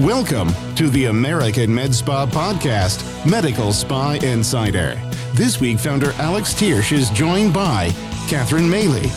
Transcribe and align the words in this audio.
Welcome 0.00 0.50
to 0.76 0.88
the 0.90 1.06
American 1.06 1.74
Med 1.74 1.92
Spa 1.92 2.24
Podcast, 2.24 3.02
Medical 3.28 3.72
Spa 3.72 4.12
Insider. 4.22 4.94
This 5.32 5.60
week, 5.60 5.80
founder 5.80 6.12
Alex 6.18 6.54
Tiersch 6.54 6.92
is 6.92 7.10
joined 7.10 7.52
by 7.52 7.90
Catherine 8.28 8.68
Maley, 8.68 9.10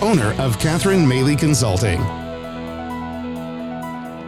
owner 0.00 0.40
of 0.40 0.56
Catherine 0.60 1.04
Maley 1.06 1.36
Consulting. 1.36 2.00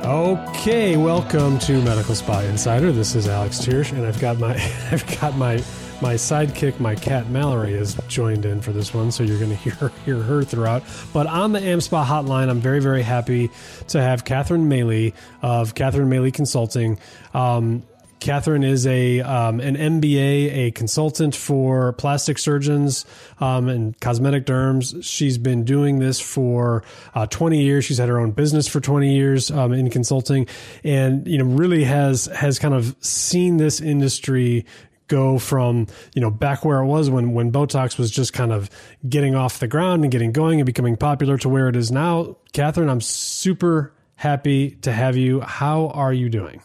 Okay, 0.04 0.96
welcome 0.96 1.60
to 1.60 1.80
Medical 1.80 2.16
Spa 2.16 2.40
Insider. 2.40 2.90
This 2.90 3.14
is 3.14 3.28
Alex 3.28 3.58
Tiersch, 3.58 3.92
and 3.92 4.04
I've 4.04 4.18
got 4.18 4.36
my 4.40 4.54
I've 4.90 5.06
got 5.20 5.36
my 5.36 5.62
my 6.02 6.14
sidekick, 6.14 6.80
my 6.80 6.94
cat 6.94 7.28
Mallory, 7.28 7.74
is 7.74 7.94
joined 8.08 8.46
in 8.46 8.60
for 8.60 8.72
this 8.72 8.94
one, 8.94 9.12
so 9.12 9.22
you're 9.22 9.38
going 9.38 9.50
to 9.56 9.56
hear 9.56 9.92
hear 10.04 10.22
her 10.22 10.42
throughout. 10.42 10.82
But 11.12 11.26
on 11.26 11.52
the 11.52 11.60
AmSpa 11.60 12.04
hotline, 12.04 12.48
I'm 12.48 12.60
very 12.60 12.80
very 12.80 13.02
happy 13.02 13.50
to 13.88 14.00
have 14.00 14.24
Catherine 14.24 14.68
Maley 14.68 15.14
of 15.42 15.74
Catherine 15.74 16.08
Maley 16.08 16.32
Consulting. 16.32 16.98
Um, 17.34 17.82
Catherine 18.20 18.62
is 18.64 18.86
a 18.86 19.20
um, 19.20 19.60
an 19.60 19.76
MBA, 19.76 20.52
a 20.54 20.70
consultant 20.72 21.34
for 21.34 21.94
plastic 21.94 22.38
surgeons 22.38 23.06
um, 23.40 23.68
and 23.68 23.98
cosmetic 23.98 24.44
derms. 24.44 25.02
She's 25.02 25.38
been 25.38 25.64
doing 25.64 25.98
this 25.98 26.20
for 26.20 26.84
uh, 27.14 27.26
20 27.26 27.62
years. 27.62 27.86
She's 27.86 27.96
had 27.96 28.10
her 28.10 28.20
own 28.20 28.32
business 28.32 28.68
for 28.68 28.78
20 28.78 29.14
years 29.14 29.50
um, 29.50 29.72
in 29.72 29.88
consulting, 29.88 30.46
and 30.84 31.26
you 31.26 31.38
know 31.38 31.46
really 31.46 31.84
has 31.84 32.26
has 32.26 32.58
kind 32.58 32.74
of 32.74 32.94
seen 33.00 33.56
this 33.56 33.80
industry 33.80 34.66
go 35.10 35.38
from 35.38 35.88
you 36.14 36.22
know 36.22 36.30
back 36.30 36.64
where 36.64 36.78
it 36.78 36.86
was 36.86 37.10
when 37.10 37.32
when 37.34 37.52
Botox 37.52 37.98
was 37.98 38.10
just 38.10 38.32
kind 38.32 38.52
of 38.52 38.70
getting 39.06 39.34
off 39.34 39.58
the 39.58 39.68
ground 39.68 40.04
and 40.04 40.10
getting 40.10 40.32
going 40.32 40.60
and 40.60 40.66
becoming 40.66 40.96
popular 40.96 41.36
to 41.38 41.48
where 41.50 41.68
it 41.68 41.76
is 41.76 41.90
now. 41.90 42.36
Catherine, 42.54 42.88
I'm 42.88 43.02
super 43.02 43.92
happy 44.16 44.70
to 44.82 44.92
have 44.92 45.16
you. 45.16 45.40
How 45.40 45.88
are 45.88 46.12
you 46.12 46.30
doing? 46.30 46.62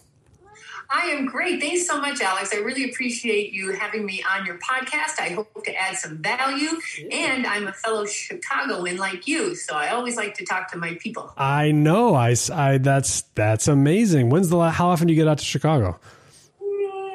I 0.88 1.08
am 1.08 1.26
great. 1.26 1.60
Thanks 1.60 1.88
so 1.88 2.00
much, 2.00 2.22
Alex. 2.22 2.54
I 2.54 2.58
really 2.58 2.90
appreciate 2.90 3.52
you 3.52 3.74
having 3.74 4.06
me 4.06 4.24
on 4.32 4.46
your 4.46 4.60
podcast. 4.60 5.20
I 5.20 5.30
hope 5.30 5.64
to 5.64 5.76
add 5.76 5.98
some 5.98 6.20
value. 6.20 6.70
And 7.12 7.46
I'm 7.48 7.68
a 7.68 7.74
fellow 7.74 8.06
Chicagoan 8.06 8.98
like 8.98 9.28
you, 9.28 9.56
so 9.56 9.76
I 9.76 9.90
always 9.90 10.16
like 10.16 10.36
to 10.36 10.46
talk 10.46 10.72
to 10.72 10.78
my 10.78 10.96
people. 11.02 11.34
I 11.38 11.72
know. 11.72 12.14
I, 12.14 12.36
I 12.54 12.78
that's 12.78 13.24
that's 13.34 13.68
amazing. 13.68 14.30
When's 14.30 14.50
the 14.50 14.70
how 14.70 14.90
often 14.90 15.08
do 15.08 15.14
you 15.14 15.20
get 15.20 15.28
out 15.28 15.40
to 15.40 15.46
Chicago? 15.46 16.00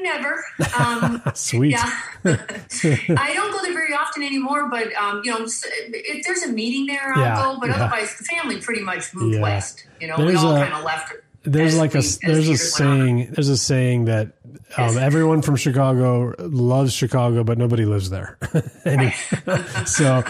Never. 0.03 0.45
Um, 0.79 1.23
Sweet. 1.35 1.73
Yeah. 1.73 2.01
I 2.25 3.33
don't 3.35 3.53
go 3.53 3.63
there 3.63 3.73
very 3.73 3.95
often 3.95 4.23
anymore, 4.23 4.69
but 4.69 4.93
um, 4.95 5.23
you 5.25 5.31
know, 5.31 5.47
if 5.47 6.27
there's 6.27 6.43
a 6.43 6.53
meeting 6.53 6.87
there, 6.87 7.13
I'll 7.15 7.21
yeah, 7.21 7.43
go. 7.43 7.61
But 7.61 7.71
yeah. 7.71 7.77
otherwise, 7.77 8.17
the 8.17 8.25
family 8.25 8.61
pretty 8.61 8.83
much 8.83 9.15
moved 9.15 9.37
yeah. 9.37 9.43
west. 9.43 9.85
You 10.01 10.09
know, 10.09 10.17
there's 10.17 10.31
we 10.31 10.37
all 10.37 10.57
kind 10.57 10.75
of 10.75 10.85
left. 10.85 11.13
There's 11.43 11.79
like 11.79 11.95
we, 11.95 12.01
a 12.01 12.03
there's 12.23 12.49
a 12.49 12.57
saying 12.57 13.31
there's 13.33 13.49
a 13.49 13.57
saying 13.57 14.05
that 14.07 14.33
um, 14.77 14.99
everyone 14.99 15.43
from 15.43 15.57
Chicago 15.57 16.35
loves 16.39 16.93
Chicago, 16.93 17.45
but 17.45 17.59
nobody 17.59 17.85
lives 17.85 18.11
there. 18.11 18.39
so, 19.87 20.23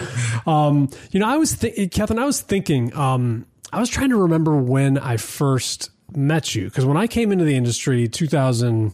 um, 0.45 0.89
you 1.11 1.19
know, 1.19 1.27
I 1.27 1.37
was 1.37 1.57
th- 1.57 1.91
Catherine, 1.91 2.19
I 2.19 2.25
was 2.25 2.41
thinking, 2.41 2.95
um, 2.95 3.45
I 3.71 3.79
was 3.79 3.89
trying 3.89 4.09
to 4.09 4.17
remember 4.17 4.55
when 4.55 4.97
I 4.97 5.17
first 5.17 5.91
met 6.15 6.55
you 6.55 6.65
because 6.65 6.85
when 6.85 6.97
I 6.97 7.07
came 7.07 7.31
into 7.31 7.45
the 7.45 7.55
industry, 7.55 8.07
2000 8.07 8.93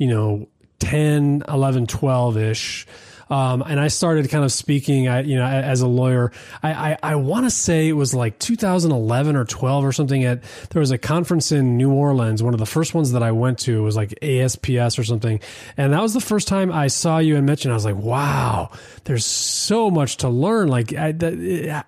you 0.00 0.06
know, 0.06 0.48
10, 0.78 1.44
11, 1.46 1.86
12 1.86 2.36
ish. 2.38 2.86
Um, 3.28 3.62
and 3.62 3.78
I 3.78 3.88
started 3.88 4.28
kind 4.30 4.44
of 4.44 4.50
speaking, 4.50 5.06
I, 5.06 5.20
you 5.20 5.36
know, 5.36 5.44
as 5.44 5.82
a 5.82 5.86
lawyer. 5.86 6.32
I, 6.62 6.72
I, 6.72 6.98
I 7.02 7.14
want 7.16 7.44
to 7.44 7.50
say 7.50 7.86
it 7.86 7.92
was 7.92 8.12
like 8.12 8.40
2011 8.40 9.36
or 9.36 9.44
12 9.44 9.84
or 9.84 9.92
something. 9.92 10.24
At 10.24 10.42
there 10.70 10.80
was 10.80 10.90
a 10.90 10.98
conference 10.98 11.52
in 11.52 11.76
New 11.76 11.92
Orleans. 11.92 12.42
One 12.42 12.54
of 12.54 12.58
the 12.58 12.66
first 12.66 12.94
ones 12.94 13.12
that 13.12 13.22
I 13.22 13.30
went 13.30 13.60
to 13.60 13.82
was 13.84 13.94
like 13.94 14.18
ASPS 14.22 14.98
or 14.98 15.04
something, 15.04 15.38
and 15.76 15.92
that 15.92 16.02
was 16.02 16.14
the 16.14 16.20
first 16.20 16.48
time 16.48 16.72
I 16.72 16.88
saw 16.88 17.18
you 17.18 17.36
and 17.36 17.46
you. 17.46 17.52
And 17.52 17.70
I 17.70 17.74
was 17.74 17.84
like, 17.84 17.96
wow, 17.96 18.70
there's 19.04 19.26
so 19.26 19.90
much 19.90 20.16
to 20.18 20.28
learn. 20.28 20.66
Like, 20.66 20.92
I, 20.94 21.12
that, 21.12 21.86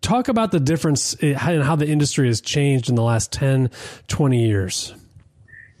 talk 0.00 0.28
about 0.28 0.52
the 0.52 0.60
difference 0.60 1.14
in 1.14 1.34
how 1.34 1.74
the 1.74 1.88
industry 1.88 2.28
has 2.28 2.40
changed 2.40 2.88
in 2.88 2.94
the 2.94 3.02
last 3.02 3.32
10, 3.32 3.70
20 4.06 4.46
years. 4.46 4.94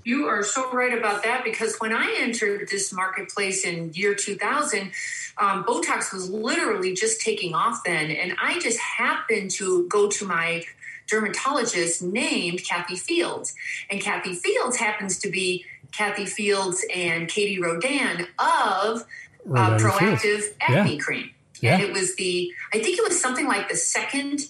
You 0.04 0.26
are 0.26 0.42
so 0.42 0.70
right 0.72 0.96
about 0.96 1.22
that 1.22 1.44
because 1.44 1.76
when 1.78 1.92
I 1.92 2.16
entered 2.20 2.68
this 2.68 2.92
marketplace 2.92 3.64
in 3.64 3.92
year 3.94 4.14
2000, 4.14 4.92
um, 5.38 5.64
Botox 5.64 6.12
was 6.12 6.30
literally 6.30 6.92
just 6.92 7.20
taking 7.20 7.54
off 7.54 7.82
then. 7.84 8.10
And 8.10 8.36
I 8.40 8.60
just 8.60 8.78
happened 8.78 9.50
to 9.52 9.88
go 9.88 10.08
to 10.10 10.26
my 10.26 10.64
dermatologist 11.08 12.02
named 12.02 12.64
Kathy 12.64 12.96
Fields. 12.96 13.54
And 13.90 14.00
Kathy 14.00 14.34
Fields 14.34 14.76
happens 14.76 15.18
to 15.20 15.30
be 15.30 15.64
Kathy 15.92 16.26
Fields 16.26 16.84
and 16.94 17.28
Katie 17.28 17.60
Rodan 17.60 18.26
of 18.38 19.04
uh, 19.50 19.78
Proactiv 19.78 20.54
Acne 20.60 20.94
yeah. 20.96 21.00
Cream. 21.00 21.30
Yeah. 21.60 21.74
And 21.74 21.82
it 21.82 21.92
was 21.92 22.16
the, 22.16 22.52
I 22.72 22.80
think 22.80 22.98
it 22.98 23.04
was 23.04 23.18
something 23.18 23.46
like 23.46 23.68
the 23.68 23.76
second 23.76 24.40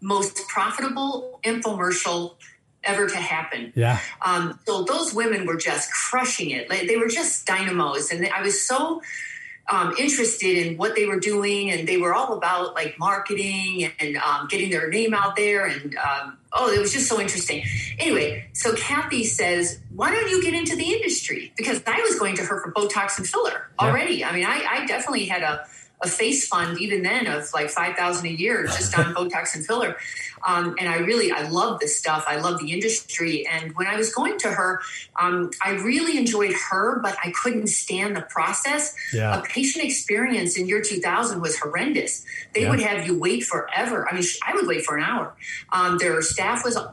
most 0.00 0.48
profitable 0.48 1.40
infomercial 1.44 2.34
ever 2.84 3.08
to 3.08 3.16
happen. 3.16 3.72
Yeah. 3.74 3.98
Um, 4.20 4.58
so 4.66 4.84
those 4.84 5.14
women 5.14 5.46
were 5.46 5.56
just 5.56 5.92
crushing 5.92 6.50
it. 6.50 6.68
Like, 6.68 6.86
they 6.88 6.96
were 6.96 7.08
just 7.08 7.46
dynamos, 7.46 8.10
and 8.10 8.28
I 8.28 8.42
was 8.42 8.66
so 8.66 9.02
um, 9.70 9.94
interested 9.98 10.66
in 10.66 10.76
what 10.76 10.94
they 10.96 11.06
were 11.06 11.20
doing, 11.20 11.70
and 11.70 11.86
they 11.86 11.96
were 11.96 12.14
all 12.14 12.34
about 12.34 12.74
like 12.74 12.98
marketing 12.98 13.90
and 13.98 14.16
um, 14.16 14.48
getting 14.48 14.70
their 14.70 14.88
name 14.88 15.14
out 15.14 15.36
there. 15.36 15.66
And 15.66 15.96
um, 15.96 16.38
oh, 16.52 16.70
it 16.70 16.80
was 16.80 16.92
just 16.92 17.08
so 17.08 17.20
interesting. 17.20 17.64
Anyway, 17.98 18.48
so 18.52 18.74
Kathy 18.74 19.24
says, 19.24 19.78
"Why 19.94 20.10
don't 20.10 20.28
you 20.28 20.42
get 20.42 20.54
into 20.54 20.76
the 20.76 20.92
industry?" 20.92 21.52
Because 21.56 21.82
I 21.86 22.00
was 22.00 22.18
going 22.18 22.36
to 22.36 22.42
her 22.42 22.60
for 22.60 22.72
Botox 22.72 23.18
and 23.18 23.26
filler 23.26 23.70
already. 23.78 24.16
Yeah. 24.16 24.30
I 24.30 24.34
mean, 24.34 24.46
I, 24.46 24.64
I 24.68 24.86
definitely 24.86 25.26
had 25.26 25.42
a 25.42 25.64
a 26.02 26.08
face 26.08 26.48
fund 26.48 26.80
even 26.80 27.02
then 27.02 27.26
of 27.26 27.48
like 27.54 27.70
5000 27.70 28.26
a 28.26 28.30
year 28.30 28.64
just 28.64 28.98
on 28.98 29.14
botox 29.14 29.54
and 29.54 29.64
filler 29.64 29.96
um, 30.44 30.74
and 30.78 30.88
I 30.88 30.98
really, 30.98 31.30
I 31.30 31.48
love 31.48 31.80
this 31.80 31.98
stuff. 31.98 32.24
I 32.26 32.36
love 32.36 32.60
the 32.60 32.72
industry. 32.72 33.46
And 33.46 33.74
when 33.76 33.86
I 33.86 33.96
was 33.96 34.12
going 34.12 34.38
to 34.38 34.48
her, 34.48 34.80
um, 35.18 35.50
I 35.64 35.72
really 35.72 36.18
enjoyed 36.18 36.54
her, 36.70 37.00
but 37.00 37.16
I 37.22 37.32
couldn't 37.42 37.68
stand 37.68 38.16
the 38.16 38.22
process. 38.22 38.94
Yeah. 39.12 39.38
A 39.38 39.42
patient 39.42 39.84
experience 39.84 40.56
in 40.56 40.66
year 40.66 40.82
2000 40.82 41.40
was 41.40 41.58
horrendous. 41.58 42.24
They 42.54 42.62
yeah. 42.62 42.70
would 42.70 42.80
have 42.80 43.06
you 43.06 43.18
wait 43.18 43.44
forever. 43.44 44.08
I 44.08 44.14
mean, 44.14 44.24
I 44.46 44.54
would 44.54 44.66
wait 44.66 44.84
for 44.84 44.96
an 44.96 45.04
hour. 45.04 45.34
Um, 45.70 45.98
their 45.98 46.20
staff 46.22 46.64
was 46.64 46.76
uh, 46.76 46.92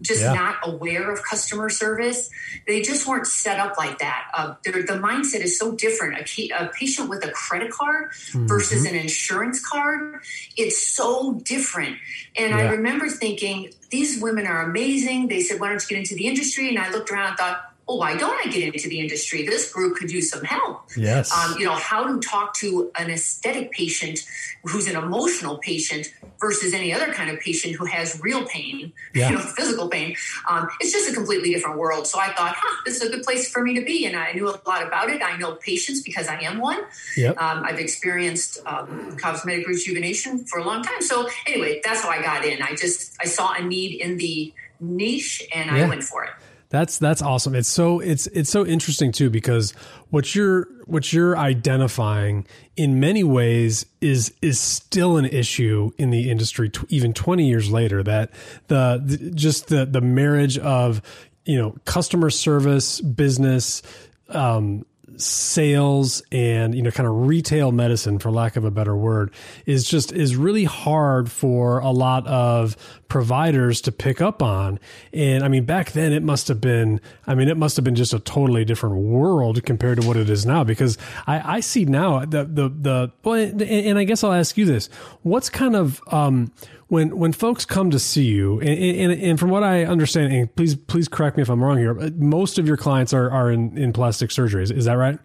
just 0.00 0.22
yeah. 0.22 0.32
not 0.32 0.56
aware 0.62 1.10
of 1.10 1.22
customer 1.22 1.68
service. 1.68 2.30
They 2.66 2.82
just 2.82 3.06
weren't 3.06 3.26
set 3.26 3.58
up 3.58 3.76
like 3.76 3.98
that. 3.98 4.28
Uh, 4.32 4.54
the 4.64 5.00
mindset 5.02 5.40
is 5.40 5.58
so 5.58 5.72
different. 5.72 6.16
A, 6.18 6.48
a 6.50 6.68
patient 6.68 7.08
with 7.08 7.24
a 7.24 7.30
credit 7.32 7.70
card 7.70 8.12
mm-hmm. 8.36 8.46
versus 8.46 8.84
an 8.84 8.94
insurance 8.94 9.66
card, 9.66 10.22
it's 10.56 10.86
so 10.86 11.40
different. 11.44 11.96
And 12.36 12.54
I 12.54 12.70
remember 12.70 13.08
thinking, 13.08 13.72
these 13.90 14.20
women 14.20 14.46
are 14.46 14.62
amazing. 14.62 15.28
They 15.28 15.40
said, 15.40 15.60
why 15.60 15.68
don't 15.68 15.82
you 15.82 15.88
get 15.88 15.98
into 15.98 16.14
the 16.14 16.26
industry? 16.26 16.68
And 16.68 16.78
I 16.78 16.90
looked 16.90 17.10
around 17.10 17.28
and 17.28 17.38
thought, 17.38 17.72
oh, 17.88 17.96
why 17.96 18.16
don't 18.16 18.36
I 18.44 18.50
get 18.50 18.74
into 18.74 18.88
the 18.88 18.98
industry? 18.98 19.46
This 19.46 19.72
group 19.72 19.96
could 19.96 20.10
use 20.10 20.30
some 20.30 20.42
help. 20.42 20.82
Yes. 20.96 21.32
Um, 21.32 21.56
you 21.58 21.64
know, 21.64 21.74
how 21.74 22.04
to 22.04 22.18
talk 22.20 22.54
to 22.56 22.90
an 22.98 23.10
aesthetic 23.10 23.70
patient 23.70 24.26
who's 24.64 24.88
an 24.88 24.96
emotional 24.96 25.58
patient 25.58 26.12
versus 26.40 26.74
any 26.74 26.92
other 26.92 27.12
kind 27.12 27.30
of 27.30 27.38
patient 27.38 27.76
who 27.76 27.84
has 27.84 28.20
real 28.20 28.44
pain, 28.44 28.92
yeah. 29.14 29.30
you 29.30 29.36
know, 29.36 29.40
physical 29.40 29.88
pain. 29.88 30.16
Um, 30.48 30.68
it's 30.80 30.92
just 30.92 31.08
a 31.10 31.14
completely 31.14 31.52
different 31.52 31.78
world. 31.78 32.08
So 32.08 32.18
I 32.18 32.32
thought, 32.32 32.56
huh, 32.56 32.82
this 32.84 33.00
is 33.00 33.08
a 33.08 33.10
good 33.10 33.22
place 33.22 33.48
for 33.48 33.62
me 33.62 33.78
to 33.78 33.84
be. 33.84 34.04
And 34.06 34.16
I 34.16 34.32
knew 34.32 34.48
a 34.48 34.58
lot 34.66 34.84
about 34.84 35.08
it. 35.08 35.22
I 35.22 35.36
know 35.36 35.54
patients 35.54 36.02
because 36.02 36.26
I 36.26 36.40
am 36.40 36.58
one. 36.58 36.80
Yep. 37.16 37.40
Um, 37.40 37.62
I've 37.64 37.78
experienced 37.78 38.58
um, 38.66 39.16
cosmetic 39.16 39.68
rejuvenation 39.68 40.44
for 40.44 40.58
a 40.58 40.64
long 40.64 40.82
time. 40.82 41.02
So 41.02 41.28
anyway, 41.46 41.80
that's 41.84 42.02
how 42.02 42.08
I 42.08 42.20
got 42.20 42.44
in. 42.44 42.62
I 42.62 42.74
just, 42.74 43.16
I 43.20 43.26
saw 43.26 43.52
a 43.52 43.62
need 43.62 44.00
in 44.00 44.16
the 44.16 44.52
niche 44.80 45.46
and 45.54 45.70
yeah. 45.70 45.84
I 45.84 45.88
went 45.88 46.02
for 46.02 46.24
it. 46.24 46.30
That's 46.68 46.98
that's 46.98 47.22
awesome. 47.22 47.54
It's 47.54 47.68
so 47.68 48.00
it's 48.00 48.26
it's 48.28 48.50
so 48.50 48.66
interesting 48.66 49.12
too 49.12 49.30
because 49.30 49.72
what 50.10 50.34
you're 50.34 50.66
what 50.86 51.12
you're 51.12 51.36
identifying 51.36 52.46
in 52.76 52.98
many 52.98 53.22
ways 53.22 53.86
is 54.00 54.34
is 54.42 54.58
still 54.58 55.16
an 55.16 55.26
issue 55.26 55.92
in 55.96 56.10
the 56.10 56.28
industry 56.30 56.68
t- 56.68 56.86
even 56.88 57.12
20 57.12 57.46
years 57.46 57.70
later 57.70 58.02
that 58.02 58.30
the, 58.66 59.00
the 59.04 59.30
just 59.30 59.68
the 59.68 59.86
the 59.86 60.00
marriage 60.00 60.58
of 60.58 61.02
you 61.44 61.56
know 61.56 61.76
customer 61.84 62.30
service 62.30 63.00
business 63.00 63.82
um, 64.30 64.84
sales 65.16 66.22
and 66.32 66.74
you 66.74 66.82
know 66.82 66.90
kind 66.90 67.08
of 67.08 67.28
retail 67.28 67.70
medicine 67.72 68.18
for 68.18 68.30
lack 68.30 68.56
of 68.56 68.64
a 68.64 68.70
better 68.70 68.96
word 68.96 69.32
is 69.64 69.88
just 69.88 70.12
is 70.12 70.36
really 70.36 70.64
hard 70.64 71.30
for 71.30 71.78
a 71.78 71.90
lot 71.90 72.26
of 72.26 72.76
providers 73.08 73.80
to 73.80 73.92
pick 73.92 74.20
up 74.20 74.42
on. 74.42 74.80
And 75.12 75.44
i 75.44 75.48
mean 75.48 75.64
back 75.64 75.92
then 75.92 76.12
it 76.12 76.22
must 76.22 76.48
have 76.48 76.60
been 76.60 77.00
i 77.26 77.34
mean 77.34 77.48
it 77.48 77.56
must 77.56 77.76
have 77.76 77.84
been 77.84 77.94
just 77.94 78.12
a 78.12 78.18
totally 78.18 78.64
different 78.64 78.96
world 78.96 79.62
compared 79.64 80.00
to 80.00 80.06
what 80.06 80.16
it 80.16 80.28
is 80.28 80.44
now 80.44 80.64
because 80.64 80.98
i 81.26 81.56
i 81.56 81.60
see 81.60 81.84
now 81.84 82.24
the 82.24 82.44
the 82.44 82.68
the 82.68 83.12
well 83.22 83.34
and, 83.34 83.62
and 83.62 83.98
i 83.98 84.04
guess 84.04 84.24
i'll 84.24 84.32
ask 84.32 84.56
you 84.56 84.64
this. 84.64 84.88
What's 85.22 85.48
kind 85.48 85.76
of 85.76 86.02
um 86.08 86.52
when 86.88 87.16
when 87.16 87.32
folks 87.32 87.64
come 87.64 87.90
to 87.90 87.98
see 87.98 88.24
you, 88.24 88.60
and, 88.60 88.68
and, 88.68 89.12
and, 89.12 89.40
from 89.40 89.50
what 89.50 89.64
I 89.64 89.84
understand, 89.84 90.32
and 90.32 90.54
please 90.54 90.76
please 90.76 91.08
correct 91.08 91.36
me 91.36 91.42
if 91.42 91.48
I'm 91.48 91.62
wrong 91.62 91.78
here, 91.78 91.94
most 92.14 92.58
of 92.58 92.68
your 92.68 92.76
clients 92.76 93.12
are, 93.12 93.30
are 93.30 93.50
in, 93.50 93.76
in 93.76 93.92
plastic 93.92 94.30
surgery. 94.30 94.62
Is, 94.62 94.70
is 94.70 94.84
that 94.84 94.94
right? 94.94 95.18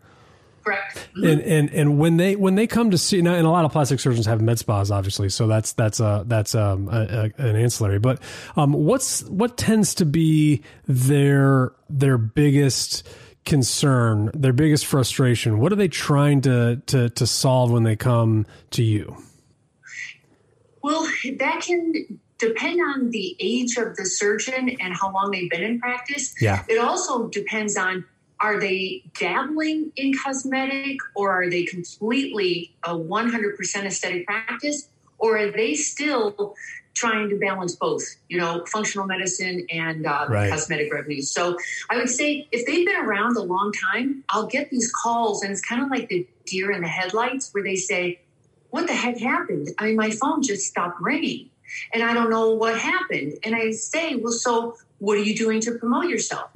Correct. 0.63 0.95
Mm-hmm. 0.95 1.25
And, 1.25 1.41
and 1.41 1.69
and 1.69 1.99
when 1.99 2.17
they 2.17 2.35
when 2.35 2.55
they 2.55 2.65
come 2.65 2.91
to 2.91 2.97
see 2.97 3.21
now, 3.21 3.35
and 3.35 3.45
a 3.45 3.49
lot 3.49 3.65
of 3.65 3.71
plastic 3.71 3.99
surgeons 3.99 4.25
have 4.25 4.41
med 4.41 4.57
spas, 4.57 4.89
obviously, 4.89 5.29
so 5.29 5.47
that's 5.47 5.73
that's 5.73 5.99
a 5.99 6.23
that's 6.25 6.55
um, 6.55 6.87
a, 6.89 7.31
a, 7.37 7.41
an 7.43 7.55
ancillary. 7.55 7.99
But 7.99 8.21
um, 8.55 8.73
what's 8.73 9.23
what 9.23 9.57
tends 9.57 9.93
to 9.95 10.05
be 10.05 10.63
their 10.87 11.73
their 11.89 12.17
biggest 12.17 13.07
concern, 13.45 14.31
their 14.33 14.53
biggest 14.53 14.85
frustration? 14.85 15.59
What 15.59 15.71
are 15.71 15.77
they 15.77 15.87
trying 15.87 16.41
to 16.41 16.81
to 16.87 17.09
to 17.09 17.27
solve 17.27 17.71
when 17.71 17.83
they 17.83 17.95
come 17.95 18.47
to 18.71 18.83
you? 18.83 19.15
Well, 20.83 21.07
that 21.39 21.61
can 21.61 22.19
depend 22.37 22.81
on 22.81 23.11
the 23.11 23.35
age 23.39 23.77
of 23.77 23.95
the 23.95 24.05
surgeon 24.05 24.69
and 24.79 24.95
how 24.95 25.13
long 25.13 25.31
they've 25.31 25.49
been 25.49 25.63
in 25.63 25.79
practice. 25.79 26.33
Yeah. 26.41 26.63
It 26.67 26.79
also 26.79 27.27
depends 27.27 27.77
on 27.77 28.05
are 28.39 28.59
they 28.59 29.03
dabbling 29.19 29.91
in 29.95 30.13
cosmetic 30.17 30.97
or 31.15 31.31
are 31.31 31.49
they 31.49 31.63
completely 31.63 32.75
a 32.83 32.95
100% 32.95 33.85
aesthetic 33.85 34.25
practice 34.25 34.89
or 35.19 35.37
are 35.37 35.51
they 35.51 35.75
still 35.75 36.55
trying 36.93 37.29
to 37.29 37.37
balance 37.37 37.75
both 37.75 38.03
you 38.27 38.37
know 38.37 38.65
functional 38.65 39.07
medicine 39.07 39.65
and 39.69 40.05
uh, 40.05 40.25
right. 40.27 40.51
cosmetic 40.51 40.93
revenues 40.93 41.31
so 41.31 41.57
i 41.89 41.95
would 41.95 42.09
say 42.09 42.45
if 42.51 42.65
they've 42.65 42.85
been 42.85 42.97
around 42.97 43.37
a 43.37 43.41
long 43.41 43.71
time 43.71 44.23
i'll 44.27 44.45
get 44.45 44.69
these 44.69 44.91
calls 44.91 45.41
and 45.41 45.53
it's 45.53 45.61
kind 45.61 45.81
of 45.81 45.89
like 45.89 46.09
the 46.09 46.27
deer 46.45 46.69
in 46.69 46.81
the 46.81 46.87
headlights 46.87 47.49
where 47.53 47.63
they 47.63 47.77
say 47.77 48.19
what 48.71 48.87
the 48.87 48.93
heck 48.93 49.17
happened? 49.17 49.69
I 49.77 49.87
mean, 49.87 49.95
my 49.95 50.09
phone 50.09 50.41
just 50.41 50.65
stopped 50.65 50.99
ringing 50.99 51.49
and 51.93 52.03
I 52.03 52.13
don't 52.13 52.29
know 52.29 52.51
what 52.51 52.79
happened. 52.79 53.37
And 53.43 53.55
I 53.55 53.71
say, 53.71 54.15
well, 54.15 54.33
so 54.33 54.77
what 54.99 55.17
are 55.17 55.23
you 55.23 55.35
doing 55.35 55.61
to 55.61 55.71
promote 55.73 56.05
yourself? 56.05 56.49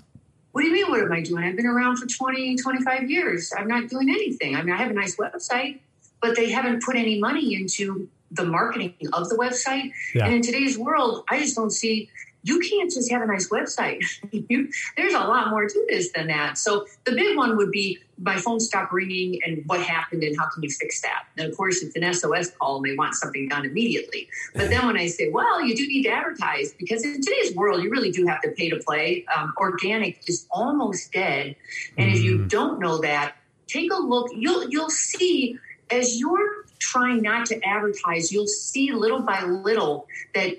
What 0.51 0.61
do 0.61 0.67
you 0.67 0.73
mean, 0.73 0.89
what 0.89 1.01
am 1.01 1.11
I 1.11 1.21
doing? 1.21 1.43
I've 1.43 1.57
been 1.57 1.65
around 1.65 1.97
for 1.97 2.07
20, 2.07 2.55
25 2.55 3.09
years. 3.09 3.51
I'm 3.57 3.67
not 3.67 3.89
doing 3.89 4.09
anything. 4.09 4.55
I 4.55 4.63
mean, 4.63 4.73
I 4.73 4.77
have 4.77 4.89
a 4.89 4.93
nice 4.93 5.17
website, 5.17 5.79
but 6.21 6.35
they 6.37 6.49
haven't 6.49 6.81
put 6.81 6.95
any 6.95 7.19
money 7.19 7.55
into 7.55 8.09
the 8.31 8.45
marketing 8.45 8.93
of 9.13 9.27
the 9.27 9.35
website. 9.35 9.91
Yeah. 10.13 10.25
And 10.25 10.35
in 10.35 10.41
today's 10.41 10.77
world, 10.77 11.25
I 11.29 11.39
just 11.39 11.55
don't 11.55 11.71
see 11.71 12.09
you 12.45 12.59
can't 12.59 12.91
just 12.91 13.11
have 13.11 13.23
a 13.23 13.25
nice 13.25 13.49
website. 13.49 14.03
you, 14.49 14.69
there's 14.95 15.13
a 15.13 15.19
lot 15.19 15.49
more 15.49 15.67
to 15.67 15.85
this 15.89 16.11
than 16.11 16.27
that. 16.27 16.59
So 16.59 16.85
the 17.03 17.13
big 17.13 17.35
one 17.35 17.57
would 17.57 17.71
be 17.71 17.97
my 18.19 18.37
phone 18.37 18.59
stopped 18.59 18.93
ringing 18.93 19.41
and 19.43 19.63
what 19.65 19.81
happened 19.81 20.23
and 20.23 20.37
how 20.37 20.47
can 20.49 20.61
you 20.61 20.69
fix 20.69 21.01
that? 21.01 21.23
And 21.37 21.49
of 21.49 21.57
course, 21.57 21.81
it's 21.81 21.95
an 21.95 22.13
SOS 22.13 22.51
call 22.51 22.77
and 22.77 22.85
they 22.85 22.95
want 22.95 23.15
something 23.15 23.49
done 23.49 23.65
immediately. 23.65 24.29
But 24.53 24.69
then 24.69 24.85
when 24.85 24.95
I 24.95 25.07
say, 25.07 25.29
well, 25.31 25.65
you 25.65 25.75
do 25.75 25.87
need 25.87 26.03
to 26.03 26.09
advertise 26.09 26.71
because 26.73 27.03
in 27.03 27.19
today's 27.19 27.55
world, 27.55 27.83
you 27.83 27.89
really 27.89 28.11
do 28.11 28.27
have 28.27 28.41
to 28.41 28.51
pay 28.51 28.69
to 28.69 28.77
play. 28.77 29.25
Um, 29.35 29.53
organic 29.57 30.29
is 30.29 30.45
almost 30.51 31.11
dead. 31.11 31.55
And 31.97 32.11
mm. 32.11 32.15
if 32.15 32.21
you 32.21 32.37
mm. 32.39 32.49
don't 32.49 32.79
know 32.79 32.99
that, 32.99 33.35
take 33.67 33.91
a 33.91 33.97
look. 33.97 34.29
You'll 34.35 34.69
you'll 34.69 34.91
see 34.91 35.57
as 35.89 36.19
you're 36.19 36.65
trying 36.79 37.21
not 37.21 37.47
to 37.47 37.63
advertise, 37.63 38.31
you'll 38.31 38.47
see 38.47 38.91
little 38.91 39.21
by 39.21 39.43
little 39.43 40.07
that 40.33 40.57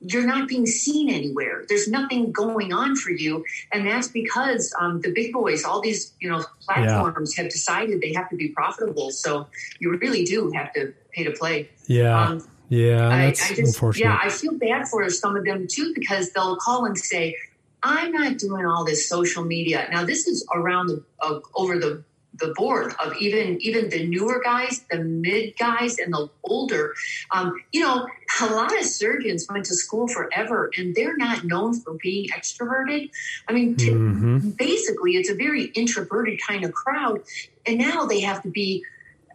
you're 0.00 0.26
not 0.26 0.48
being 0.48 0.66
seen 0.66 1.08
anywhere. 1.08 1.64
There's 1.68 1.88
nothing 1.88 2.32
going 2.32 2.72
on 2.72 2.96
for 2.96 3.10
you, 3.10 3.44
and 3.72 3.86
that's 3.86 4.08
because 4.08 4.74
um, 4.78 5.00
the 5.00 5.12
big 5.12 5.32
boys, 5.32 5.64
all 5.64 5.80
these 5.80 6.12
you 6.20 6.30
know 6.30 6.44
platforms, 6.60 7.36
yeah. 7.36 7.44
have 7.44 7.52
decided 7.52 8.00
they 8.00 8.12
have 8.12 8.28
to 8.30 8.36
be 8.36 8.48
profitable. 8.48 9.10
So 9.10 9.48
you 9.78 9.96
really 9.96 10.24
do 10.24 10.50
have 10.52 10.72
to 10.74 10.92
pay 11.12 11.24
to 11.24 11.32
play. 11.32 11.70
Yeah. 11.86 12.20
Um, 12.20 12.48
yeah, 12.68 13.08
I, 13.08 13.26
I 13.26 13.30
just. 13.30 13.80
Yeah, 13.96 14.18
I 14.20 14.28
feel 14.28 14.52
bad 14.52 14.88
for 14.88 15.08
some 15.08 15.36
of 15.36 15.44
them 15.44 15.66
too 15.68 15.92
because 15.94 16.32
they'll 16.32 16.56
call 16.56 16.84
and 16.84 16.98
say, 16.98 17.36
"I'm 17.82 18.12
not 18.12 18.38
doing 18.38 18.66
all 18.66 18.84
this 18.84 19.08
social 19.08 19.44
media." 19.44 19.88
Now, 19.90 20.04
this 20.04 20.26
is 20.26 20.44
around 20.52 20.88
the 20.88 21.04
uh, 21.20 21.40
over 21.54 21.78
the 21.78 22.02
the 22.38 22.52
board 22.56 22.94
of 23.02 23.16
even 23.16 23.60
even 23.60 23.88
the 23.88 24.06
newer 24.06 24.40
guys, 24.42 24.84
the 24.90 24.98
mid 24.98 25.56
guys, 25.58 25.98
and 25.98 26.12
the 26.12 26.28
older. 26.44 26.94
Um, 27.30 27.62
you 27.72 27.80
know, 27.80 28.06
a 28.40 28.46
lot 28.46 28.76
of 28.76 28.84
surgeons 28.84 29.46
went 29.48 29.66
to 29.66 29.74
school 29.74 30.08
forever, 30.08 30.70
and 30.76 30.94
they're 30.94 31.16
not 31.16 31.44
known 31.44 31.78
for 31.80 31.94
being 31.94 32.28
extroverted. 32.30 33.10
I 33.48 33.52
mean, 33.52 33.76
mm-hmm. 33.76 34.50
basically, 34.50 35.12
it's 35.12 35.30
a 35.30 35.34
very 35.34 35.64
introverted 35.66 36.40
kind 36.46 36.64
of 36.64 36.72
crowd, 36.72 37.22
and 37.66 37.78
now 37.78 38.06
they 38.06 38.20
have 38.20 38.42
to 38.42 38.48
be 38.48 38.84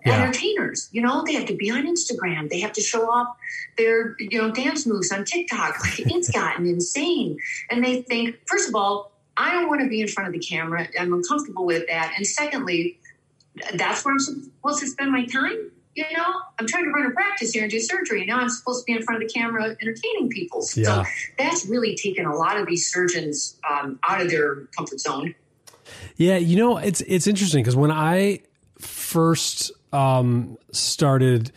yeah. 0.05 0.21
entertainers. 0.21 0.89
You 0.91 1.01
know, 1.01 1.23
they 1.25 1.33
have 1.33 1.47
to 1.47 1.55
be 1.55 1.71
on 1.71 1.85
Instagram. 1.85 2.49
They 2.49 2.59
have 2.61 2.73
to 2.73 2.81
show 2.81 3.09
off 3.09 3.35
their 3.77 4.15
you 4.19 4.41
know 4.41 4.51
dance 4.51 4.85
moves 4.85 5.11
on 5.11 5.25
TikTok. 5.25 5.79
Like 5.83 5.99
it's 6.11 6.29
gotten 6.29 6.65
insane, 6.65 7.39
and 7.69 7.83
they 7.83 8.01
think 8.01 8.37
first 8.45 8.69
of 8.69 8.75
all 8.75 9.11
I 9.37 9.53
don't 9.53 9.67
want 9.67 9.81
to 9.81 9.87
be 9.87 10.01
in 10.01 10.07
front 10.07 10.27
of 10.27 10.33
the 10.33 10.45
camera. 10.45 10.87
I'm 10.99 11.13
uncomfortable 11.13 11.65
with 11.65 11.87
that. 11.87 12.13
And 12.17 12.25
secondly, 12.25 12.99
that's 13.73 14.03
where 14.05 14.13
I'm 14.13 14.19
supposed 14.19 14.79
to 14.81 14.87
spend 14.87 15.11
my 15.11 15.25
time. 15.25 15.71
You 15.95 16.05
know, 16.15 16.41
I'm 16.57 16.67
trying 16.67 16.85
to 16.85 16.91
run 16.91 17.05
a 17.05 17.11
practice 17.11 17.51
here 17.51 17.63
and 17.63 17.71
do 17.71 17.79
surgery. 17.79 18.25
Now 18.25 18.39
I'm 18.39 18.49
supposed 18.49 18.85
to 18.85 18.91
be 18.91 18.97
in 18.97 19.03
front 19.03 19.21
of 19.21 19.27
the 19.27 19.33
camera 19.33 19.75
entertaining 19.81 20.29
people. 20.29 20.65
Yeah. 20.75 21.03
So 21.03 21.09
that's 21.37 21.65
really 21.65 21.95
taken 21.95 22.25
a 22.25 22.35
lot 22.35 22.57
of 22.57 22.65
these 22.65 22.91
surgeons 22.91 23.57
um, 23.69 23.99
out 24.07 24.21
of 24.21 24.29
their 24.29 24.67
comfort 24.77 25.01
zone. 25.01 25.35
Yeah, 26.15 26.37
you 26.37 26.55
know, 26.55 26.77
it's 26.77 27.01
it's 27.01 27.27
interesting 27.27 27.61
because 27.61 27.75
when 27.75 27.91
I 27.91 28.39
first 28.79 29.71
um, 29.91 30.57
started 30.71 31.51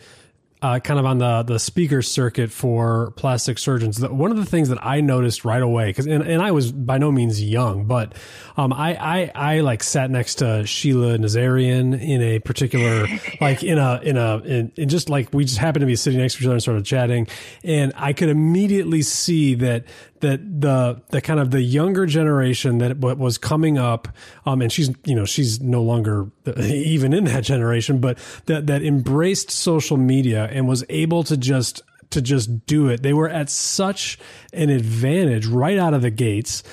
uh, 0.65 0.79
kind 0.79 0.99
of 0.99 1.05
on 1.05 1.19
the 1.19 1.43
the 1.43 1.59
speaker 1.59 2.01
circuit 2.01 2.51
for 2.51 3.11
plastic 3.11 3.59
surgeons. 3.59 3.97
The, 3.97 4.11
one 4.11 4.31
of 4.31 4.37
the 4.37 4.45
things 4.45 4.69
that 4.69 4.83
I 4.83 4.99
noticed 4.99 5.45
right 5.45 5.61
away, 5.61 5.89
because 5.89 6.07
and, 6.07 6.23
and 6.23 6.41
I 6.41 6.51
was 6.51 6.71
by 6.71 6.97
no 6.97 7.11
means 7.11 7.41
young, 7.41 7.85
but 7.85 8.13
um, 8.57 8.73
I, 8.73 8.95
I 8.95 9.31
I 9.35 9.59
like 9.59 9.83
sat 9.83 10.09
next 10.09 10.35
to 10.35 10.65
Sheila 10.65 11.19
Nazarian 11.19 12.01
in 12.01 12.21
a 12.21 12.39
particular 12.39 13.07
like 13.41 13.63
in 13.63 13.77
a 13.77 13.99
in 14.01 14.17
a 14.17 14.37
in, 14.39 14.71
in 14.75 14.89
just 14.89 15.07
like 15.07 15.31
we 15.33 15.45
just 15.45 15.59
happened 15.59 15.81
to 15.81 15.87
be 15.87 15.95
sitting 15.95 16.19
next 16.19 16.35
to 16.35 16.39
each 16.39 16.45
other 16.45 16.55
and 16.55 16.61
started 16.63 16.85
chatting, 16.85 17.27
and 17.63 17.93
I 17.95 18.13
could 18.13 18.29
immediately 18.29 19.03
see 19.03 19.53
that 19.55 19.85
that 20.25 20.61
the 20.61 21.01
the 21.11 21.21
kind 21.21 21.39
of 21.39 21.51
the 21.51 21.61
younger 21.61 22.07
generation 22.07 22.79
that 22.79 22.97
was 22.97 23.37
coming 23.37 23.77
up, 23.77 24.07
um, 24.47 24.61
and 24.63 24.71
she's 24.71 24.89
you 25.05 25.13
know 25.13 25.23
she's 25.23 25.61
no 25.61 25.83
longer 25.83 26.31
even 26.57 27.13
in 27.13 27.25
that 27.25 27.43
generation, 27.43 27.99
but 27.99 28.17
that 28.47 28.65
that 28.65 28.81
embraced 28.81 29.51
social 29.51 29.97
media 29.97 30.49
and 30.51 30.67
was 30.67 30.83
able 30.89 31.23
to 31.25 31.37
just 31.37 31.83
to 32.09 32.21
just 32.21 32.65
do 32.65 32.87
it. 32.87 33.03
They 33.03 33.13
were 33.13 33.29
at 33.29 33.51
such 33.51 34.17
an 34.51 34.69
advantage 34.69 35.45
right 35.45 35.77
out 35.77 35.93
of 35.93 36.01
the 36.01 36.09
gates. 36.09 36.63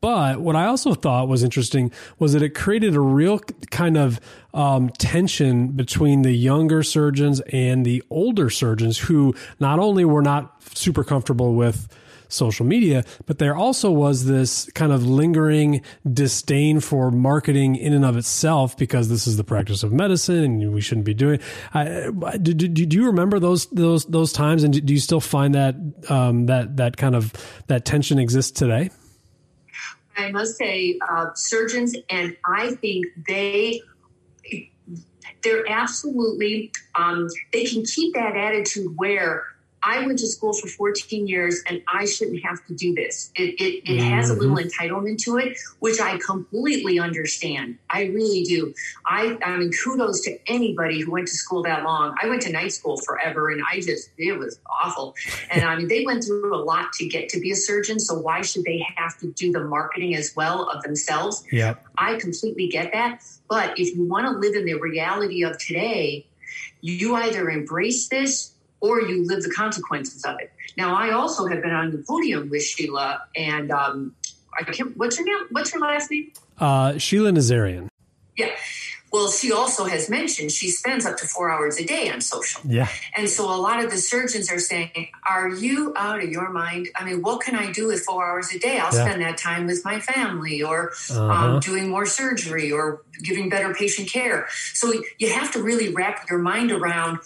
But 0.00 0.40
what 0.40 0.56
I 0.56 0.66
also 0.66 0.94
thought 0.94 1.28
was 1.28 1.44
interesting 1.44 1.92
was 2.18 2.32
that 2.32 2.42
it 2.42 2.54
created 2.54 2.96
a 2.96 3.00
real 3.00 3.40
kind 3.70 3.96
of 3.96 4.20
um, 4.54 4.88
tension 4.98 5.68
between 5.68 6.22
the 6.22 6.32
younger 6.32 6.82
surgeons 6.82 7.40
and 7.52 7.84
the 7.84 8.02
older 8.10 8.48
surgeons 8.48 8.98
who 8.98 9.34
not 9.60 9.78
only 9.78 10.04
were 10.04 10.22
not 10.22 10.62
super 10.74 11.04
comfortable 11.04 11.54
with 11.54 11.88
social 12.32 12.66
media, 12.66 13.04
but 13.26 13.38
there 13.38 13.54
also 13.54 13.90
was 13.90 14.24
this 14.24 14.70
kind 14.74 14.92
of 14.92 15.06
lingering 15.06 15.82
disdain 16.10 16.80
for 16.80 17.10
marketing 17.10 17.76
in 17.76 17.92
and 17.92 18.04
of 18.04 18.16
itself 18.16 18.76
because 18.76 19.08
this 19.08 19.26
is 19.26 19.36
the 19.36 19.44
practice 19.44 19.82
of 19.82 19.92
medicine 19.92 20.44
and 20.44 20.72
we 20.72 20.80
shouldn't 20.80 21.06
be 21.06 21.14
doing. 21.14 21.40
I, 21.74 22.10
do, 22.40 22.54
do, 22.54 22.68
do 22.68 22.96
you 22.96 23.06
remember 23.06 23.38
those 23.38 23.66
those 23.66 24.04
those 24.06 24.32
times, 24.32 24.64
and 24.64 24.84
do 24.84 24.92
you 24.92 25.00
still 25.00 25.20
find 25.20 25.54
that 25.54 25.76
um, 26.08 26.46
that 26.46 26.76
that 26.76 26.96
kind 26.96 27.14
of 27.14 27.32
that 27.66 27.84
tension 27.84 28.18
exists 28.18 28.52
today? 28.52 28.90
I 30.16 30.30
must 30.30 30.56
say, 30.56 30.98
uh, 31.08 31.32
surgeons, 31.34 31.96
and 32.10 32.36
I 32.46 32.74
think 32.74 33.06
they 33.26 33.80
they're 35.42 35.68
absolutely 35.68 36.72
um, 36.94 37.28
they 37.52 37.64
can 37.64 37.84
keep 37.84 38.14
that 38.14 38.36
attitude 38.36 38.92
where 38.96 39.44
I 39.82 40.06
went 40.06 40.18
to 40.20 40.26
school 40.26 40.52
for 40.52 40.68
14 40.68 41.26
years 41.26 41.62
and 41.66 41.82
I 41.92 42.04
shouldn't 42.04 42.44
have 42.44 42.64
to 42.66 42.74
do 42.74 42.94
this. 42.94 43.32
It, 43.34 43.60
it, 43.60 43.62
it 43.62 43.84
mm-hmm. 43.84 44.10
has 44.10 44.30
a 44.30 44.34
little 44.34 44.56
entitlement 44.56 45.18
to 45.24 45.38
it, 45.38 45.58
which 45.80 46.00
I 46.00 46.18
completely 46.18 46.98
understand. 47.00 47.78
I 47.90 48.04
really 48.04 48.44
do. 48.44 48.74
I, 49.04 49.38
I 49.44 49.56
mean, 49.56 49.72
kudos 49.72 50.20
to 50.22 50.38
anybody 50.46 51.00
who 51.00 51.10
went 51.10 51.28
to 51.28 51.34
school 51.34 51.62
that 51.64 51.82
long. 51.84 52.16
I 52.22 52.28
went 52.28 52.42
to 52.42 52.52
night 52.52 52.72
school 52.72 52.96
forever 52.98 53.50
and 53.50 53.62
I 53.70 53.80
just, 53.80 54.10
it 54.16 54.38
was 54.38 54.60
awful. 54.70 55.14
And 55.50 55.64
I 55.64 55.76
mean, 55.76 55.88
they 55.88 56.04
went 56.04 56.24
through 56.24 56.54
a 56.54 56.62
lot 56.62 56.92
to 56.94 57.08
get 57.08 57.28
to 57.30 57.40
be 57.40 57.50
a 57.50 57.56
surgeon. 57.56 57.98
So 57.98 58.14
why 58.18 58.42
should 58.42 58.64
they 58.64 58.86
have 58.96 59.18
to 59.18 59.32
do 59.32 59.50
the 59.50 59.64
marketing 59.64 60.14
as 60.14 60.34
well 60.36 60.68
of 60.68 60.82
themselves? 60.82 61.44
Yeah. 61.50 61.74
I 61.98 62.16
completely 62.16 62.68
get 62.68 62.92
that. 62.92 63.22
But 63.48 63.78
if 63.78 63.96
you 63.96 64.04
want 64.04 64.26
to 64.26 64.38
live 64.38 64.54
in 64.54 64.64
the 64.64 64.74
reality 64.74 65.42
of 65.44 65.58
today, 65.58 66.26
you 66.80 67.14
either 67.14 67.48
embrace 67.48 68.08
this 68.08 68.52
or 68.82 69.00
you 69.00 69.24
live 69.26 69.42
the 69.42 69.50
consequences 69.50 70.24
of 70.24 70.38
it. 70.40 70.52
Now, 70.76 70.94
I 70.94 71.12
also 71.12 71.46
have 71.46 71.62
been 71.62 71.72
on 71.72 71.92
the 71.92 71.98
podium 71.98 72.50
with 72.50 72.62
Sheila, 72.62 73.22
and 73.34 73.70
um, 73.70 74.14
I 74.58 74.64
can't. 74.64 74.94
What's 74.96 75.16
her 75.16 75.24
name? 75.24 75.46
What's 75.50 75.72
her 75.72 75.78
last 75.78 76.10
name? 76.10 76.32
Uh, 76.58 76.98
Sheila 76.98 77.30
Nazarian. 77.30 77.88
Yeah. 78.36 78.50
Well, 79.12 79.30
she 79.30 79.52
also 79.52 79.84
has 79.84 80.08
mentioned 80.08 80.52
she 80.52 80.70
spends 80.70 81.04
up 81.04 81.18
to 81.18 81.26
four 81.26 81.50
hours 81.50 81.78
a 81.78 81.84
day 81.84 82.08
on 82.08 82.22
social. 82.22 82.62
Yeah. 82.64 82.88
And 83.14 83.28
so 83.28 83.44
a 83.44 83.60
lot 83.60 83.84
of 83.84 83.90
the 83.90 83.98
surgeons 83.98 84.50
are 84.50 84.58
saying, 84.58 85.08
Are 85.28 85.50
you 85.50 85.92
out 85.96 86.22
of 86.22 86.30
your 86.30 86.48
mind? 86.48 86.88
I 86.96 87.04
mean, 87.04 87.20
what 87.20 87.42
can 87.42 87.54
I 87.54 87.70
do 87.72 87.88
with 87.88 88.00
four 88.00 88.24
hours 88.24 88.50
a 88.54 88.58
day? 88.58 88.78
I'll 88.78 88.94
yeah. 88.94 89.04
spend 89.04 89.20
that 89.20 89.36
time 89.36 89.66
with 89.66 89.84
my 89.84 90.00
family 90.00 90.62
or 90.62 90.92
uh-huh. 91.10 91.22
um, 91.22 91.60
doing 91.60 91.90
more 91.90 92.06
surgery 92.06 92.72
or 92.72 93.02
giving 93.22 93.50
better 93.50 93.74
patient 93.74 94.08
care. 94.08 94.46
So 94.72 94.90
you 95.18 95.30
have 95.30 95.52
to 95.52 95.62
really 95.62 95.92
wrap 95.92 96.30
your 96.30 96.38
mind 96.38 96.72
around 96.72 97.18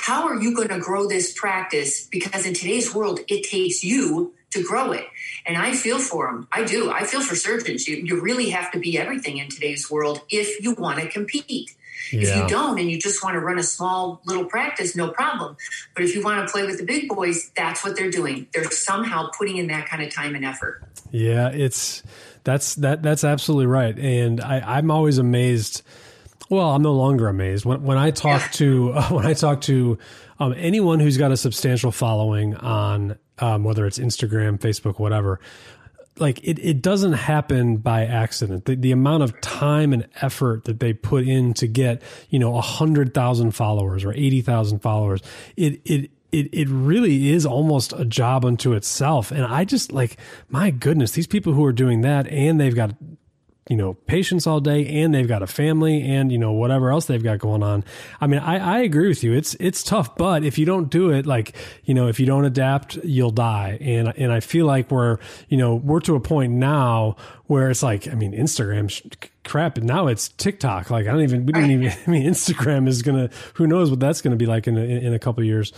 how 0.00 0.26
are 0.26 0.40
you 0.40 0.54
going 0.54 0.68
to 0.68 0.78
grow 0.78 1.06
this 1.06 1.32
practice? 1.32 2.06
Because 2.06 2.46
in 2.46 2.54
today's 2.54 2.94
world, 2.94 3.20
it 3.28 3.48
takes 3.48 3.84
you 3.84 4.34
to 4.50 4.62
grow 4.62 4.92
it. 4.92 5.06
And 5.46 5.56
I 5.56 5.72
feel 5.72 5.98
for 5.98 6.26
them. 6.26 6.48
I 6.50 6.64
do. 6.64 6.90
I 6.90 7.04
feel 7.04 7.22
for 7.22 7.36
surgeons. 7.36 7.86
You, 7.86 7.96
you 7.96 8.20
really 8.20 8.50
have 8.50 8.72
to 8.72 8.78
be 8.78 8.98
everything 8.98 9.38
in 9.38 9.48
today's 9.48 9.90
world 9.90 10.22
if 10.28 10.62
you 10.62 10.74
want 10.74 11.00
to 11.00 11.08
compete. 11.08 11.76
Yeah. 12.12 12.20
If 12.22 12.36
you 12.36 12.48
don't 12.48 12.80
and 12.80 12.90
you 12.90 12.98
just 12.98 13.22
want 13.22 13.34
to 13.34 13.40
run 13.40 13.58
a 13.58 13.62
small 13.62 14.20
little 14.24 14.46
practice, 14.46 14.96
no 14.96 15.10
problem. 15.10 15.56
But 15.94 16.02
if 16.02 16.14
you 16.14 16.24
want 16.24 16.44
to 16.44 16.50
play 16.50 16.64
with 16.64 16.78
the 16.78 16.84
big 16.84 17.08
boys, 17.08 17.50
that's 17.54 17.84
what 17.84 17.96
they're 17.96 18.10
doing. 18.10 18.48
They're 18.52 18.70
somehow 18.70 19.30
putting 19.36 19.58
in 19.58 19.68
that 19.68 19.86
kind 19.86 20.02
of 20.02 20.12
time 20.12 20.34
and 20.34 20.44
effort. 20.44 20.82
Yeah, 21.12 21.50
it's 21.50 22.02
that's 22.42 22.74
that 22.76 23.02
that's 23.02 23.22
absolutely 23.22 23.66
right. 23.66 23.96
And 23.96 24.40
I, 24.40 24.78
I'm 24.78 24.90
always 24.90 25.18
amazed 25.18 25.82
well, 26.50 26.70
I'm 26.70 26.82
no 26.82 26.92
longer 26.92 27.28
amazed 27.28 27.64
when 27.64 27.82
when 27.82 27.96
I 27.96 28.10
talk 28.10 28.42
yeah. 28.42 28.48
to 28.52 28.92
uh, 28.92 29.08
when 29.10 29.24
I 29.24 29.32
talk 29.32 29.62
to 29.62 29.96
um, 30.38 30.54
anyone 30.58 31.00
who's 31.00 31.16
got 31.16 31.30
a 31.30 31.36
substantial 31.36 31.92
following 31.92 32.56
on 32.56 33.16
um, 33.38 33.64
whether 33.64 33.86
it's 33.86 33.98
Instagram, 33.98 34.58
Facebook, 34.58 34.98
whatever. 34.98 35.40
Like 36.18 36.40
it, 36.42 36.58
it 36.58 36.82
doesn't 36.82 37.14
happen 37.14 37.78
by 37.78 38.04
accident. 38.04 38.66
The, 38.66 38.74
the 38.74 38.92
amount 38.92 39.22
of 39.22 39.40
time 39.40 39.94
and 39.94 40.06
effort 40.20 40.64
that 40.64 40.80
they 40.80 40.92
put 40.92 41.26
in 41.26 41.54
to 41.54 41.66
get, 41.66 42.02
you 42.28 42.38
know, 42.38 42.56
a 42.56 42.60
hundred 42.60 43.14
thousand 43.14 43.52
followers 43.52 44.04
or 44.04 44.12
eighty 44.12 44.42
thousand 44.42 44.80
followers, 44.80 45.22
it 45.56 45.80
it 45.84 46.10
it 46.32 46.52
it 46.52 46.68
really 46.68 47.30
is 47.30 47.46
almost 47.46 47.92
a 47.94 48.04
job 48.04 48.44
unto 48.44 48.72
itself. 48.74 49.30
And 49.30 49.44
I 49.44 49.64
just 49.64 49.92
like, 49.92 50.18
my 50.48 50.70
goodness, 50.70 51.12
these 51.12 51.26
people 51.26 51.54
who 51.54 51.64
are 51.64 51.72
doing 51.72 52.02
that 52.02 52.26
and 52.26 52.60
they've 52.60 52.74
got 52.74 52.94
you 53.70 53.76
know 53.76 53.94
patients 53.94 54.48
all 54.48 54.58
day 54.60 54.84
and 55.00 55.14
they've 55.14 55.28
got 55.28 55.42
a 55.42 55.46
family 55.46 56.02
and 56.02 56.32
you 56.32 56.38
know 56.38 56.50
whatever 56.50 56.90
else 56.90 57.06
they've 57.06 57.22
got 57.22 57.38
going 57.38 57.62
on. 57.62 57.84
I 58.20 58.26
mean 58.26 58.40
i 58.40 58.58
i 58.58 58.78
agree 58.80 59.06
with 59.06 59.22
you. 59.22 59.32
It's 59.32 59.54
it's 59.60 59.84
tough 59.84 60.16
but 60.16 60.42
if 60.42 60.58
you 60.58 60.66
don't 60.66 60.90
do 60.90 61.10
it 61.10 61.24
like 61.24 61.54
you 61.84 61.94
know 61.94 62.08
if 62.08 62.18
you 62.18 62.26
don't 62.26 62.44
adapt 62.44 62.96
you'll 62.96 63.30
die. 63.30 63.78
And 63.80 64.12
and 64.16 64.32
i 64.32 64.40
feel 64.40 64.66
like 64.66 64.90
we're 64.90 65.18
you 65.48 65.56
know 65.56 65.76
we're 65.76 66.00
to 66.00 66.16
a 66.16 66.20
point 66.20 66.52
now 66.52 67.14
where 67.46 67.70
it's 67.70 67.82
like 67.82 68.08
i 68.08 68.14
mean 68.14 68.32
instagram 68.32 68.90
crap 69.44 69.78
and 69.78 69.86
now 69.86 70.08
it's 70.08 70.28
tiktok. 70.30 70.90
Like 70.90 71.06
i 71.06 71.12
don't 71.12 71.22
even 71.22 71.46
we 71.46 71.52
don't 71.52 71.70
even 71.70 71.92
i 72.06 72.10
mean 72.10 72.26
instagram 72.26 72.88
is 72.88 73.02
gonna 73.02 73.30
who 73.54 73.68
knows 73.68 73.88
what 73.88 74.00
that's 74.00 74.20
gonna 74.20 74.34
be 74.34 74.46
like 74.46 74.66
in 74.66 74.76
a, 74.76 74.82
in 74.82 75.14
a 75.14 75.18
couple 75.20 75.44
years. 75.44 75.72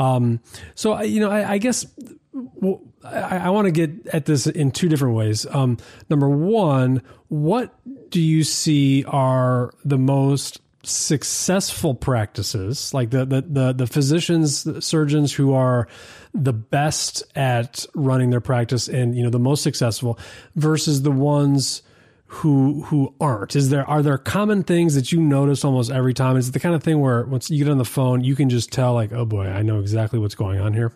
Um 0.00 0.40
so 0.74 0.94
I 0.94 1.04
you 1.04 1.20
know 1.20 1.30
i, 1.30 1.52
I 1.52 1.58
guess 1.58 1.86
well, 2.32 2.82
I, 3.12 3.38
I 3.46 3.50
want 3.50 3.66
to 3.66 3.70
get 3.70 4.06
at 4.08 4.26
this 4.26 4.46
in 4.46 4.70
two 4.70 4.88
different 4.88 5.14
ways. 5.14 5.46
Um, 5.46 5.78
number 6.08 6.28
one, 6.28 7.02
what 7.28 7.74
do 8.10 8.20
you 8.20 8.44
see 8.44 9.04
are 9.04 9.72
the 9.84 9.98
most 9.98 10.60
successful 10.82 11.94
practices, 11.94 12.94
like 12.94 13.10
the 13.10 13.24
the 13.24 13.42
the, 13.42 13.72
the 13.72 13.86
physicians, 13.86 14.64
the 14.64 14.80
surgeons 14.80 15.32
who 15.32 15.52
are 15.52 15.88
the 16.32 16.52
best 16.52 17.22
at 17.34 17.86
running 17.94 18.30
their 18.30 18.40
practice 18.40 18.88
and 18.88 19.16
you 19.16 19.22
know 19.22 19.30
the 19.30 19.38
most 19.38 19.62
successful, 19.62 20.18
versus 20.54 21.02
the 21.02 21.10
ones 21.10 21.82
who 22.26 22.82
who 22.84 23.14
aren't? 23.20 23.56
Is 23.56 23.70
there 23.70 23.88
are 23.88 24.02
there 24.02 24.18
common 24.18 24.62
things 24.62 24.94
that 24.94 25.12
you 25.12 25.20
notice 25.20 25.64
almost 25.64 25.90
every 25.90 26.14
time? 26.14 26.36
Is 26.36 26.48
it 26.48 26.52
the 26.52 26.60
kind 26.60 26.74
of 26.74 26.82
thing 26.82 27.00
where 27.00 27.24
once 27.24 27.50
you 27.50 27.64
get 27.64 27.70
on 27.70 27.78
the 27.78 27.84
phone, 27.84 28.22
you 28.22 28.36
can 28.36 28.48
just 28.48 28.70
tell 28.70 28.94
like, 28.94 29.12
oh 29.12 29.24
boy, 29.24 29.46
I 29.46 29.62
know 29.62 29.80
exactly 29.80 30.18
what's 30.18 30.34
going 30.34 30.60
on 30.60 30.72
here 30.72 30.92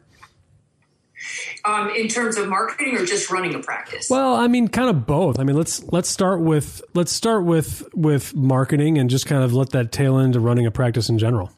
um, 1.65 1.91
in 1.91 2.09
terms 2.09 2.37
of 2.37 2.49
marketing 2.49 2.97
or 2.97 3.05
just 3.05 3.31
running 3.31 3.55
a 3.55 3.61
practice? 3.61 4.09
Well, 4.11 4.35
I 4.35 4.49
mean, 4.49 4.69
kind 4.69 4.89
of 4.89 5.07
both. 5.07 5.39
I 5.39 5.45
mean, 5.45 5.57
let's 5.57 5.83
let's 5.93 6.09
start 6.09 6.41
with 6.41 6.83
let's 6.95 7.13
start 7.13 7.45
with 7.45 7.89
with 7.95 8.35
marketing 8.35 8.99
and 8.99 9.11
just 9.11 9.27
kind 9.27 9.43
of 9.43 9.53
let 9.53 9.71
that 9.71 9.93
tail 9.93 10.19
into 10.19 10.41
running 10.41 10.67
a 10.67 10.71
practice 10.71 11.09
in 11.09 11.19
general. 11.19 11.51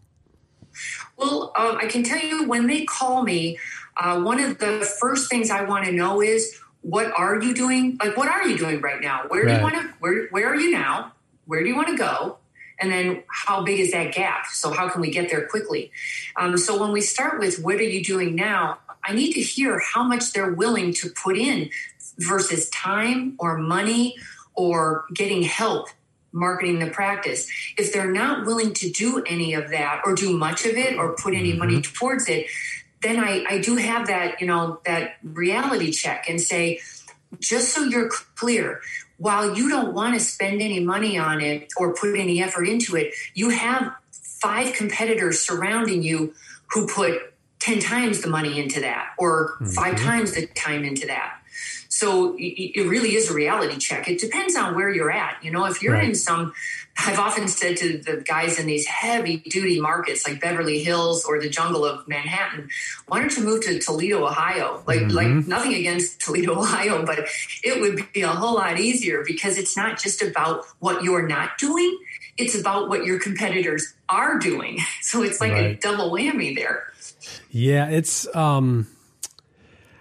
Well, 1.17 1.53
um, 1.57 1.77
I 1.77 1.87
can 1.87 2.03
tell 2.03 2.19
you 2.19 2.49
when 2.49 2.67
they 2.67 2.85
call 2.85 3.23
me, 3.23 3.59
uh, 3.97 4.21
one 4.21 4.41
of 4.41 4.59
the 4.59 4.89
first 5.01 5.31
things 5.31 5.51
I 5.51 5.65
want 5.65 5.85
to 5.85 5.93
know 5.93 6.21
is 6.21 6.59
what 6.81 7.13
are 7.17 7.41
you 7.41 7.55
doing? 7.55 7.97
Like, 8.03 8.17
what 8.17 8.29
are 8.29 8.47
you 8.47 8.59
doing 8.59 8.81
right 8.81 9.01
now? 9.01 9.25
Where 9.29 9.47
do 9.47 9.55
you 9.55 9.63
want 9.63 9.75
to? 9.75 9.89
Where 10.01 10.27
Where 10.31 10.49
are 10.49 10.57
you 10.57 10.73
now? 10.73 11.13
Where 11.47 11.63
do 11.63 11.69
you 11.69 11.77
want 11.77 11.89
to 11.89 11.97
go? 11.97 12.39
And 12.81 12.91
then 12.91 13.23
how 13.29 13.63
big 13.63 13.79
is 13.79 13.93
that 13.93 14.13
gap? 14.13 14.47
So 14.47 14.73
how 14.73 14.89
can 14.89 15.01
we 15.01 15.11
get 15.11 15.31
there 15.31 15.47
quickly? 15.47 15.93
Um, 16.35 16.59
so 16.59 16.81
when 16.81 16.91
we 16.91 17.01
start 17.01 17.39
with 17.39 17.63
what 17.63 17.77
are 17.77 17.83
you 17.83 18.03
doing 18.03 18.35
now, 18.35 18.79
I 19.05 19.13
need 19.13 19.33
to 19.35 19.41
hear 19.41 19.79
how 19.81 20.05
much 20.05 20.33
they're 20.33 20.53
willing 20.53 20.93
to 20.95 21.11
put 21.11 21.37
in 21.37 21.71
versus 22.19 22.69
time 22.71 23.37
or 23.39 23.59
money 23.59 24.17
or 24.55 25.05
getting 25.15 25.43
help 25.43 25.89
marketing 26.33 26.79
the 26.79 26.89
practice. 26.89 27.47
If 27.77 27.93
they're 27.93 28.11
not 28.11 28.47
willing 28.47 28.73
to 28.75 28.91
do 28.91 29.23
any 29.27 29.55
of 29.55 29.71
that 29.71 30.03
or 30.05 30.15
do 30.15 30.37
much 30.37 30.65
of 30.65 30.77
it 30.77 30.97
or 30.97 31.15
put 31.15 31.35
any 31.35 31.51
mm-hmm. 31.51 31.59
money 31.59 31.83
towards 31.83 32.29
it, 32.29 32.47
then 33.03 33.19
I, 33.19 33.45
I 33.49 33.59
do 33.59 33.77
have 33.77 34.07
that, 34.07 34.41
you 34.41 34.47
know, 34.47 34.81
that 34.87 35.17
reality 35.23 35.91
check 35.91 36.29
and 36.29 36.41
say, 36.41 36.81
just 37.41 37.75
so 37.75 37.83
you're 37.83 38.09
clear, 38.37 38.81
while 39.17 39.57
you 39.57 39.69
don't 39.69 39.95
want 39.95 40.15
to 40.15 40.21
spend 40.21 40.63
any 40.63 40.81
money 40.81 41.19
on 41.19 41.41
it 41.41 41.69
or 41.77 41.95
put 41.95 42.19
any 42.19 42.43
effort 42.43 42.65
into 42.65 42.97
it, 42.97 43.15
you 43.35 43.51
have 43.51 43.95
five 44.11 44.75
competitors 44.75 45.41
surrounding 45.41 46.03
you 46.03 46.35
who 46.73 46.87
put 46.87 47.32
10 47.63 47.79
times 47.79 48.23
the 48.23 48.29
money 48.29 48.61
into 48.61 48.81
that 48.81 49.11
or 49.19 49.55
mm-hmm. 49.55 49.67
five 49.67 49.97
times 49.97 50.33
the 50.33 50.47
time 50.49 50.85
into 50.85 51.07
that. 51.07 51.39
So 51.89 52.35
it 52.39 52.89
really 52.89 53.15
is 53.15 53.31
a 53.31 53.35
reality 53.35 53.79
check. 53.79 54.09
It 54.09 54.19
depends 54.19 54.57
on 54.57 54.75
where 54.75 54.91
you're 54.91 55.13
at. 55.13 55.37
You 55.45 55.53
know, 55.53 55.67
if 55.67 55.83
you're 55.83 55.93
right. 55.93 56.09
in 56.09 56.15
some, 56.17 56.55
I've 56.99 57.19
often 57.19 57.47
said 57.47 57.77
to 57.77 57.99
the 57.99 58.17
guys 58.27 58.59
in 58.59 58.67
these 58.67 58.87
heavy 58.87 59.37
duty 59.37 59.79
markets 59.79 60.27
like 60.27 60.41
Beverly 60.41 60.83
Hills 60.83 61.25
or 61.25 61.39
the 61.39 61.49
jungle 61.49 61.85
of 61.85 62.09
Manhattan, 62.09 62.71
why 63.07 63.21
don't 63.21 63.37
you 63.37 63.45
move 63.45 63.63
to 63.65 63.79
Toledo, 63.79 64.27
Ohio? 64.27 64.83
Like, 64.87 65.01
mm-hmm. 65.01 65.11
like 65.11 65.47
nothing 65.47 65.75
against 65.75 66.21
Toledo, 66.21 66.59
Ohio, 66.59 67.07
but 67.07 67.29
it 67.63 67.81
would 67.81 68.11
be 68.13 68.23
a 68.23 68.29
whole 68.29 68.55
lot 68.55 68.81
easier 68.81 69.23
because 69.25 69.57
it's 69.57 69.77
not 69.77 70.01
just 70.01 70.23
about 70.23 70.65
what 70.81 71.05
you're 71.05 71.29
not 71.29 71.59
doing. 71.59 71.97
It's 72.39 72.59
about 72.59 72.89
what 72.89 73.05
your 73.05 73.21
competitors 73.21 73.95
are 74.09 74.39
doing. 74.39 74.81
So 75.03 75.23
it's 75.23 75.41
like 75.41 75.53
right. 75.53 75.67
a 75.67 75.75
double 75.75 76.11
whammy 76.11 76.57
there. 76.57 76.92
Yeah, 77.51 77.89
it's 77.89 78.35
um 78.35 78.87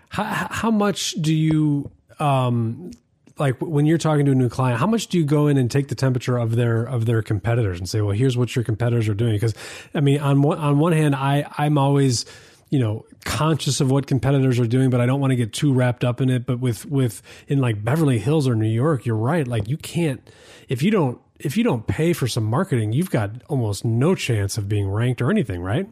how, 0.09 0.47
how 0.49 0.71
much 0.71 1.11
do 1.13 1.33
you 1.33 1.91
um 2.19 2.91
like 3.37 3.59
when 3.59 3.85
you're 3.85 3.97
talking 3.97 4.25
to 4.25 4.31
a 4.31 4.35
new 4.35 4.49
client, 4.49 4.79
how 4.79 4.87
much 4.87 5.07
do 5.07 5.17
you 5.17 5.25
go 5.25 5.47
in 5.47 5.57
and 5.57 5.69
take 5.69 5.87
the 5.87 5.95
temperature 5.95 6.37
of 6.37 6.55
their 6.55 6.83
of 6.83 7.05
their 7.05 7.21
competitors 7.21 7.79
and 7.79 7.89
say, 7.89 8.01
well, 8.01 8.15
here's 8.15 8.37
what 8.37 8.55
your 8.55 8.63
competitors 8.63 9.07
are 9.09 9.13
doing? 9.13 9.33
Because 9.33 9.55
I 9.93 9.99
mean, 10.01 10.19
on 10.19 10.41
one 10.41 10.57
on 10.57 10.79
one 10.79 10.93
hand, 10.93 11.15
I 11.15 11.45
I'm 11.57 11.77
always 11.77 12.25
you 12.69 12.79
know 12.79 13.05
conscious 13.25 13.81
of 13.81 13.91
what 13.91 14.07
competitors 14.07 14.59
are 14.59 14.67
doing, 14.67 14.89
but 14.89 15.01
I 15.01 15.05
don't 15.05 15.19
want 15.19 15.31
to 15.31 15.35
get 15.35 15.53
too 15.53 15.73
wrapped 15.73 16.03
up 16.03 16.21
in 16.21 16.29
it. 16.29 16.45
But 16.45 16.59
with 16.59 16.85
with 16.85 17.21
in 17.47 17.59
like 17.59 17.83
Beverly 17.83 18.19
Hills 18.19 18.47
or 18.47 18.55
New 18.55 18.69
York, 18.69 19.05
you're 19.05 19.15
right. 19.15 19.47
Like 19.47 19.67
you 19.67 19.77
can't 19.77 20.21
if 20.69 20.83
you 20.83 20.91
don't 20.91 21.19
if 21.39 21.57
you 21.57 21.63
don't 21.63 21.87
pay 21.87 22.13
for 22.13 22.27
some 22.27 22.43
marketing, 22.43 22.93
you've 22.93 23.09
got 23.09 23.31
almost 23.49 23.83
no 23.83 24.13
chance 24.13 24.57
of 24.57 24.69
being 24.69 24.89
ranked 24.89 25.21
or 25.21 25.31
anything, 25.31 25.61
right? 25.61 25.89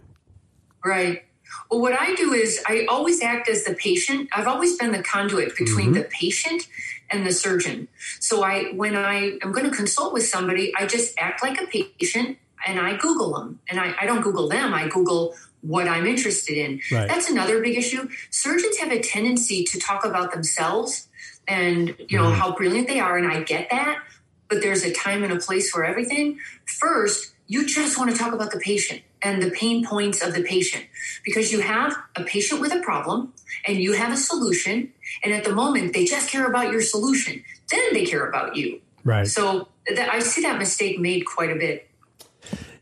Right. 0.83 1.23
Well, 1.69 1.81
what 1.81 1.93
I 1.99 2.15
do 2.15 2.33
is 2.33 2.63
I 2.67 2.85
always 2.89 3.21
act 3.21 3.49
as 3.49 3.63
the 3.63 3.73
patient. 3.73 4.29
I've 4.31 4.47
always 4.47 4.77
been 4.77 4.91
the 4.91 5.03
conduit 5.03 5.57
between 5.57 5.87
mm-hmm. 5.87 5.93
the 5.93 6.03
patient 6.03 6.67
and 7.09 7.25
the 7.25 7.31
surgeon. 7.31 7.87
So 8.19 8.43
I, 8.43 8.71
when 8.71 8.95
I 8.95 9.37
am 9.41 9.51
going 9.51 9.69
to 9.69 9.75
consult 9.75 10.13
with 10.13 10.25
somebody, 10.25 10.73
I 10.75 10.85
just 10.85 11.15
act 11.17 11.41
like 11.41 11.59
a 11.59 11.65
patient. 11.65 12.37
and 12.67 12.79
I 12.79 12.97
Google 12.97 13.33
them. 13.33 13.59
And 13.69 13.79
I, 13.79 13.95
I 13.99 14.05
don't 14.05 14.21
Google 14.21 14.47
them, 14.47 14.73
I 14.73 14.87
Google 14.87 15.35
what 15.61 15.87
I'm 15.87 16.05
interested 16.05 16.57
in. 16.57 16.81
Right. 16.91 17.07
That's 17.07 17.29
another 17.29 17.61
big 17.61 17.77
issue. 17.77 18.09
Surgeons 18.29 18.77
have 18.77 18.91
a 18.91 18.99
tendency 18.99 19.63
to 19.65 19.79
talk 19.79 20.05
about 20.05 20.31
themselves 20.31 21.07
and 21.47 21.95
you 22.07 22.17
know 22.17 22.25
mm. 22.25 22.35
how 22.35 22.55
brilliant 22.55 22.87
they 22.87 22.99
are, 22.99 23.17
and 23.17 23.29
I 23.29 23.41
get 23.41 23.69
that. 23.71 23.99
But 24.47 24.61
there's 24.61 24.83
a 24.83 24.93
time 24.93 25.23
and 25.23 25.33
a 25.33 25.37
place 25.37 25.69
for 25.69 25.83
everything. 25.83 26.39
First, 26.65 27.33
you 27.47 27.65
just 27.65 27.97
want 27.97 28.11
to 28.11 28.17
talk 28.17 28.33
about 28.33 28.51
the 28.51 28.59
patient 28.59 29.01
and 29.21 29.41
the 29.41 29.51
pain 29.51 29.85
points 29.85 30.21
of 30.21 30.33
the 30.33 30.43
patient 30.43 30.85
because 31.23 31.51
you 31.51 31.61
have 31.61 31.95
a 32.15 32.23
patient 32.23 32.61
with 32.61 32.73
a 32.73 32.79
problem 32.79 33.33
and 33.65 33.79
you 33.79 33.93
have 33.93 34.13
a 34.13 34.17
solution. 34.17 34.91
And 35.23 35.33
at 35.33 35.43
the 35.43 35.53
moment, 35.53 35.93
they 35.93 36.05
just 36.05 36.29
care 36.29 36.45
about 36.45 36.71
your 36.71 36.81
solution. 36.81 37.43
Then 37.69 37.93
they 37.93 38.05
care 38.05 38.27
about 38.27 38.55
you. 38.55 38.81
Right. 39.03 39.27
So 39.27 39.67
that, 39.93 40.09
I 40.09 40.19
see 40.19 40.41
that 40.41 40.57
mistake 40.57 40.99
made 40.99 41.25
quite 41.25 41.51
a 41.51 41.55
bit. 41.55 41.89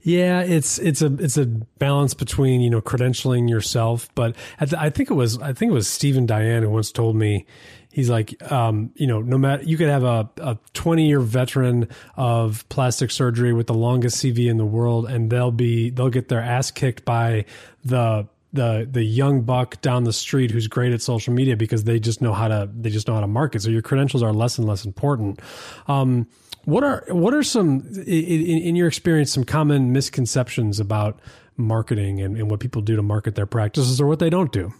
Yeah, 0.01 0.41
it's 0.41 0.79
it's 0.79 1.01
a 1.01 1.13
it's 1.19 1.35
a 1.35 1.45
balance 1.45 2.13
between 2.13 2.61
you 2.61 2.69
know 2.69 2.79
credentialing 2.79 3.49
yourself, 3.49 4.09
but 4.15 4.37
the, 4.57 4.79
I 4.79 4.89
think 4.89 5.11
it 5.11 5.15
was 5.15 5.37
I 5.39 5.51
think 5.51 5.71
it 5.71 5.73
was 5.73 5.89
Steven 5.89 6.25
Dayan 6.25 6.61
who 6.61 6.69
once 6.69 6.93
told 6.93 7.17
me 7.17 7.45
he's 7.91 8.09
like, 8.09 8.39
um, 8.51 8.91
you 8.95 9.07
know, 9.07 9.21
no 9.21 9.37
matter 9.37 9.63
you 9.63 9.77
could 9.77 9.89
have 9.89 10.03
a, 10.03 10.29
a 10.37 10.57
20 10.73 11.07
year 11.07 11.19
veteran 11.19 11.87
of 12.15 12.67
plastic 12.69 13.11
surgery 13.11 13.53
with 13.53 13.67
the 13.67 13.73
longest 13.73 14.17
CV 14.17 14.49
in 14.49 14.57
the 14.57 14.65
world, 14.65 15.09
and 15.09 15.29
they'll 15.29 15.51
be 15.51 15.89
they'll 15.89 16.09
get 16.09 16.29
their 16.29 16.41
ass 16.41 16.71
kicked 16.71 17.05
by 17.05 17.45
the 17.83 18.27
the 18.53 18.87
the 18.89 19.03
young 19.03 19.41
buck 19.41 19.79
down 19.81 20.03
the 20.03 20.13
street 20.13 20.51
who's 20.51 20.67
great 20.67 20.93
at 20.93 21.01
social 21.01 21.33
media 21.33 21.57
because 21.57 21.83
they 21.83 21.99
just 21.99 22.21
know 22.21 22.33
how 22.33 22.47
to 22.47 22.69
they 22.73 22.89
just 22.89 23.07
know 23.07 23.15
how 23.15 23.21
to 23.21 23.27
market. 23.27 23.61
So 23.61 23.69
your 23.69 23.81
credentials 23.81 24.23
are 24.23 24.33
less 24.33 24.57
and 24.57 24.67
less 24.67 24.85
important. 24.85 25.41
Um, 25.87 26.27
what 26.65 26.83
are 26.83 27.05
what 27.09 27.33
are 27.33 27.43
some 27.43 27.87
in, 28.05 28.05
in, 28.05 28.75
your 28.75 28.87
experience 28.87 29.31
some 29.31 29.45
common 29.45 29.93
misconceptions 29.93 30.79
about 30.79 31.19
marketing 31.55 32.21
and, 32.21 32.35
and 32.35 32.51
what 32.51 32.59
people 32.59 32.81
do 32.81 32.95
to 32.95 33.01
market 33.01 33.35
their 33.35 33.45
practices 33.45 34.01
or 34.01 34.07
what 34.07 34.19
they 34.19 34.29
don't 34.29 34.51
do? 34.51 34.73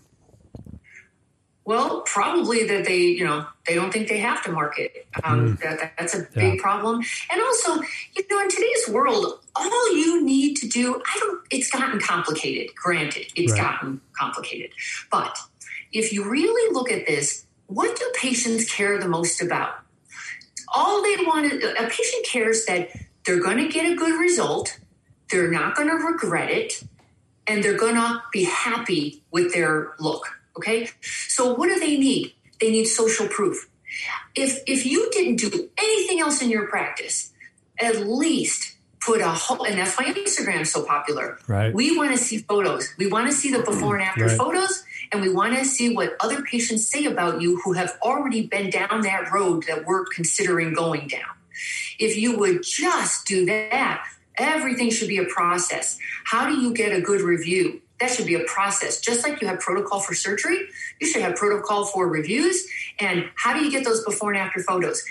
Well, 1.67 2.01
probably 2.01 2.65
that 2.65 2.85
they, 2.85 3.01
you 3.01 3.25
know, 3.25 3.45
they 3.67 3.75
don't 3.75 3.91
think 3.91 4.07
they 4.07 4.19
have 4.19 4.41
to 4.45 4.51
market. 4.51 5.05
Um, 5.23 5.57
mm. 5.57 5.59
that, 5.59 5.91
that's 5.97 6.15
a 6.15 6.27
big 6.33 6.55
yeah. 6.55 6.61
problem. 6.61 7.03
And 7.29 7.41
also, 7.41 7.81
you 8.15 8.23
know, 8.31 8.39
in 8.41 8.49
today's 8.49 8.87
world, 8.87 9.39
all 9.55 9.95
you 9.95 10.23
need 10.23 10.55
to 10.57 10.67
do, 10.67 10.95
I 11.05 11.17
don't, 11.19 11.41
it's 11.51 11.69
gotten 11.69 11.99
complicated. 11.99 12.73
Granted, 12.75 13.27
it's 13.35 13.51
right. 13.51 13.61
gotten 13.61 13.99
complicated. 14.17 14.71
But 15.11 15.37
if 15.91 16.13
you 16.13 16.29
really 16.29 16.73
look 16.73 16.89
at 16.89 17.05
this, 17.05 17.45
what 17.65 17.99
do 17.99 18.11
patients 18.15 18.71
care 18.71 18.97
the 18.97 19.09
most 19.09 19.41
about? 19.41 19.75
all 20.67 21.01
they 21.01 21.15
want 21.25 21.51
is 21.51 21.63
a 21.63 21.87
patient 21.87 22.25
cares 22.25 22.65
that 22.65 22.89
they're 23.25 23.41
going 23.41 23.57
to 23.57 23.67
get 23.67 23.91
a 23.91 23.95
good 23.95 24.19
result, 24.19 24.79
they're 25.29 25.51
not 25.51 25.75
going 25.75 25.89
to 25.89 25.95
regret 25.95 26.49
it, 26.49 26.83
and 27.45 27.63
they're 27.63 27.77
going 27.77 27.95
to 27.95 28.21
be 28.31 28.43
happy 28.43 29.23
with 29.31 29.53
their 29.53 29.93
look. 29.99 30.36
Okay. 30.57 30.89
So, 31.01 31.53
what 31.53 31.67
do 31.67 31.79
they 31.79 31.97
need? 31.97 32.33
They 32.59 32.71
need 32.71 32.85
social 32.85 33.27
proof. 33.27 33.69
If, 34.35 34.61
if 34.67 34.85
you 34.85 35.09
didn't 35.11 35.37
do 35.37 35.69
anything 35.77 36.19
else 36.19 36.41
in 36.41 36.49
your 36.49 36.67
practice, 36.67 37.31
at 37.79 38.07
least 38.07 38.75
put 38.99 39.21
a 39.21 39.29
whole, 39.29 39.63
and 39.63 39.77
that's 39.77 39.97
why 39.97 40.05
Instagram 40.05 40.61
is 40.61 40.71
so 40.71 40.83
popular. 40.83 41.39
Right. 41.47 41.73
We 41.73 41.95
want 41.95 42.11
to 42.11 42.17
see 42.17 42.39
photos. 42.39 42.93
We 42.97 43.07
want 43.07 43.27
to 43.27 43.33
see 43.33 43.51
the 43.51 43.59
before 43.59 43.95
and 43.95 44.03
after 44.03 44.25
right. 44.25 44.37
photos 44.37 44.83
and 45.11 45.21
we 45.21 45.29
want 45.29 45.57
to 45.57 45.65
see 45.65 45.95
what 45.95 46.15
other 46.19 46.41
patients 46.41 46.87
say 46.87 47.05
about 47.05 47.41
you 47.41 47.59
who 47.61 47.73
have 47.73 47.97
already 48.01 48.45
been 48.45 48.69
down 48.69 49.01
that 49.01 49.31
road 49.31 49.65
that 49.67 49.85
we're 49.85 50.05
considering 50.05 50.73
going 50.73 51.07
down. 51.07 51.35
If 51.99 52.17
you 52.17 52.37
would 52.37 52.63
just 52.63 53.25
do 53.25 53.45
that, 53.45 54.05
everything 54.37 54.89
should 54.91 55.07
be 55.07 55.17
a 55.17 55.25
process. 55.25 55.97
How 56.25 56.47
do 56.47 56.59
you 56.59 56.73
get 56.73 56.91
a 56.91 57.01
good 57.01 57.21
review? 57.21 57.81
That 57.99 58.11
should 58.11 58.27
be 58.27 58.35
a 58.35 58.43
process. 58.43 58.99
Just 58.99 59.27
like 59.27 59.41
you 59.41 59.47
have 59.47 59.59
protocol 59.59 59.99
for 59.99 60.13
surgery, 60.13 60.67
you 60.99 61.07
should 61.07 61.21
have 61.21 61.35
protocol 61.35 61.85
for 61.85 62.07
reviews. 62.07 62.67
And 62.99 63.29
how 63.35 63.53
do 63.53 63.63
you 63.63 63.71
get 63.71 63.83
those 63.83 64.03
before 64.03 64.31
and 64.31 64.39
after 64.39 64.61
photos? 64.61 65.03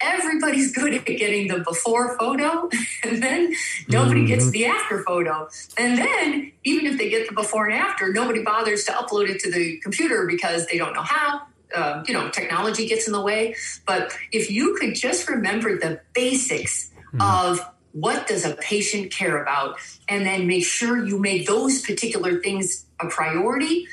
everybody's 0.00 0.72
good 0.76 0.94
at 0.94 1.04
getting 1.06 1.48
the 1.48 1.60
before 1.60 2.16
photo 2.18 2.68
and 3.04 3.22
then 3.22 3.54
nobody 3.88 4.20
mm-hmm. 4.20 4.28
gets 4.28 4.50
the 4.50 4.66
after 4.66 5.02
photo 5.02 5.48
and 5.76 5.98
then 5.98 6.52
even 6.64 6.86
if 6.86 6.98
they 6.98 7.08
get 7.08 7.28
the 7.28 7.34
before 7.34 7.66
and 7.66 7.74
after 7.74 8.12
nobody 8.12 8.42
bothers 8.42 8.84
to 8.84 8.92
upload 8.92 9.28
it 9.28 9.40
to 9.40 9.50
the 9.50 9.78
computer 9.78 10.26
because 10.26 10.66
they 10.66 10.78
don't 10.78 10.94
know 10.94 11.02
how 11.02 11.42
uh, 11.74 12.04
you 12.06 12.14
know 12.14 12.28
technology 12.30 12.86
gets 12.86 13.06
in 13.06 13.12
the 13.12 13.20
way 13.20 13.54
but 13.86 14.16
if 14.32 14.50
you 14.50 14.76
could 14.78 14.94
just 14.94 15.28
remember 15.28 15.76
the 15.78 16.00
basics 16.12 16.90
mm-hmm. 17.12 17.20
of 17.20 17.60
what 17.94 18.26
does 18.26 18.44
a 18.44 18.54
patient 18.56 19.10
care 19.10 19.42
about 19.42 19.78
and 20.08 20.26
then 20.26 20.46
make 20.46 20.64
sure 20.64 21.06
you 21.06 21.18
make 21.18 21.46
those 21.46 21.80
particular 21.82 22.40
things 22.40 22.86
a 23.00 23.06
priority 23.06 23.86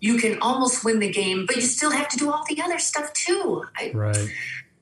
you 0.00 0.16
can 0.16 0.38
almost 0.40 0.84
win 0.84 0.98
the 1.00 1.10
game 1.10 1.44
but 1.44 1.56
you 1.56 1.62
still 1.62 1.90
have 1.90 2.08
to 2.08 2.16
do 2.16 2.30
all 2.30 2.44
the 2.48 2.60
other 2.62 2.78
stuff 2.78 3.12
too 3.12 3.64
I, 3.76 3.90
right 3.92 4.30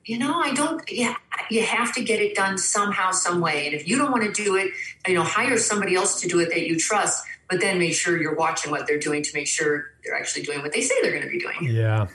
you 0.07 0.17
know, 0.17 0.39
I 0.39 0.53
don't, 0.53 0.89
yeah, 0.89 1.15
you 1.51 1.63
have 1.63 1.93
to 1.95 2.03
get 2.03 2.21
it 2.21 2.33
done 2.33 2.57
somehow, 2.57 3.11
some 3.11 3.41
way. 3.41 3.65
And 3.65 3.75
if 3.75 3.89
you 3.89 3.97
don't 3.97 4.09
want 4.09 4.23
to 4.23 4.43
do 4.43 4.55
it, 4.55 4.71
you 5.05 5.13
know, 5.13 5.23
hire 5.23 5.57
somebody 5.57 5.95
else 5.95 6.21
to 6.21 6.29
do 6.29 6.39
it 6.39 6.49
that 6.49 6.65
you 6.65 6.79
trust, 6.79 7.25
but 7.49 7.59
then 7.59 7.77
make 7.77 7.93
sure 7.93 8.19
you're 8.19 8.35
watching 8.35 8.71
what 8.71 8.87
they're 8.87 8.99
doing 8.99 9.21
to 9.21 9.31
make 9.33 9.47
sure 9.47 9.91
they're 10.03 10.15
actually 10.15 10.43
doing 10.43 10.61
what 10.61 10.71
they 10.71 10.79
say 10.79 10.95
they're 11.01 11.11
going 11.11 11.23
to 11.23 11.29
be 11.29 11.39
doing. 11.39 11.75
Yeah. 11.75 12.07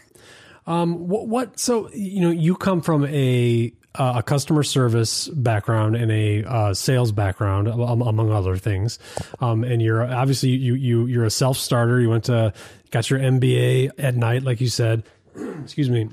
Um, 0.67 1.07
what, 1.07 1.29
what, 1.29 1.61
so, 1.61 1.91
you 1.93 2.23
know, 2.23 2.31
you 2.31 2.57
come 2.57 2.81
from 2.81 3.05
a, 3.05 3.75
uh, 3.95 4.15
a 4.17 4.23
customer 4.23 4.63
service 4.63 5.29
background 5.29 5.97
and 5.97 6.11
a 6.11 6.45
uh, 6.45 6.75
sales 6.75 7.13
background, 7.13 7.69
among 7.69 8.31
other 8.31 8.57
things. 8.57 8.99
Um, 9.41 9.65
and 9.65 9.83
you're 9.83 10.03
obviously 10.03 10.51
you 10.51 10.75
you 10.75 11.07
you're 11.07 11.25
a 11.25 11.31
self 11.31 11.57
starter. 11.57 12.01
You 12.01 12.11
went 12.11 12.25
to 12.25 12.53
got 12.91 13.11
your 13.11 13.19
MBA 13.19 13.91
at 13.99 14.17
night, 14.17 14.43
like 14.43 14.61
you 14.61 14.69
said. 14.69 15.03
Excuse 15.63 15.91
me. 15.91 16.09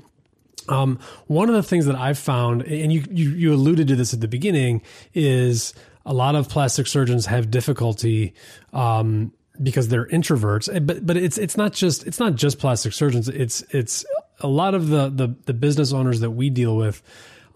Um, 0.68 0.98
one 1.26 1.48
of 1.48 1.54
the 1.54 1.62
things 1.62 1.86
that 1.86 1.96
I've 1.96 2.18
found, 2.18 2.62
and 2.62 2.92
you, 2.92 3.04
you, 3.10 3.30
you 3.30 3.52
alluded 3.52 3.88
to 3.88 3.96
this 3.96 4.14
at 4.14 4.20
the 4.20 4.28
beginning, 4.28 4.82
is 5.14 5.74
a 6.06 6.14
lot 6.14 6.34
of 6.36 6.48
plastic 6.48 6.86
surgeons 6.86 7.26
have 7.26 7.50
difficulty 7.50 8.34
um, 8.72 9.32
because 9.60 9.88
they're 9.88 10.06
introverts. 10.06 10.74
Eh, 10.74 10.78
but 10.78 11.04
but 11.04 11.16
it's 11.16 11.38
it's 11.38 11.56
not 11.56 11.72
just 11.72 12.06
it's 12.06 12.18
not 12.18 12.34
just 12.34 12.58
plastic 12.58 12.92
surgeons. 12.92 13.28
It's 13.28 13.62
it's 13.70 14.04
a 14.40 14.48
lot 14.48 14.74
of 14.74 14.88
the 14.88 15.08
the, 15.08 15.34
the 15.46 15.54
business 15.54 15.92
owners 15.92 16.20
that 16.20 16.30
we 16.30 16.50
deal 16.50 16.76
with 16.76 17.02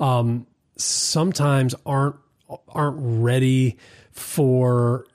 um, 0.01 0.47
sometimes 0.77 1.75
aren't 1.87 2.17
aren't 2.69 2.97
ready 2.99 3.77
for 4.13 5.07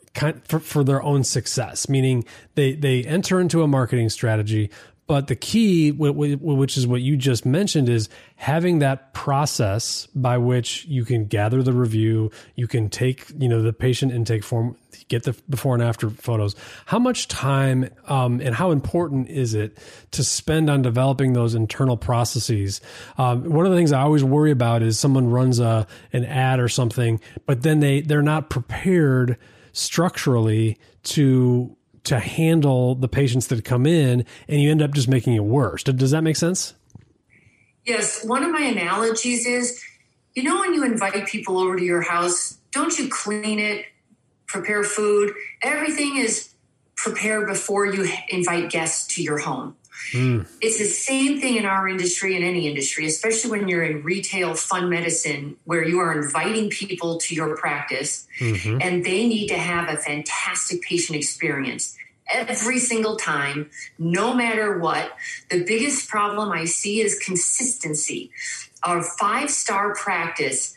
for, 0.45 0.59
for 0.59 0.83
their 0.83 1.01
own 1.03 1.23
success 1.23 1.87
meaning 1.87 2.25
they 2.55 2.73
they 2.73 3.03
enter 3.03 3.39
into 3.39 3.61
a 3.61 3.67
marketing 3.67 4.09
strategy 4.09 4.69
but 5.09 5.25
the 5.25 5.35
key, 5.35 5.91
which 5.91 6.77
is 6.77 6.85
what 6.85 7.01
you 7.01 7.17
just 7.17 7.43
mentioned, 7.43 7.89
is 7.89 8.09
having 8.35 8.77
that 8.77 9.11
process 9.11 10.05
by 10.13 10.37
which 10.37 10.85
you 10.85 11.03
can 11.03 11.25
gather 11.25 11.63
the 11.63 11.73
review, 11.73 12.29
you 12.53 12.67
can 12.67 12.89
take, 12.89 13.25
you 13.35 13.49
know, 13.49 13.63
the 13.63 13.73
patient 13.73 14.11
intake 14.11 14.43
form, 14.43 14.77
get 15.07 15.23
the 15.23 15.35
before 15.49 15.73
and 15.73 15.81
after 15.81 16.11
photos. 16.11 16.55
How 16.85 16.99
much 16.99 17.27
time 17.27 17.89
um, 18.05 18.39
and 18.39 18.53
how 18.53 18.69
important 18.69 19.29
is 19.29 19.55
it 19.55 19.79
to 20.11 20.23
spend 20.23 20.69
on 20.69 20.83
developing 20.83 21.33
those 21.33 21.55
internal 21.55 21.97
processes? 21.97 22.79
Um, 23.17 23.45
one 23.45 23.65
of 23.65 23.71
the 23.71 23.77
things 23.79 23.91
I 23.91 24.01
always 24.01 24.23
worry 24.23 24.51
about 24.51 24.83
is 24.83 24.99
someone 24.99 25.31
runs 25.31 25.59
a 25.59 25.87
an 26.13 26.23
ad 26.23 26.59
or 26.59 26.69
something, 26.69 27.19
but 27.47 27.63
then 27.63 27.79
they 27.79 28.01
they're 28.01 28.21
not 28.21 28.51
prepared 28.51 29.37
structurally 29.71 30.77
to 31.01 31.75
to 32.09 32.19
handle 32.19 32.95
the 32.95 33.07
patients 33.07 33.47
that 33.47 33.65
come 33.65 33.85
in 33.85 34.25
and 34.47 34.61
you 34.61 34.69
end 34.69 34.81
up 34.81 34.91
just 34.91 35.07
making 35.07 35.33
it 35.33 35.43
worse. 35.43 35.83
Does 35.83 36.11
that 36.11 36.21
make 36.21 36.35
sense? 36.35 36.73
Yes. 37.85 38.23
One 38.25 38.43
of 38.43 38.51
my 38.51 38.61
analogies 38.61 39.45
is 39.47 39.83
you 40.35 40.43
know, 40.43 40.59
when 40.59 40.73
you 40.73 40.85
invite 40.85 41.27
people 41.27 41.57
over 41.57 41.75
to 41.75 41.83
your 41.83 42.01
house, 42.01 42.57
don't 42.71 42.97
you 42.97 43.09
clean 43.09 43.59
it, 43.59 43.85
prepare 44.47 44.83
food? 44.83 45.33
Everything 45.61 46.17
is 46.17 46.53
prepared 46.95 47.47
before 47.47 47.85
you 47.85 48.09
invite 48.29 48.69
guests 48.69 49.15
to 49.15 49.23
your 49.23 49.39
home. 49.39 49.75
Mm. 50.11 50.47
It's 50.61 50.79
the 50.79 50.85
same 50.85 51.39
thing 51.39 51.57
in 51.57 51.65
our 51.65 51.87
industry 51.87 52.35
and 52.35 52.43
any 52.43 52.67
industry, 52.67 53.05
especially 53.05 53.51
when 53.51 53.67
you're 53.67 53.83
in 53.83 54.03
retail 54.03 54.55
fun 54.55 54.89
medicine, 54.89 55.57
where 55.65 55.83
you 55.83 55.99
are 55.99 56.11
inviting 56.19 56.69
people 56.69 57.17
to 57.19 57.35
your 57.35 57.55
practice 57.57 58.27
mm-hmm. 58.39 58.79
and 58.81 59.05
they 59.05 59.27
need 59.27 59.47
to 59.47 59.57
have 59.57 59.89
a 59.89 59.97
fantastic 59.97 60.81
patient 60.81 61.17
experience 61.17 61.95
every 62.31 62.79
single 62.79 63.15
time, 63.15 63.69
no 63.97 64.33
matter 64.33 64.79
what. 64.79 65.11
The 65.49 65.63
biggest 65.63 66.09
problem 66.09 66.51
I 66.51 66.65
see 66.65 67.01
is 67.01 67.17
consistency. 67.19 68.31
Our 68.83 69.03
five 69.03 69.49
star 69.49 69.93
practice 69.93 70.75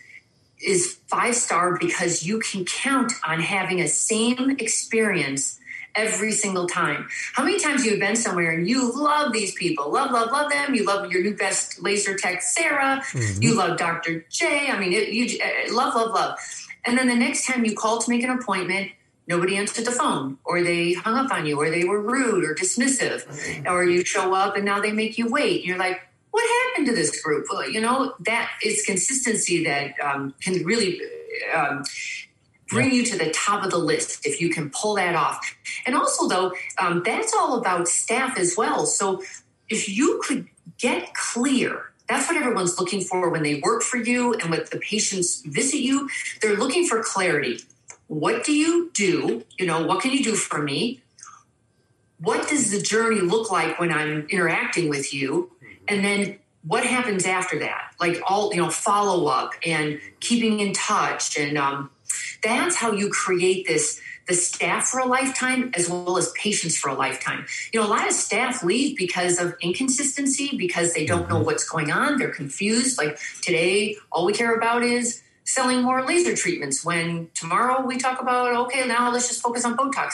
is 0.60 0.98
five 1.08 1.34
star 1.34 1.76
because 1.78 2.24
you 2.24 2.38
can 2.38 2.64
count 2.64 3.12
on 3.26 3.40
having 3.40 3.80
a 3.80 3.88
same 3.88 4.50
experience 4.58 5.58
every 5.94 6.32
single 6.32 6.66
time. 6.66 7.08
How 7.34 7.44
many 7.44 7.58
times 7.58 7.84
you 7.84 7.92
have 7.92 8.00
been 8.00 8.16
somewhere 8.16 8.52
and 8.52 8.68
you 8.68 8.92
love 8.92 9.32
these 9.32 9.54
people, 9.54 9.92
love, 9.92 10.10
love, 10.10 10.30
love 10.30 10.50
them. 10.50 10.74
You 10.74 10.84
love 10.84 11.10
your 11.12 11.22
new 11.22 11.34
best 11.34 11.82
laser 11.82 12.16
tech, 12.16 12.42
Sarah. 12.42 13.02
Mm-hmm. 13.12 13.42
You 13.42 13.56
love 13.56 13.78
Dr. 13.78 14.24
J. 14.30 14.70
I 14.70 14.78
mean, 14.78 14.92
it, 14.92 15.08
you 15.10 15.38
uh, 15.42 15.74
love, 15.74 15.94
love, 15.94 16.12
love. 16.12 16.38
And 16.84 16.98
then 16.98 17.08
the 17.08 17.14
next 17.14 17.46
time 17.46 17.64
you 17.64 17.74
call 17.76 17.98
to 17.98 18.10
make 18.10 18.22
an 18.22 18.30
appointment, 18.30 18.90
nobody 19.26 19.56
answered 19.56 19.84
the 19.84 19.92
phone, 19.92 20.38
or 20.44 20.62
they 20.62 20.94
hung 20.94 21.14
up 21.14 21.30
on 21.30 21.46
you, 21.46 21.60
or 21.60 21.70
they 21.70 21.84
were 21.84 22.00
rude 22.00 22.44
or 22.44 22.54
dismissive, 22.54 23.66
or 23.66 23.84
you 23.84 24.04
show 24.04 24.34
up 24.34 24.56
and 24.56 24.64
now 24.64 24.80
they 24.80 24.92
make 24.92 25.16
you 25.16 25.30
wait. 25.30 25.60
And 25.60 25.64
You're 25.64 25.78
like, 25.78 26.00
what 26.32 26.44
happened 26.48 26.88
to 26.88 26.94
this 26.94 27.22
group? 27.22 27.46
Well, 27.50 27.68
you 27.68 27.80
know, 27.80 28.14
that 28.20 28.50
is 28.64 28.82
consistency 28.84 29.64
that 29.64 29.94
um, 30.02 30.34
can 30.40 30.64
really 30.64 31.00
um, 31.54 31.84
bring 32.68 32.88
yeah. 32.88 32.94
you 32.94 33.04
to 33.06 33.18
the 33.18 33.30
top 33.30 33.64
of 33.64 33.70
the 33.70 33.78
list 33.78 34.26
if 34.26 34.40
you 34.40 34.50
can 34.50 34.70
pull 34.70 34.94
that 34.94 35.14
off. 35.14 35.54
And 35.86 35.94
also, 35.94 36.28
though, 36.28 36.52
um, 36.78 37.02
that's 37.04 37.34
all 37.34 37.58
about 37.58 37.88
staff 37.88 38.38
as 38.38 38.56
well. 38.56 38.86
So 38.86 39.22
if 39.68 39.88
you 39.88 40.20
could 40.26 40.48
get 40.78 41.14
clear 41.14 41.92
that's 42.08 42.28
what 42.28 42.36
everyone's 42.36 42.78
looking 42.78 43.00
for 43.00 43.30
when 43.30 43.42
they 43.42 43.60
work 43.60 43.82
for 43.82 43.96
you 43.96 44.34
and 44.34 44.50
when 44.50 44.64
the 44.70 44.78
patients 44.78 45.40
visit 45.42 45.78
you. 45.78 46.10
They're 46.42 46.56
looking 46.56 46.86
for 46.86 47.02
clarity. 47.02 47.60
What 48.08 48.44
do 48.44 48.52
you 48.52 48.90
do? 48.92 49.44
You 49.58 49.66
know, 49.66 49.86
what 49.86 50.02
can 50.02 50.10
you 50.10 50.22
do 50.22 50.34
for 50.34 50.60
me? 50.60 51.00
What 52.18 52.48
does 52.48 52.70
the 52.70 52.82
journey 52.82 53.20
look 53.20 53.50
like 53.50 53.80
when 53.80 53.90
I'm 53.90 54.26
interacting 54.28 54.90
with 54.90 55.14
you? 55.14 55.52
And 55.88 56.04
then 56.04 56.38
what 56.64 56.84
happens 56.84 57.24
after 57.24 57.58
that? 57.60 57.92
Like 57.98 58.20
all, 58.26 58.52
you 58.54 58.60
know, 58.60 58.68
follow 58.68 59.26
up 59.26 59.52
and 59.64 59.98
keeping 60.20 60.60
in 60.60 60.74
touch. 60.74 61.38
And 61.38 61.56
um, 61.56 61.90
that's 62.42 62.76
how 62.76 62.92
you 62.92 63.08
create 63.08 63.66
this 63.66 64.00
the 64.28 64.34
staff 64.34 64.86
for 64.86 65.00
a 65.00 65.06
lifetime 65.06 65.72
as 65.74 65.90
well 65.90 66.16
as 66.16 66.30
patients 66.32 66.76
for 66.76 66.88
a 66.88 66.94
lifetime. 66.94 67.44
You 67.72 67.80
know, 67.80 67.86
a 67.86 67.90
lot 67.90 68.06
of 68.06 68.12
staff 68.12 68.62
leave 68.62 68.96
because 68.96 69.38
of 69.40 69.54
inconsistency, 69.60 70.56
because 70.56 70.94
they 70.94 71.04
don't 71.04 71.28
know 71.28 71.36
mm-hmm. 71.36 71.46
what's 71.46 71.68
going 71.68 71.90
on. 71.90 72.18
They're 72.18 72.30
confused. 72.30 72.98
Like 72.98 73.18
today, 73.42 73.96
all 74.12 74.24
we 74.24 74.32
care 74.32 74.54
about 74.54 74.84
is 74.84 75.22
selling 75.44 75.82
more 75.82 76.04
laser 76.04 76.36
treatments 76.36 76.84
when 76.84 77.28
tomorrow 77.34 77.84
we 77.84 77.98
talk 77.98 78.20
about 78.22 78.54
okay 78.54 78.86
now 78.86 79.10
let's 79.10 79.26
just 79.26 79.42
focus 79.42 79.64
on 79.64 79.76
botox 79.76 80.12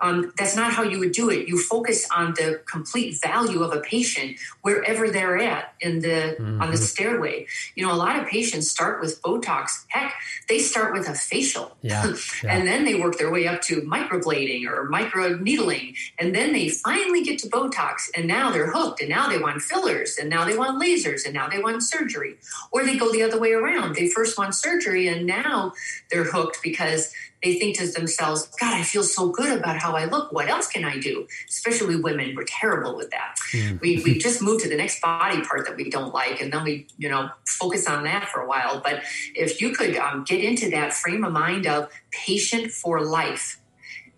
um, 0.00 0.32
that's 0.36 0.54
not 0.54 0.72
how 0.72 0.82
you 0.82 0.98
would 1.00 1.12
do 1.12 1.30
it. 1.30 1.48
You 1.48 1.58
focus 1.58 2.06
on 2.14 2.34
the 2.34 2.60
complete 2.70 3.20
value 3.20 3.62
of 3.62 3.72
a 3.72 3.80
patient 3.80 4.38
wherever 4.62 5.10
they're 5.10 5.38
at 5.38 5.74
in 5.80 6.00
the 6.00 6.36
mm-hmm. 6.38 6.62
on 6.62 6.70
the 6.70 6.76
mm-hmm. 6.76 6.84
stairway. 6.84 7.46
You 7.74 7.86
know, 7.86 7.92
a 7.92 7.96
lot 7.96 8.18
of 8.20 8.28
patients 8.28 8.70
start 8.70 9.00
with 9.00 9.20
Botox. 9.22 9.84
Heck, 9.88 10.14
they 10.48 10.58
start 10.58 10.92
with 10.92 11.08
a 11.08 11.14
facial, 11.14 11.76
yeah, 11.82 12.04
yeah. 12.44 12.54
and 12.54 12.66
then 12.66 12.84
they 12.84 12.94
work 12.94 13.18
their 13.18 13.30
way 13.30 13.46
up 13.46 13.62
to 13.62 13.82
microblading 13.82 14.66
or 14.66 14.84
micro 14.84 15.36
needling, 15.36 15.94
and 16.18 16.34
then 16.34 16.52
they 16.52 16.68
finally 16.68 17.22
get 17.22 17.38
to 17.40 17.48
Botox, 17.48 18.08
and 18.16 18.26
now 18.26 18.50
they're 18.50 18.70
hooked, 18.70 19.00
and 19.00 19.10
now 19.10 19.28
they 19.28 19.38
want 19.38 19.62
fillers, 19.62 20.16
and 20.18 20.30
now 20.30 20.44
they 20.44 20.56
want 20.56 20.80
lasers, 20.80 21.24
and 21.24 21.34
now 21.34 21.48
they 21.48 21.58
want 21.58 21.82
surgery, 21.82 22.36
or 22.70 22.84
they 22.84 22.96
go 22.96 23.10
the 23.10 23.22
other 23.22 23.38
way 23.38 23.52
around. 23.52 23.96
They 23.96 24.08
first 24.08 24.38
want 24.38 24.54
surgery, 24.54 25.08
and 25.08 25.26
now 25.26 25.72
they're 26.10 26.24
hooked 26.24 26.58
because 26.62 27.12
they 27.42 27.58
think 27.58 27.78
to 27.78 27.86
themselves, 27.86 28.48
God, 28.60 28.74
I 28.74 28.82
feel 28.82 29.02
so 29.02 29.28
good 29.30 29.58
about 29.58 29.78
how 29.78 29.94
I 29.94 30.06
look. 30.06 30.32
What 30.32 30.48
else 30.48 30.68
can 30.68 30.84
I 30.84 30.98
do? 30.98 31.28
Especially 31.48 31.96
women, 31.96 32.34
we're 32.34 32.44
terrible 32.44 32.96
with 32.96 33.10
that. 33.10 33.36
Mm. 33.52 33.80
We, 33.80 34.02
we 34.02 34.18
just 34.18 34.42
move 34.42 34.62
to 34.62 34.68
the 34.68 34.76
next 34.76 35.00
body 35.00 35.42
part 35.42 35.66
that 35.66 35.76
we 35.76 35.88
don't 35.88 36.12
like, 36.12 36.40
and 36.40 36.52
then 36.52 36.64
we, 36.64 36.86
you 36.96 37.08
know, 37.08 37.30
focus 37.46 37.86
on 37.88 38.04
that 38.04 38.28
for 38.28 38.40
a 38.40 38.48
while. 38.48 38.80
But 38.82 39.02
if 39.34 39.60
you 39.60 39.72
could 39.72 39.96
um, 39.96 40.24
get 40.24 40.42
into 40.42 40.70
that 40.70 40.92
frame 40.92 41.24
of 41.24 41.32
mind 41.32 41.66
of 41.66 41.90
patient 42.10 42.72
for 42.72 43.00
life, 43.02 43.60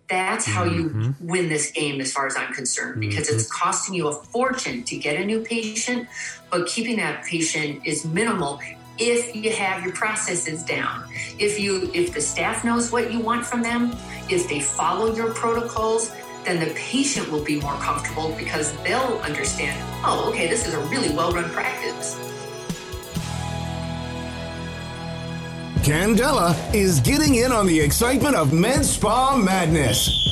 that's 0.09 0.45
how 0.45 0.65
mm-hmm. 0.65 1.01
you 1.01 1.15
win 1.21 1.47
this 1.47 1.71
game 1.71 2.01
as 2.01 2.11
far 2.11 2.27
as 2.27 2.35
i'm 2.35 2.53
concerned 2.53 2.99
because 2.99 3.27
mm-hmm. 3.27 3.37
it's 3.37 3.49
costing 3.49 3.95
you 3.95 4.09
a 4.09 4.11
fortune 4.11 4.83
to 4.83 4.97
get 4.97 5.15
a 5.15 5.23
new 5.23 5.39
patient 5.39 6.05
but 6.49 6.67
keeping 6.67 6.97
that 6.97 7.23
patient 7.23 7.81
is 7.85 8.03
minimal 8.03 8.59
if 8.97 9.35
you 9.35 9.51
have 9.51 9.83
your 9.83 9.93
processes 9.93 10.63
down 10.63 11.03
if 11.39 11.59
you 11.59 11.89
if 11.93 12.13
the 12.13 12.21
staff 12.21 12.63
knows 12.63 12.91
what 12.91 13.11
you 13.11 13.19
want 13.19 13.45
from 13.45 13.61
them 13.61 13.95
if 14.29 14.47
they 14.47 14.59
follow 14.59 15.13
your 15.15 15.33
protocols 15.33 16.11
then 16.43 16.59
the 16.59 16.73
patient 16.75 17.31
will 17.31 17.43
be 17.43 17.59
more 17.59 17.75
comfortable 17.75 18.33
because 18.37 18.75
they'll 18.83 19.19
understand 19.23 19.79
oh 20.05 20.29
okay 20.29 20.47
this 20.47 20.67
is 20.67 20.73
a 20.73 20.79
really 20.89 21.13
well 21.15 21.31
run 21.31 21.49
practice. 21.51 22.17
Candela 25.81 26.55
is 26.75 26.99
getting 26.99 27.35
in 27.35 27.51
on 27.51 27.65
the 27.65 27.79
excitement 27.79 28.35
of 28.35 28.53
med 28.53 28.85
spa 28.85 29.35
madness 29.35 30.30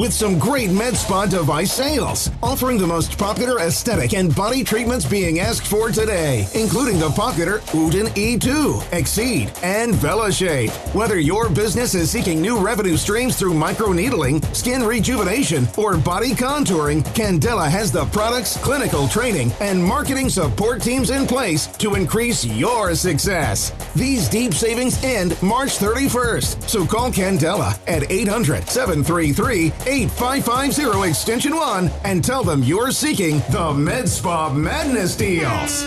with 0.00 0.14
some 0.14 0.38
great 0.38 0.70
med 0.70 0.96
spa 0.96 1.26
device 1.26 1.70
sales, 1.70 2.30
offering 2.42 2.78
the 2.78 2.86
most 2.86 3.18
popular 3.18 3.58
aesthetic 3.60 4.14
and 4.14 4.34
body 4.34 4.64
treatments 4.64 5.04
being 5.04 5.40
asked 5.40 5.66
for 5.66 5.90
today, 5.90 6.46
including 6.54 6.98
the 6.98 7.10
popular 7.10 7.58
Uden 7.76 8.08
E2, 8.16 8.94
Exceed, 8.94 9.52
and 9.62 9.92
VelaShape. 9.92 10.70
Whether 10.94 11.20
your 11.20 11.50
business 11.50 11.94
is 11.94 12.10
seeking 12.10 12.40
new 12.40 12.58
revenue 12.58 12.96
streams 12.96 13.36
through 13.36 13.52
microneedling, 13.52 14.42
skin 14.56 14.82
rejuvenation, 14.82 15.68
or 15.76 15.98
body 15.98 16.30
contouring, 16.30 17.02
Candela 17.12 17.68
has 17.68 17.92
the 17.92 18.06
products, 18.06 18.56
clinical 18.56 19.06
training, 19.06 19.52
and 19.60 19.84
marketing 19.84 20.30
support 20.30 20.80
teams 20.80 21.10
in 21.10 21.26
place 21.26 21.66
to 21.66 21.94
increase 21.94 22.42
your 22.42 22.94
success. 22.94 23.72
These 23.94 24.30
deep 24.30 24.54
savings 24.54 25.02
end 25.04 25.40
March 25.42 25.76
31st, 25.76 26.70
so 26.70 26.86
call 26.86 27.10
Candela 27.10 27.78
at 27.86 28.10
800 28.10 28.66
733 28.66 29.89
8550 29.90 31.08
extension 31.08 31.56
1 31.56 31.90
and 32.04 32.22
tell 32.22 32.44
them 32.44 32.62
you're 32.62 32.92
seeking 32.92 33.38
the 33.50 33.72
MedSpa 33.72 34.54
Madness 34.54 35.16
deals. 35.16 35.84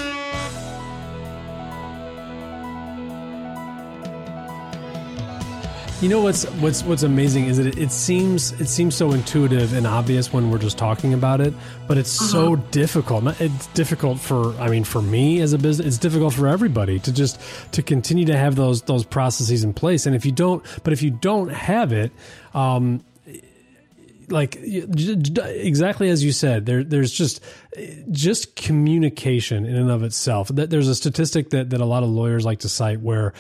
You 6.02 6.10
know 6.10 6.20
what's 6.20 6.44
what's 6.56 6.84
what's 6.84 7.04
amazing 7.04 7.46
is 7.46 7.56
that 7.56 7.68
it, 7.68 7.78
it, 7.78 7.90
seems 7.90 8.52
it 8.60 8.68
seems 8.68 8.94
so 8.94 9.14
intuitive 9.14 9.72
and 9.72 9.88
obvious 9.88 10.34
when 10.34 10.52
we're 10.52 10.58
just 10.58 10.78
talking 10.78 11.14
about 11.14 11.40
it, 11.40 11.54
but 11.88 11.98
it's 11.98 12.20
uh-huh. 12.20 12.30
so 12.30 12.56
difficult. 12.58 13.40
It's 13.40 13.68
difficult 13.68 14.20
for 14.20 14.54
I 14.60 14.68
mean 14.68 14.84
for 14.84 15.02
me 15.02 15.40
as 15.40 15.54
a 15.54 15.58
business, 15.58 15.88
it's 15.88 15.98
difficult 15.98 16.34
for 16.34 16.50
everybody 16.50 17.00
to 17.00 17.14
just 17.14 17.40
to 17.72 17.82
continue 17.82 18.26
to 18.26 18.36
have 18.36 18.58
those 18.58 18.82
those 18.82 19.06
processes 19.06 19.64
in 19.64 19.74
place. 19.74 20.06
And 20.06 20.14
if 20.14 20.26
you 20.26 20.34
don't, 20.34 20.62
but 20.84 20.92
if 20.92 21.02
you 21.02 21.10
don't 21.10 21.48
have 21.48 21.94
it, 21.94 22.12
um, 22.54 23.02
like 24.34 24.58
exactly 24.62 26.10
as 26.10 26.24
you 26.24 26.32
said 26.32 26.66
there 26.66 26.84
there's 26.84 27.12
just 27.12 27.44
just 28.12 28.56
communication 28.56 29.66
in 29.66 29.76
and 29.76 29.90
of 29.90 30.04
itself. 30.04 30.50
That 30.50 30.70
there's 30.70 30.88
a 30.88 30.96
statistic 30.96 31.52
that 31.52 31.70
that 31.70 31.80
a 31.80 31.86
lot 31.86 32.04
of 32.04 32.10
lawyers 32.10 32.46
like 32.46 32.60
to 32.60 32.70
cite 32.70 33.00
where 33.00 33.34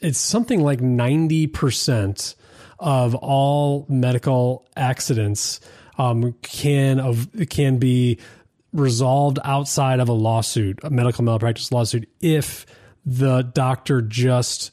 it's 0.00 0.18
something 0.18 0.62
like 0.62 0.80
90% 0.80 2.34
of 2.78 3.14
all 3.14 3.86
medical 3.88 4.66
accidents 4.76 5.60
um, 5.98 6.34
can 6.42 6.98
of 7.00 7.28
can 7.48 7.78
be 7.78 8.18
resolved 8.72 9.38
outside 9.44 10.00
of 10.00 10.08
a 10.08 10.12
lawsuit 10.12 10.78
a 10.82 10.90
medical 10.90 11.24
malpractice 11.24 11.72
lawsuit 11.72 12.08
if 12.20 12.66
the 13.06 13.42
doctor 13.42 14.02
just 14.02 14.70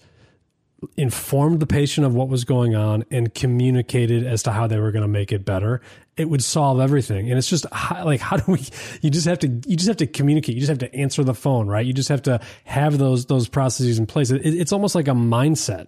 informed 0.98 1.60
the 1.60 1.68
patient 1.68 2.06
of 2.06 2.14
what 2.14 2.28
was 2.28 2.44
going 2.44 2.76
on 2.76 3.06
and 3.12 3.34
communicated 3.34 4.26
as 4.26 4.44
to 4.44 4.52
how 4.52 4.68
they 4.68 4.80
were 4.80 4.92
going 4.92 5.04
to 5.04 5.08
make 5.08 5.32
it 5.32 5.46
better 5.46 5.82
it 6.16 6.30
would 6.30 6.44
solve 6.44 6.80
everything. 6.80 7.30
And 7.30 7.38
it's 7.38 7.50
just 7.50 7.66
like 7.72 8.20
how 8.20 8.38
do 8.38 8.52
we 8.52 8.66
you 9.02 9.10
just 9.10 9.26
have 9.26 9.40
to 9.40 9.48
you 9.48 9.76
just 9.76 9.88
have 9.88 9.98
to 9.98 10.08
communicate. 10.08 10.56
You 10.56 10.62
just 10.62 10.70
have 10.70 10.80
to 10.80 10.96
answer 10.96 11.24
the 11.24 11.34
phone 11.34 11.68
right? 11.68 11.86
You 11.86 11.94
just 11.94 12.10
have 12.10 12.22
to 12.24 12.40
have 12.66 12.98
those 12.98 13.26
those 13.26 13.48
processes 13.48 14.00
in 14.00 14.06
place. 14.06 14.32
It, 14.32 14.46
it's 14.46 14.72
almost 14.72 14.96
like 14.96 15.08
a 15.08 15.12
mindset. 15.12 15.88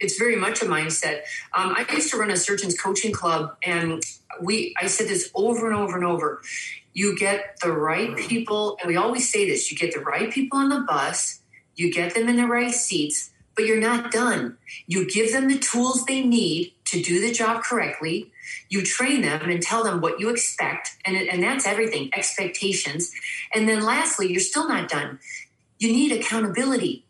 It's 0.00 0.18
very 0.18 0.36
much 0.36 0.62
a 0.62 0.64
mindset. 0.64 1.20
Um, 1.54 1.74
i 1.76 1.86
used 1.92 2.10
to 2.10 2.16
run 2.16 2.30
a 2.30 2.36
surgeons 2.36 2.78
coaching 2.78 3.12
club 3.12 3.56
and 3.64 4.02
we 4.40 4.74
i 4.80 4.86
said 4.86 5.08
this 5.08 5.30
over 5.34 5.70
and 5.70 5.76
over 5.76 5.96
and 5.96 6.04
over. 6.04 6.42
You 6.92 7.16
get 7.16 7.58
the 7.62 7.70
right 7.70 8.16
people 8.16 8.76
and 8.80 8.88
we 8.88 8.96
always 8.96 9.30
say 9.30 9.48
this 9.48 9.70
you 9.70 9.78
get 9.78 9.94
the 9.94 10.00
right 10.00 10.30
people 10.32 10.58
on 10.58 10.68
the 10.68 10.80
bus 10.80 11.40
you 11.76 11.92
get 11.92 12.14
them 12.14 12.28
in 12.28 12.36
the 12.36 12.46
right 12.46 12.74
seats 12.74 13.30
but 13.60 13.66
you're 13.66 13.78
not 13.78 14.10
done. 14.10 14.56
You 14.86 15.06
give 15.06 15.32
them 15.32 15.46
the 15.46 15.58
tools 15.58 16.06
they 16.06 16.22
need 16.22 16.72
to 16.86 17.02
do 17.02 17.20
the 17.20 17.30
job 17.30 17.62
correctly. 17.62 18.32
You 18.70 18.82
train 18.82 19.20
them 19.20 19.50
and 19.50 19.62
tell 19.62 19.84
them 19.84 20.00
what 20.00 20.18
you 20.18 20.30
expect. 20.30 20.96
And, 21.04 21.14
and 21.14 21.42
that's 21.42 21.66
everything 21.66 22.08
expectations. 22.16 23.12
And 23.54 23.68
then 23.68 23.84
lastly, 23.84 24.32
you're 24.32 24.40
still 24.40 24.66
not 24.66 24.88
done. 24.88 25.18
You 25.78 25.92
need 25.92 26.10
accountability. 26.10 27.04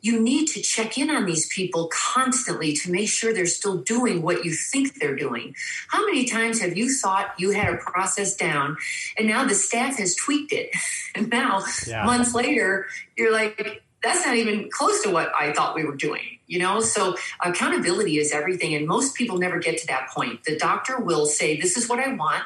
You 0.00 0.20
need 0.20 0.46
to 0.50 0.62
check 0.62 0.96
in 0.96 1.10
on 1.10 1.26
these 1.26 1.48
people 1.48 1.90
constantly 1.92 2.72
to 2.74 2.92
make 2.92 3.08
sure 3.08 3.34
they're 3.34 3.46
still 3.46 3.78
doing 3.78 4.22
what 4.22 4.44
you 4.44 4.52
think 4.52 5.00
they're 5.00 5.16
doing. 5.16 5.56
How 5.88 6.06
many 6.06 6.26
times 6.26 6.60
have 6.60 6.76
you 6.76 6.94
thought 6.94 7.34
you 7.36 7.50
had 7.50 7.74
a 7.74 7.78
process 7.78 8.36
down 8.36 8.76
and 9.18 9.26
now 9.26 9.44
the 9.44 9.56
staff 9.56 9.98
has 9.98 10.14
tweaked 10.14 10.52
it? 10.52 10.70
And 11.16 11.30
now, 11.30 11.64
yeah. 11.86 12.04
months 12.04 12.34
later, 12.34 12.88
you're 13.16 13.32
like, 13.32 13.82
that's 14.06 14.24
not 14.24 14.36
even 14.36 14.68
close 14.70 15.02
to 15.02 15.10
what 15.10 15.32
I 15.38 15.52
thought 15.52 15.74
we 15.74 15.84
were 15.84 15.96
doing. 15.96 16.26
you 16.54 16.58
know 16.64 16.74
so 16.80 17.16
accountability 17.44 18.18
is 18.22 18.28
everything 18.40 18.72
and 18.76 18.86
most 18.86 19.16
people 19.20 19.36
never 19.44 19.58
get 19.58 19.74
to 19.82 19.86
that 19.92 20.04
point 20.16 20.44
the 20.44 20.56
doctor 20.56 20.94
will 21.08 21.26
say 21.26 21.48
this 21.60 21.76
is 21.76 21.88
what 21.90 21.98
i 21.98 22.08
want 22.22 22.44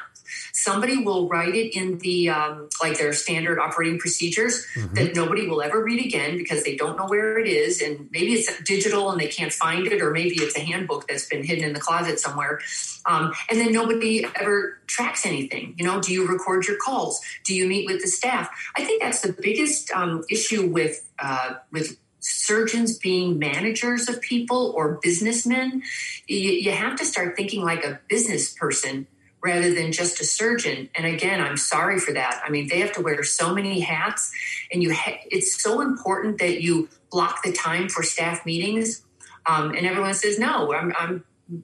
somebody 0.53 1.03
will 1.03 1.27
write 1.27 1.55
it 1.55 1.75
in 1.75 1.97
the 1.99 2.29
um, 2.29 2.69
like 2.81 2.97
their 2.97 3.13
standard 3.13 3.59
operating 3.59 3.99
procedures 3.99 4.65
mm-hmm. 4.75 4.93
that 4.95 5.15
nobody 5.15 5.47
will 5.47 5.61
ever 5.61 5.83
read 5.83 6.05
again 6.05 6.37
because 6.37 6.63
they 6.63 6.75
don't 6.75 6.97
know 6.97 7.07
where 7.07 7.39
it 7.39 7.47
is 7.47 7.81
and 7.81 8.09
maybe 8.11 8.33
it's 8.33 8.63
digital 8.63 9.11
and 9.11 9.19
they 9.19 9.27
can't 9.27 9.53
find 9.53 9.87
it 9.87 10.01
or 10.01 10.11
maybe 10.11 10.35
it's 10.35 10.55
a 10.55 10.61
handbook 10.61 11.07
that's 11.07 11.25
been 11.27 11.43
hidden 11.43 11.63
in 11.63 11.73
the 11.73 11.79
closet 11.79 12.19
somewhere. 12.19 12.59
Um, 13.05 13.33
and 13.49 13.59
then 13.59 13.71
nobody 13.71 14.25
ever 14.35 14.79
tracks 14.87 15.25
anything. 15.25 15.75
You 15.77 15.85
know 15.85 16.01
do 16.01 16.13
you 16.13 16.27
record 16.27 16.67
your 16.67 16.77
calls? 16.77 17.21
Do 17.43 17.55
you 17.55 17.67
meet 17.67 17.85
with 17.85 18.01
the 18.01 18.07
staff? 18.07 18.49
I 18.75 18.83
think 18.83 19.01
that's 19.01 19.21
the 19.21 19.33
biggest 19.33 19.91
um, 19.91 20.23
issue 20.29 20.67
with 20.67 21.05
uh, 21.19 21.55
with 21.71 21.97
surgeons 22.21 22.97
being 22.97 23.39
managers 23.39 24.07
of 24.07 24.21
people 24.21 24.73
or 24.75 24.99
businessmen, 25.01 25.81
you, 26.27 26.51
you, 26.51 26.71
have 26.71 26.95
to 26.95 27.05
start 27.05 27.35
thinking 27.35 27.63
like 27.63 27.83
a 27.83 27.99
business 28.07 28.53
person 28.53 29.07
rather 29.43 29.73
than 29.73 29.91
just 29.91 30.21
a 30.21 30.23
surgeon. 30.23 30.89
And 30.95 31.05
again, 31.05 31.41
I'm 31.41 31.57
sorry 31.57 31.99
for 31.99 32.13
that. 32.13 32.41
I 32.45 32.49
mean, 32.49 32.67
they 32.67 32.79
have 32.79 32.91
to 32.93 33.01
wear 33.01 33.23
so 33.23 33.53
many 33.53 33.79
hats, 33.79 34.31
and 34.71 34.83
you 34.83 34.93
ha- 34.93 35.21
it's 35.29 35.61
so 35.61 35.81
important 35.81 36.39
that 36.39 36.61
you 36.61 36.89
block 37.11 37.43
the 37.43 37.51
time 37.51 37.89
for 37.89 38.03
staff 38.03 38.45
meetings. 38.45 39.03
Um, 39.45 39.71
and 39.71 39.85
everyone 39.85 40.13
says, 40.13 40.37
"No, 40.37 40.73
I'm, 40.73 40.93
I'm 40.97 41.23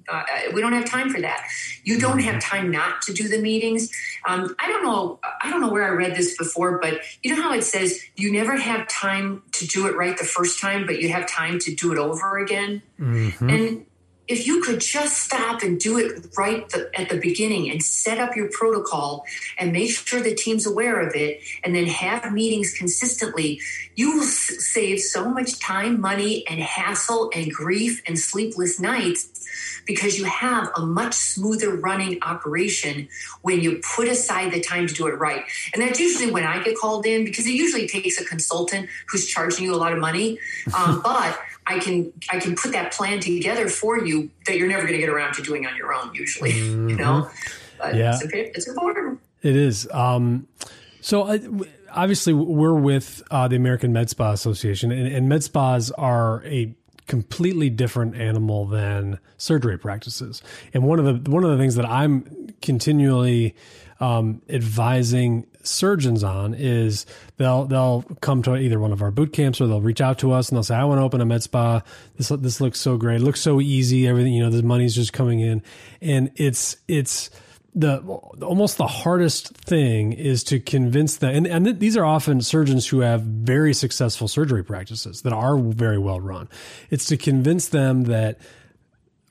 uh, 0.09 0.23
we 0.53 0.61
don't 0.61 0.73
have 0.73 0.85
time 0.85 1.09
for 1.09 1.21
that. 1.21 1.47
You 1.83 1.99
don't 1.99 2.19
have 2.19 2.41
time 2.41 2.71
not 2.71 3.01
to 3.03 3.13
do 3.13 3.27
the 3.27 3.39
meetings. 3.39 3.89
Um, 4.27 4.55
I 4.59 4.67
don't 4.67 4.83
know. 4.83 5.19
I 5.41 5.49
don't 5.49 5.61
know 5.61 5.69
where 5.69 5.85
I 5.85 5.89
read 5.89 6.15
this 6.15 6.37
before, 6.37 6.79
but 6.79 7.01
you 7.23 7.35
know 7.35 7.41
how 7.41 7.53
it 7.53 7.63
says 7.63 7.99
you 8.15 8.31
never 8.31 8.57
have 8.57 8.87
time 8.87 9.43
to 9.53 9.67
do 9.67 9.87
it 9.87 9.95
right 9.95 10.17
the 10.17 10.25
first 10.25 10.59
time, 10.59 10.85
but 10.85 11.01
you 11.01 11.09
have 11.09 11.27
time 11.27 11.59
to 11.59 11.75
do 11.75 11.91
it 11.91 11.97
over 11.97 12.37
again. 12.37 12.81
Mm-hmm. 12.99 13.49
And 13.49 13.85
if 14.27 14.45
you 14.45 14.61
could 14.61 14.79
just 14.79 15.17
stop 15.17 15.63
and 15.63 15.79
do 15.79 15.97
it 15.97 16.27
right 16.37 16.67
the, 16.69 16.89
at 16.99 17.09
the 17.09 17.17
beginning 17.17 17.69
and 17.69 17.81
set 17.81 18.17
up 18.17 18.35
your 18.35 18.49
protocol 18.51 19.25
and 19.57 19.71
make 19.71 19.91
sure 19.91 20.21
the 20.21 20.35
team's 20.35 20.65
aware 20.65 20.99
of 20.99 21.15
it 21.15 21.41
and 21.63 21.75
then 21.75 21.85
have 21.85 22.31
meetings 22.31 22.73
consistently 22.73 23.59
you 23.97 24.15
will 24.15 24.23
save 24.23 25.01
so 25.01 25.27
much 25.27 25.59
time 25.59 25.99
money 25.99 26.47
and 26.47 26.61
hassle 26.61 27.31
and 27.35 27.51
grief 27.51 28.01
and 28.07 28.17
sleepless 28.17 28.79
nights 28.79 29.43
because 29.87 30.19
you 30.19 30.25
have 30.25 30.69
a 30.75 30.85
much 30.85 31.15
smoother 31.15 31.75
running 31.75 32.19
operation 32.21 33.07
when 33.41 33.59
you 33.59 33.81
put 33.95 34.07
aside 34.07 34.51
the 34.51 34.61
time 34.61 34.85
to 34.85 34.93
do 34.93 35.07
it 35.07 35.17
right. 35.17 35.43
And 35.73 35.81
that's 35.81 35.99
usually 35.99 36.31
when 36.31 36.43
I 36.43 36.61
get 36.61 36.77
called 36.77 37.07
in 37.07 37.25
because 37.25 37.47
it 37.47 37.53
usually 37.53 37.87
takes 37.87 38.21
a 38.21 38.25
consultant 38.25 38.87
who's 39.07 39.25
charging 39.25 39.65
you 39.65 39.73
a 39.73 39.77
lot 39.77 39.93
of 39.93 39.99
money. 39.99 40.37
Um, 40.77 41.01
but 41.03 41.39
I 41.65 41.79
can 41.79 42.13
I 42.31 42.39
can 42.39 42.55
put 42.55 42.73
that 42.73 42.93
plan 42.93 43.19
together 43.19 43.67
for 43.67 43.97
you 44.05 44.29
that 44.45 44.57
you're 44.57 44.69
never 44.69 44.83
going 44.83 44.93
to 44.93 44.99
get 44.99 45.09
around 45.09 45.33
to 45.35 45.41
doing 45.41 45.65
on 45.65 45.75
your 45.75 45.91
own. 45.91 46.13
Usually, 46.13 46.51
mm-hmm. 46.51 46.89
you 46.89 46.95
know. 46.95 47.29
But 47.79 47.95
yeah, 47.95 48.15
it's, 48.21 48.31
it's 48.31 48.67
important. 48.67 49.19
It 49.41 49.55
is. 49.55 49.89
Um, 49.91 50.47
so 51.01 51.23
uh, 51.23 51.39
obviously, 51.97 52.33
we're 52.33 52.73
with 52.73 53.21
uh, 53.31 53.47
the 53.47 53.55
American 53.55 53.91
Med 53.91 54.09
Spa 54.09 54.31
Association, 54.31 54.91
and, 54.91 55.07
and 55.07 55.27
med 55.27 55.43
spas 55.43 55.91
are 55.91 56.43
a 56.45 56.73
completely 57.07 57.69
different 57.69 58.15
animal 58.15 58.67
than 58.67 59.19
surgery 59.37 59.77
practices. 59.77 60.43
And 60.73 60.83
one 60.83 60.99
of 60.99 61.23
the 61.23 61.31
one 61.31 61.43
of 61.43 61.49
the 61.49 61.57
things 61.57 61.75
that 61.75 61.85
I'm 61.85 62.53
continually 62.61 63.55
um, 63.99 64.41
advising 64.47 65.47
surgeons 65.63 66.23
on 66.23 66.53
is 66.53 67.05
they'll 67.37 67.65
they'll 67.65 68.03
come 68.21 68.43
to 68.43 68.55
either 68.55 68.79
one 68.79 68.91
of 68.91 69.01
our 69.01 69.11
boot 69.11 69.33
camps 69.33 69.59
or 69.59 69.67
they'll 69.67 69.81
reach 69.81 70.01
out 70.01 70.19
to 70.19 70.31
us 70.31 70.49
and 70.49 70.55
they'll 70.55 70.63
say, 70.63 70.75
I 70.75 70.83
want 70.85 70.99
to 70.99 71.03
open 71.03 71.19
a 71.19 71.25
med 71.25 71.43
spa. 71.43 71.81
This 72.17 72.29
this 72.29 72.61
looks 72.61 72.79
so 72.79 72.97
great. 72.97 73.21
It 73.21 73.23
looks 73.23 73.41
so 73.41 73.59
easy. 73.59 74.07
Everything 74.07 74.33
you 74.33 74.43
know, 74.43 74.49
the 74.49 74.63
money's 74.63 74.95
just 74.95 75.13
coming 75.13 75.39
in, 75.39 75.63
and 76.01 76.31
it's 76.35 76.77
it's 76.87 77.29
the 77.77 77.99
almost 77.99 78.77
the 78.77 78.87
hardest 78.87 79.49
thing 79.49 80.11
is 80.11 80.43
to 80.45 80.59
convince 80.59 81.17
them 81.17 81.35
and, 81.35 81.47
and 81.47 81.79
these 81.79 81.95
are 81.95 82.05
often 82.05 82.41
surgeons 82.41 82.87
who 82.87 83.01
have 83.01 83.21
very 83.21 83.73
successful 83.73 84.27
surgery 84.27 84.63
practices 84.63 85.21
that 85.21 85.33
are 85.33 85.57
very 85.59 85.99
well 85.99 86.19
run. 86.19 86.49
It's 86.89 87.05
to 87.05 87.17
convince 87.17 87.67
them 87.67 88.05
that 88.05 88.39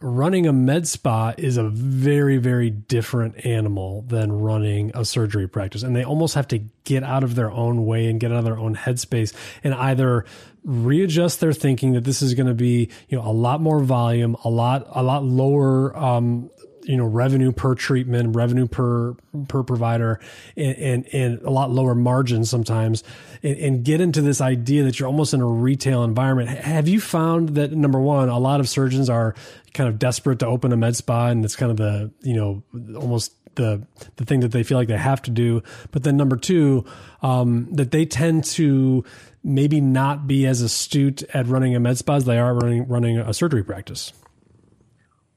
running 0.01 0.47
a 0.47 0.53
med 0.53 0.87
spa 0.87 1.33
is 1.39 1.57
a 1.57 1.69
very 1.69 2.37
very 2.37 2.69
different 2.71 3.47
animal 3.47 4.03
than 4.03 4.31
running 4.31 4.93
a 4.95 5.05
surgery 5.05 5.49
practice 5.49 5.83
and 5.83 5.97
they 5.97 6.05
almost 6.05 6.35
have 6.35 6.47
to 6.47 6.59
get 6.85 7.03
out 7.03 7.25
of 7.25 7.35
their 7.35 7.51
own 7.51 7.87
way 7.87 8.07
and 8.07 8.21
get 8.21 8.31
out 8.31 8.39
of 8.39 8.45
their 8.45 8.59
own 8.59 8.77
headspace 8.77 9.33
and 9.65 9.73
either 9.75 10.27
readjust 10.65 11.41
their 11.41 11.53
thinking 11.53 11.93
that 11.93 12.05
this 12.05 12.21
is 12.21 12.35
going 12.35 12.47
to 12.47 12.55
be 12.55 12.91
you 13.09 13.17
know 13.17 13.27
a 13.27 13.33
lot 13.33 13.59
more 13.61 13.81
volume 13.81 14.37
a 14.45 14.51
lot 14.51 14.87
a 14.91 15.03
lot 15.03 15.25
lower 15.25 15.97
um, 15.97 16.51
you 16.87 16.97
know 16.97 17.05
revenue 17.05 17.53
per 17.53 17.75
treatment, 17.75 18.35
revenue 18.35 18.67
per 18.67 19.15
per 19.49 19.63
provider, 19.63 20.21
and 20.57 20.77
and, 20.77 21.07
and 21.13 21.43
a 21.43 21.51
lot 21.51 21.71
lower 21.71 21.95
margins 21.95 22.49
sometimes, 22.49 23.03
and, 23.43 23.57
and, 23.59 23.85
get 23.85 24.01
into 24.01 24.23
this 24.23 24.41
idea 24.41 24.85
that 24.85 24.99
you're 24.99 25.09
almost 25.09 25.35
in 25.35 25.41
a 25.41 25.47
retail 25.47 26.05
environment. 26.05 26.49
Have 26.49 26.89
you 26.89 27.01
found 27.01 27.51
that 27.51 27.73
number 27.73 28.01
one, 28.01 28.29
a 28.29 28.39
lot 28.39 28.61
of 28.61 28.69
surgeons 28.69 29.11
are 29.11 29.35
kind 29.75 29.89
of 29.89 29.99
desperate 29.99 30.39
to 30.39 30.47
open 30.47 30.73
a 30.73 30.77
med 30.77 30.97
spa, 30.97 31.29
and 31.29 31.45
it's 31.45 31.57
kind 31.57 31.71
of 31.71 31.77
the 31.77 32.11
you 32.23 32.35
know 32.35 32.63
almost 32.97 33.33
the 33.57 33.83
the 34.17 34.25
thing 34.25 34.41
that 34.41 34.53
they 34.53 34.63
feel 34.63 34.79
like 34.79 34.89
they 34.89 34.97
have 34.97 35.23
to 35.23 35.31
do. 35.31 35.63
But 35.91 36.05
then 36.05 36.17
number 36.17 36.37
two, 36.37 36.85
um, 37.23 37.69
that 37.73 37.91
they 37.91 38.07
tend 38.07 38.45
to 38.45 39.05
maybe 39.43 39.81
not 39.81 40.27
be 40.27 40.47
as 40.47 40.61
astute 40.61 41.23
at 41.35 41.47
running 41.47 41.75
a 41.75 41.81
med 41.81 41.99
spa 41.99 42.15
as 42.15 42.25
they 42.25 42.39
are 42.39 42.55
running 42.55 42.87
running 42.87 43.19
a 43.19 43.35
surgery 43.35 43.65
practice. 43.65 44.13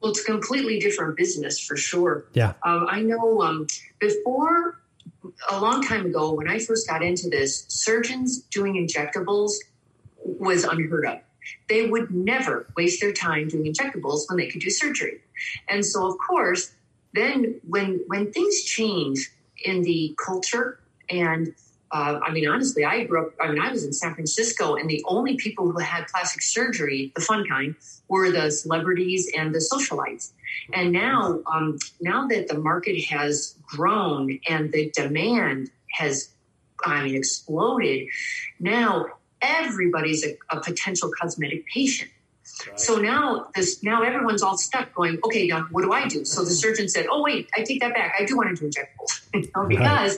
Well, 0.01 0.11
it's 0.11 0.21
a 0.21 0.23
completely 0.23 0.79
different 0.79 1.17
business 1.17 1.59
for 1.59 1.75
sure. 1.75 2.25
Yeah. 2.33 2.53
Um, 2.63 2.87
I 2.89 3.01
know 3.01 3.41
um, 3.41 3.67
before 3.99 4.79
a 5.49 5.59
long 5.59 5.83
time 5.83 6.05
ago, 6.05 6.33
when 6.33 6.49
I 6.49 6.59
first 6.59 6.87
got 6.87 7.03
into 7.03 7.29
this, 7.29 7.65
surgeons 7.67 8.41
doing 8.43 8.75
injectables 8.75 9.53
was 10.23 10.63
unheard 10.63 11.05
of. 11.05 11.19
They 11.67 11.87
would 11.87 12.11
never 12.11 12.67
waste 12.77 13.01
their 13.01 13.11
time 13.11 13.47
doing 13.47 13.73
injectables 13.73 14.29
when 14.29 14.37
they 14.37 14.47
could 14.47 14.61
do 14.61 14.69
surgery. 14.69 15.21
And 15.67 15.85
so, 15.85 16.07
of 16.07 16.17
course, 16.17 16.71
then 17.13 17.59
when 17.67 18.01
when 18.07 18.31
things 18.31 18.63
change 18.63 19.31
in 19.63 19.81
the 19.81 20.15
culture 20.23 20.79
and 21.09 21.53
uh, 21.91 22.19
I 22.21 22.31
mean, 22.31 22.47
honestly, 22.47 22.85
I 22.85 23.03
grew 23.03 23.27
up, 23.27 23.33
I 23.41 23.49
mean, 23.49 23.59
I 23.59 23.71
was 23.71 23.83
in 23.83 23.93
San 23.93 24.13
Francisco, 24.13 24.75
and 24.75 24.89
the 24.89 25.03
only 25.07 25.35
people 25.37 25.71
who 25.71 25.79
had 25.79 26.07
plastic 26.07 26.41
surgery, 26.41 27.11
the 27.15 27.21
fun 27.21 27.45
kind, 27.47 27.75
were 28.07 28.31
the 28.31 28.51
celebrities 28.51 29.31
and 29.35 29.53
the 29.53 29.59
socialites. 29.59 30.31
And 30.73 30.91
now, 30.91 31.41
um, 31.51 31.79
now 31.99 32.27
that 32.27 32.47
the 32.47 32.59
market 32.59 33.03
has 33.05 33.55
grown 33.63 34.39
and 34.47 34.71
the 34.71 34.91
demand 34.91 35.71
has, 35.93 36.29
I 36.85 37.03
mean, 37.03 37.15
exploded, 37.15 38.07
now 38.59 39.07
everybody's 39.41 40.25
a, 40.25 40.37
a 40.49 40.59
potential 40.61 41.11
cosmetic 41.19 41.65
patient. 41.67 42.11
So 42.75 42.97
now 42.97 43.47
this 43.55 43.81
now 43.83 44.01
everyone's 44.01 44.41
all 44.41 44.57
stuck 44.57 44.93
going, 44.93 45.19
okay, 45.23 45.47
now 45.47 45.67
what 45.71 45.83
do 45.83 45.93
I 45.93 46.07
do? 46.07 46.25
So 46.25 46.43
the 46.43 46.51
surgeon 46.51 46.89
said, 46.89 47.05
Oh 47.09 47.23
wait, 47.23 47.49
I 47.55 47.63
take 47.63 47.79
that 47.81 47.93
back. 47.93 48.13
I 48.19 48.25
do 48.25 48.35
want 48.35 48.55
to 48.55 48.55
do 48.55 48.69
injectables. 48.69 49.21
you 49.33 49.49
know, 49.55 49.67
because 49.67 50.17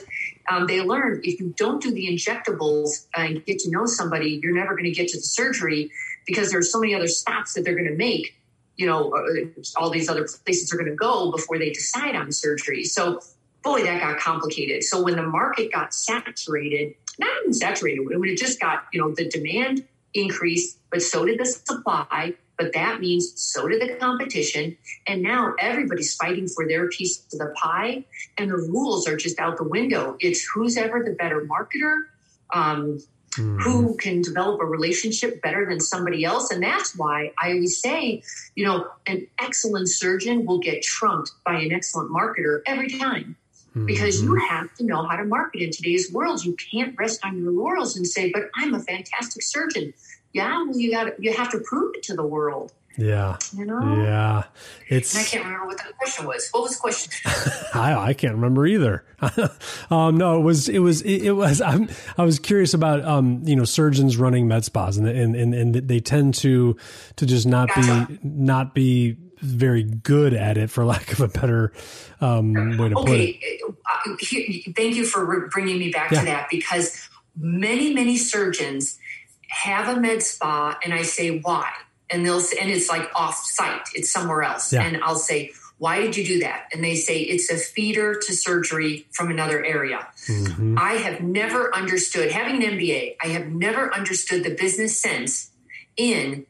um, 0.50 0.66
they 0.66 0.80
learned 0.80 1.24
if 1.24 1.40
you 1.40 1.54
don't 1.56 1.82
do 1.82 1.90
the 1.90 2.08
injectables 2.08 3.06
and 3.16 3.44
get 3.44 3.58
to 3.60 3.70
know 3.70 3.86
somebody, 3.86 4.40
you're 4.42 4.54
never 4.54 4.74
going 4.74 4.84
to 4.84 4.90
get 4.90 5.08
to 5.08 5.16
the 5.16 5.22
surgery 5.22 5.90
because 6.26 6.50
there's 6.50 6.70
so 6.70 6.80
many 6.80 6.94
other 6.94 7.08
stops 7.08 7.54
that 7.54 7.64
they're 7.64 7.74
going 7.74 7.88
to 7.88 7.96
make. 7.96 8.36
You 8.76 8.86
know, 8.86 9.12
uh, 9.12 9.60
all 9.76 9.90
these 9.90 10.08
other 10.08 10.26
places 10.44 10.72
are 10.72 10.76
going 10.76 10.90
to 10.90 10.96
go 10.96 11.30
before 11.30 11.58
they 11.58 11.70
decide 11.70 12.16
on 12.16 12.32
surgery. 12.32 12.84
So, 12.84 13.20
boy, 13.62 13.82
that 13.84 14.00
got 14.00 14.18
complicated. 14.18 14.82
So 14.82 15.02
when 15.02 15.16
the 15.16 15.22
market 15.22 15.70
got 15.72 15.94
saturated, 15.94 16.94
not 17.18 17.30
even 17.42 17.52
saturated, 17.52 18.00
when 18.00 18.28
it 18.28 18.38
just 18.38 18.60
got, 18.60 18.86
you 18.92 19.00
know, 19.00 19.14
the 19.14 19.28
demand 19.28 19.84
increased, 20.14 20.78
but 20.90 21.02
so 21.02 21.24
did 21.24 21.38
the 21.38 21.46
supply. 21.46 22.34
But 22.62 22.74
that 22.74 23.00
means 23.00 23.32
so 23.40 23.66
did 23.66 23.82
the 23.82 23.96
competition. 23.96 24.76
And 25.08 25.20
now 25.20 25.54
everybody's 25.58 26.14
fighting 26.14 26.46
for 26.46 26.68
their 26.68 26.88
piece 26.88 27.24
of 27.32 27.40
the 27.40 27.52
pie, 27.56 28.04
and 28.38 28.52
the 28.52 28.56
rules 28.56 29.08
are 29.08 29.16
just 29.16 29.40
out 29.40 29.56
the 29.56 29.64
window. 29.64 30.16
It's 30.20 30.44
who's 30.44 30.76
ever 30.76 31.02
the 31.02 31.10
better 31.10 31.44
marketer, 31.44 32.04
um, 32.54 33.00
mm-hmm. 33.32 33.58
who 33.58 33.96
can 33.96 34.22
develop 34.22 34.60
a 34.60 34.64
relationship 34.64 35.42
better 35.42 35.66
than 35.66 35.80
somebody 35.80 36.24
else. 36.24 36.52
And 36.52 36.62
that's 36.62 36.96
why 36.96 37.32
I 37.36 37.52
always 37.52 37.80
say, 37.80 38.22
you 38.54 38.64
know, 38.64 38.88
an 39.08 39.26
excellent 39.40 39.88
surgeon 39.88 40.46
will 40.46 40.60
get 40.60 40.84
trumped 40.84 41.32
by 41.44 41.54
an 41.54 41.72
excellent 41.72 42.12
marketer 42.12 42.60
every 42.64 42.90
time 42.90 43.34
because 43.86 44.22
you 44.22 44.30
mm-hmm. 44.30 44.54
have 44.54 44.72
to 44.74 44.84
know 44.84 45.02
how 45.02 45.16
to 45.16 45.24
market 45.24 45.62
in 45.62 45.72
today's 45.72 46.12
world. 46.12 46.44
You 46.44 46.54
can't 46.70 46.96
rest 46.96 47.24
on 47.24 47.38
your 47.38 47.50
laurels 47.50 47.96
and 47.96 48.06
say, 48.06 48.30
"But 48.30 48.50
I'm 48.54 48.74
a 48.74 48.80
fantastic 48.80 49.42
surgeon." 49.42 49.94
Yeah, 50.32 50.62
well, 50.64 50.76
you 50.76 50.90
got 50.90 51.22
you 51.22 51.32
have 51.34 51.50
to 51.50 51.60
prove 51.60 51.94
it 51.94 52.02
to 52.04 52.14
the 52.14 52.24
world. 52.24 52.72
Yeah. 52.96 53.38
You 53.56 53.64
know? 53.64 54.02
Yeah. 54.02 54.44
It's. 54.88 55.14
And 55.14 55.24
I 55.24 55.26
can't 55.26 55.44
remember 55.44 55.66
what 55.66 55.78
the 55.78 55.92
question 55.98 56.26
was. 56.26 56.48
What 56.50 56.62
was 56.64 56.72
the 56.72 56.80
question? 56.80 57.12
I, 57.74 57.94
I 57.94 58.12
can't 58.12 58.34
remember 58.34 58.66
either. 58.66 59.04
um, 59.90 60.16
no, 60.16 60.38
it 60.38 60.42
was, 60.42 60.68
it 60.68 60.80
was, 60.80 61.02
it, 61.02 61.22
it, 61.22 61.32
was, 61.32 61.60
I'm, 61.60 61.88
I 62.18 62.24
was 62.24 62.38
curious 62.38 62.74
about, 62.74 63.04
um, 63.04 63.42
you 63.44 63.56
know, 63.56 63.64
surgeons 63.64 64.16
running 64.16 64.46
med 64.48 64.64
spas 64.64 64.96
and, 64.96 65.08
and, 65.08 65.34
and, 65.34 65.54
and 65.54 65.74
they 65.74 66.00
tend 66.00 66.34
to, 66.36 66.76
to 67.16 67.26
just 67.26 67.46
not 67.46 67.68
gotcha. 67.68 68.06
be, 68.08 68.18
not 68.22 68.74
be 68.74 69.16
very 69.38 69.82
good 69.82 70.34
at 70.34 70.56
it 70.56 70.70
for 70.70 70.84
lack 70.84 71.12
of 71.12 71.20
a 71.20 71.28
better, 71.28 71.72
um, 72.20 72.52
way 72.76 72.90
to 72.90 72.96
okay. 72.96 73.10
put 73.12 73.20
it. 73.20 73.62
Uh, 73.70 74.72
thank 74.76 74.94
you 74.94 75.04
for 75.04 75.48
bringing 75.48 75.78
me 75.78 75.90
back 75.90 76.10
yeah. 76.10 76.20
to 76.20 76.26
that 76.26 76.48
because 76.50 77.08
many, 77.36 77.92
many 77.92 78.16
surgeons 78.16 78.98
have 79.52 79.96
a 79.96 80.00
med 80.00 80.22
spa 80.22 80.78
and 80.82 80.94
I 80.94 81.02
say, 81.02 81.38
why? 81.38 81.70
and 82.12 82.24
they'll 82.24 82.42
and 82.60 82.70
it's 82.70 82.88
like 82.88 83.10
off 83.14 83.36
site 83.44 83.88
it's 83.94 84.10
somewhere 84.10 84.42
else 84.42 84.72
yeah. 84.72 84.82
and 84.82 85.02
i'll 85.02 85.16
say 85.16 85.50
why 85.78 86.00
did 86.00 86.16
you 86.16 86.24
do 86.24 86.40
that 86.40 86.68
and 86.72 86.84
they 86.84 86.94
say 86.94 87.20
it's 87.20 87.50
a 87.50 87.56
feeder 87.56 88.14
to 88.14 88.32
surgery 88.34 89.06
from 89.10 89.30
another 89.30 89.64
area 89.64 90.06
mm-hmm. 90.26 90.76
i 90.78 90.92
have 90.92 91.20
never 91.20 91.74
understood 91.74 92.30
having 92.30 92.62
an 92.62 92.78
mba 92.78 93.16
i 93.22 93.28
have 93.28 93.48
never 93.48 93.92
understood 93.94 94.44
the 94.44 94.54
business 94.54 94.98
sense 94.98 95.50
in 95.96 96.46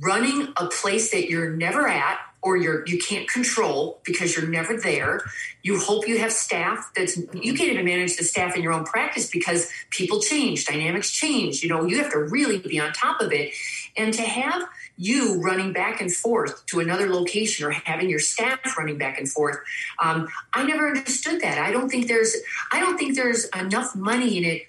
running 0.00 0.48
a 0.56 0.66
place 0.66 1.10
that 1.10 1.28
you're 1.28 1.50
never 1.50 1.86
at 1.86 2.18
or 2.42 2.56
you're 2.56 2.86
you 2.86 2.98
can't 2.98 3.28
control 3.28 4.00
because 4.04 4.36
you're 4.36 4.48
never 4.48 4.76
there. 4.76 5.20
You 5.62 5.78
hope 5.78 6.08
you 6.08 6.18
have 6.18 6.32
staff 6.32 6.90
that's 6.96 7.16
you 7.16 7.54
can't 7.54 7.72
even 7.72 7.84
manage 7.84 8.16
the 8.16 8.24
staff 8.24 8.56
in 8.56 8.62
your 8.62 8.72
own 8.72 8.84
practice 8.84 9.30
because 9.30 9.70
people 9.90 10.20
change 10.20 10.64
dynamics 10.64 11.12
change 11.12 11.62
you 11.62 11.68
know 11.68 11.84
you 11.84 11.98
have 12.02 12.12
to 12.12 12.18
really 12.18 12.58
be 12.58 12.80
on 12.80 12.92
top 12.92 13.20
of 13.20 13.32
it. 13.32 13.52
And 13.96 14.14
to 14.14 14.22
have 14.22 14.68
you 14.96 15.40
running 15.40 15.72
back 15.72 16.00
and 16.00 16.12
forth 16.12 16.64
to 16.66 16.80
another 16.80 17.08
location 17.08 17.66
or 17.66 17.70
having 17.70 18.08
your 18.08 18.20
staff 18.20 18.78
running 18.78 18.98
back 18.98 19.18
and 19.18 19.28
forth 19.28 19.58
um, 20.02 20.28
i 20.54 20.64
never 20.64 20.88
understood 20.88 21.40
that. 21.42 21.58
I 21.58 21.70
don't 21.70 21.88
think 21.88 22.08
there's 22.08 22.36
i 22.72 22.80
don't 22.80 22.96
think 22.96 23.16
there's 23.16 23.46
enough 23.48 23.94
money 23.94 24.38
in 24.38 24.44
it 24.44 24.62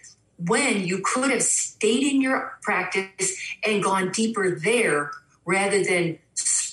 when 0.47 0.85
you 0.85 1.01
could 1.03 1.31
have 1.31 1.43
stayed 1.43 2.03
in 2.03 2.21
your 2.21 2.57
practice 2.61 3.37
and 3.65 3.83
gone 3.83 4.11
deeper 4.11 4.59
there 4.59 5.11
rather 5.45 5.83
than 5.83 6.17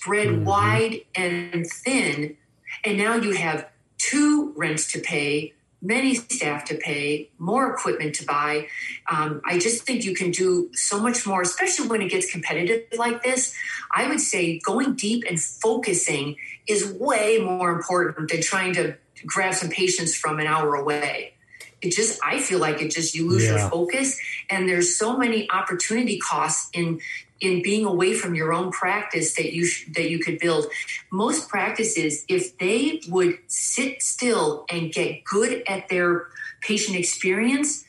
spread 0.09 0.29
mm-hmm. 0.29 0.44
wide 0.44 1.01
and 1.14 1.66
thin 1.66 2.37
and 2.85 2.97
now 2.97 3.16
you 3.16 3.33
have 3.33 3.68
two 3.99 4.55
rents 4.57 4.92
to 4.92 5.01
pay 5.01 5.53
many 5.81 6.14
staff 6.14 6.64
to 6.64 6.75
pay, 6.75 7.31
more 7.38 7.73
equipment 7.73 8.14
to 8.16 8.25
buy. 8.25 8.66
Um, 9.09 9.40
I 9.44 9.59
just 9.59 9.85
think 9.85 10.05
you 10.05 10.14
can 10.14 10.33
do 10.33 10.71
so 10.75 10.99
much 10.99 11.25
more, 11.25 11.40
especially 11.40 11.87
when 11.87 12.03
it 12.03 12.11
gets 12.11 12.31
competitive 12.31 12.83
like 12.99 13.23
this. 13.23 13.55
I 13.94 14.09
would 14.09 14.21
say 14.21 14.59
going 14.59 14.94
deep 14.94 15.23
and 15.29 15.40
focusing 15.40 16.37
is 16.66 16.92
way 16.92 17.38
more 17.38 17.71
important 17.71 18.29
than 18.29 18.42
trying 18.42 18.75
to 18.75 18.97
grab 19.25 19.55
some 19.55 19.71
patients 19.71 20.16
from 20.16 20.40
an 20.40 20.49
hour 20.49 20.75
away. 20.75 21.35
It 21.81 21.92
just, 21.92 22.18
I 22.25 22.40
feel 22.40 22.59
like 22.59 22.83
it 22.83 22.90
just, 22.90 23.14
you 23.14 23.29
lose 23.29 23.44
yeah. 23.44 23.51
your 23.51 23.71
focus. 23.71 24.18
And 24.51 24.68
there's 24.68 24.97
so 24.97 25.16
many 25.16 25.49
opportunity 25.49 26.18
costs 26.18 26.71
in 26.73 27.01
in 27.40 27.62
being 27.62 27.85
away 27.85 28.14
from 28.14 28.35
your 28.35 28.53
own 28.53 28.70
practice 28.70 29.35
that 29.35 29.53
you 29.53 29.64
sh- 29.64 29.87
that 29.94 30.11
you 30.11 30.18
could 30.18 30.38
build 30.38 30.66
most 31.11 31.48
practices 31.48 32.24
if 32.29 32.57
they 32.59 33.01
would 33.09 33.38
sit 33.46 34.03
still 34.03 34.64
and 34.70 34.92
get 34.92 35.24
good 35.24 35.62
at 35.66 35.88
their 35.88 36.27
patient 36.61 36.96
experience 36.96 37.85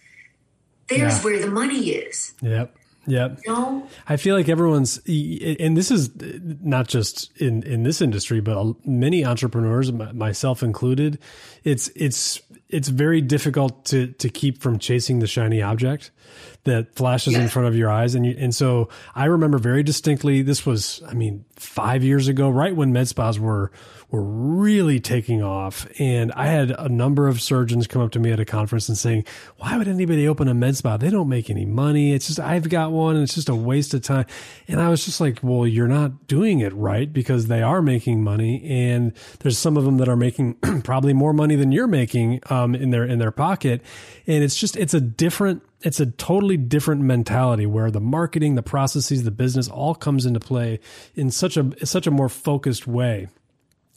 there's 0.87 1.17
yeah. 1.17 1.23
where 1.23 1.39
the 1.39 1.51
money 1.51 1.89
is 1.89 2.33
yep 2.41 2.75
Yep. 3.09 3.39
You 3.45 3.53
know? 3.53 3.87
I 4.07 4.17
feel 4.17 4.35
like 4.35 4.49
everyone's, 4.49 4.97
and 5.07 5.75
this 5.75 5.89
is 5.89 6.11
not 6.61 6.87
just 6.87 7.35
in, 7.41 7.63
in 7.63 7.83
this 7.83 8.01
industry, 8.01 8.39
but 8.39 8.85
many 8.85 9.25
entrepreneurs, 9.25 9.91
myself 9.91 10.61
included, 10.61 11.17
it's, 11.63 11.89
it's, 11.95 12.41
it's 12.69 12.87
very 12.87 13.21
difficult 13.21 13.85
to, 13.85 14.07
to 14.07 14.29
keep 14.29 14.61
from 14.61 14.77
chasing 14.77 15.19
the 15.19 15.27
shiny 15.27 15.61
object 15.61 16.11
that 16.65 16.95
flashes 16.95 17.33
yeah. 17.33 17.41
in 17.41 17.47
front 17.47 17.67
of 17.67 17.75
your 17.75 17.89
eyes. 17.89 18.15
And 18.15 18.25
you, 18.25 18.35
and 18.37 18.53
so 18.53 18.89
I 19.15 19.25
remember 19.25 19.57
very 19.57 19.83
distinctly, 19.83 20.41
this 20.41 20.65
was, 20.65 21.01
I 21.07 21.13
mean, 21.13 21.45
five 21.55 22.03
years 22.03 22.27
ago, 22.27 22.49
right 22.49 22.75
when 22.75 22.91
med 22.91 23.07
spas 23.07 23.39
were, 23.39 23.71
were 24.11 24.23
really 24.23 24.99
taking 24.99 25.41
off. 25.41 25.87
And 25.99 26.31
I 26.33 26.47
had 26.47 26.71
a 26.71 26.89
number 26.89 27.27
of 27.27 27.41
surgeons 27.41 27.87
come 27.87 28.01
up 28.01 28.11
to 28.11 28.19
me 28.19 28.31
at 28.31 28.39
a 28.39 28.45
conference 28.45 28.89
and 28.89 28.97
saying, 28.97 29.25
why 29.57 29.77
would 29.77 29.87
anybody 29.87 30.27
open 30.27 30.47
a 30.47 30.53
med 30.53 30.75
spa? 30.75 30.97
They 30.97 31.09
don't 31.09 31.29
make 31.29 31.49
any 31.49 31.65
money. 31.65 32.13
It's 32.13 32.27
just, 32.27 32.39
I've 32.39 32.67
got 32.69 32.91
one 32.91 33.15
and 33.15 33.23
it's 33.23 33.35
just 33.35 33.49
a 33.49 33.55
waste 33.55 33.93
of 33.93 34.01
time. 34.01 34.25
And 34.67 34.81
I 34.81 34.89
was 34.89 35.05
just 35.05 35.21
like, 35.21 35.39
well, 35.41 35.65
you're 35.65 35.87
not 35.87 36.27
doing 36.27 36.59
it 36.59 36.73
right 36.73 37.11
because 37.11 37.47
they 37.47 37.61
are 37.61 37.81
making 37.81 38.23
money. 38.23 38.63
And 38.69 39.13
there's 39.39 39.57
some 39.57 39.77
of 39.77 39.85
them 39.85 39.97
that 39.97 40.09
are 40.09 40.17
making 40.17 40.55
probably 40.83 41.13
more 41.13 41.33
money 41.33 41.55
than 41.55 41.71
you're 41.71 41.87
making, 41.87 42.41
um, 42.49 42.75
in 42.75 42.89
their, 42.89 43.05
in 43.05 43.19
their 43.19 43.31
pocket. 43.31 43.81
And 44.27 44.43
it's 44.43 44.55
just, 44.55 44.75
it's 44.75 44.93
a 44.93 45.01
different, 45.01 45.63
it's 45.81 45.99
a 45.99 46.07
totally 46.07 46.57
different 46.57 47.01
mentality 47.01 47.65
where 47.65 47.89
the 47.91 48.01
marketing, 48.01 48.55
the 48.55 48.63
processes, 48.63 49.23
the 49.23 49.31
business 49.31 49.67
all 49.67 49.95
comes 49.95 50.25
into 50.25 50.39
play 50.39 50.79
in 51.15 51.31
such 51.31 51.57
a 51.57 51.85
such 51.85 52.07
a 52.07 52.11
more 52.11 52.29
focused 52.29 52.87
way. 52.87 53.27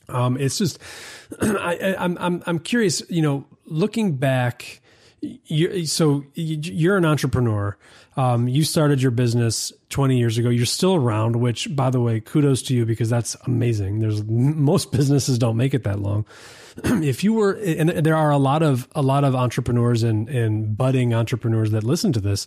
Um, 0.08 0.36
it's 0.36 0.58
just, 0.58 0.78
I, 1.40 1.94
I'm, 1.98 2.18
I'm, 2.18 2.42
I'm 2.46 2.58
curious, 2.58 3.02
you 3.08 3.22
know, 3.22 3.46
looking 3.66 4.16
back, 4.16 4.81
you, 5.22 5.86
so 5.86 6.24
you're 6.34 6.96
an 6.96 7.04
entrepreneur. 7.04 7.76
Um, 8.16 8.48
you 8.48 8.64
started 8.64 9.00
your 9.00 9.12
business 9.12 9.72
20 9.90 10.18
years 10.18 10.36
ago. 10.36 10.50
You're 10.50 10.66
still 10.66 10.96
around, 10.96 11.36
which 11.36 11.74
by 11.74 11.90
the 11.90 12.00
way, 12.00 12.20
kudos 12.20 12.62
to 12.64 12.74
you 12.74 12.84
because 12.84 13.08
that's 13.08 13.36
amazing. 13.46 14.00
There's 14.00 14.22
most 14.24 14.90
businesses 14.92 15.38
don't 15.38 15.56
make 15.56 15.74
it 15.74 15.84
that 15.84 16.00
long. 16.00 16.26
if 16.84 17.22
you 17.22 17.34
were, 17.34 17.52
and 17.52 17.90
there 17.90 18.16
are 18.16 18.30
a 18.30 18.38
lot 18.38 18.62
of, 18.62 18.88
a 18.94 19.02
lot 19.02 19.24
of 19.24 19.34
entrepreneurs 19.34 20.02
and, 20.02 20.28
and 20.28 20.76
budding 20.76 21.14
entrepreneurs 21.14 21.70
that 21.70 21.84
listen 21.84 22.12
to 22.12 22.20
this. 22.20 22.46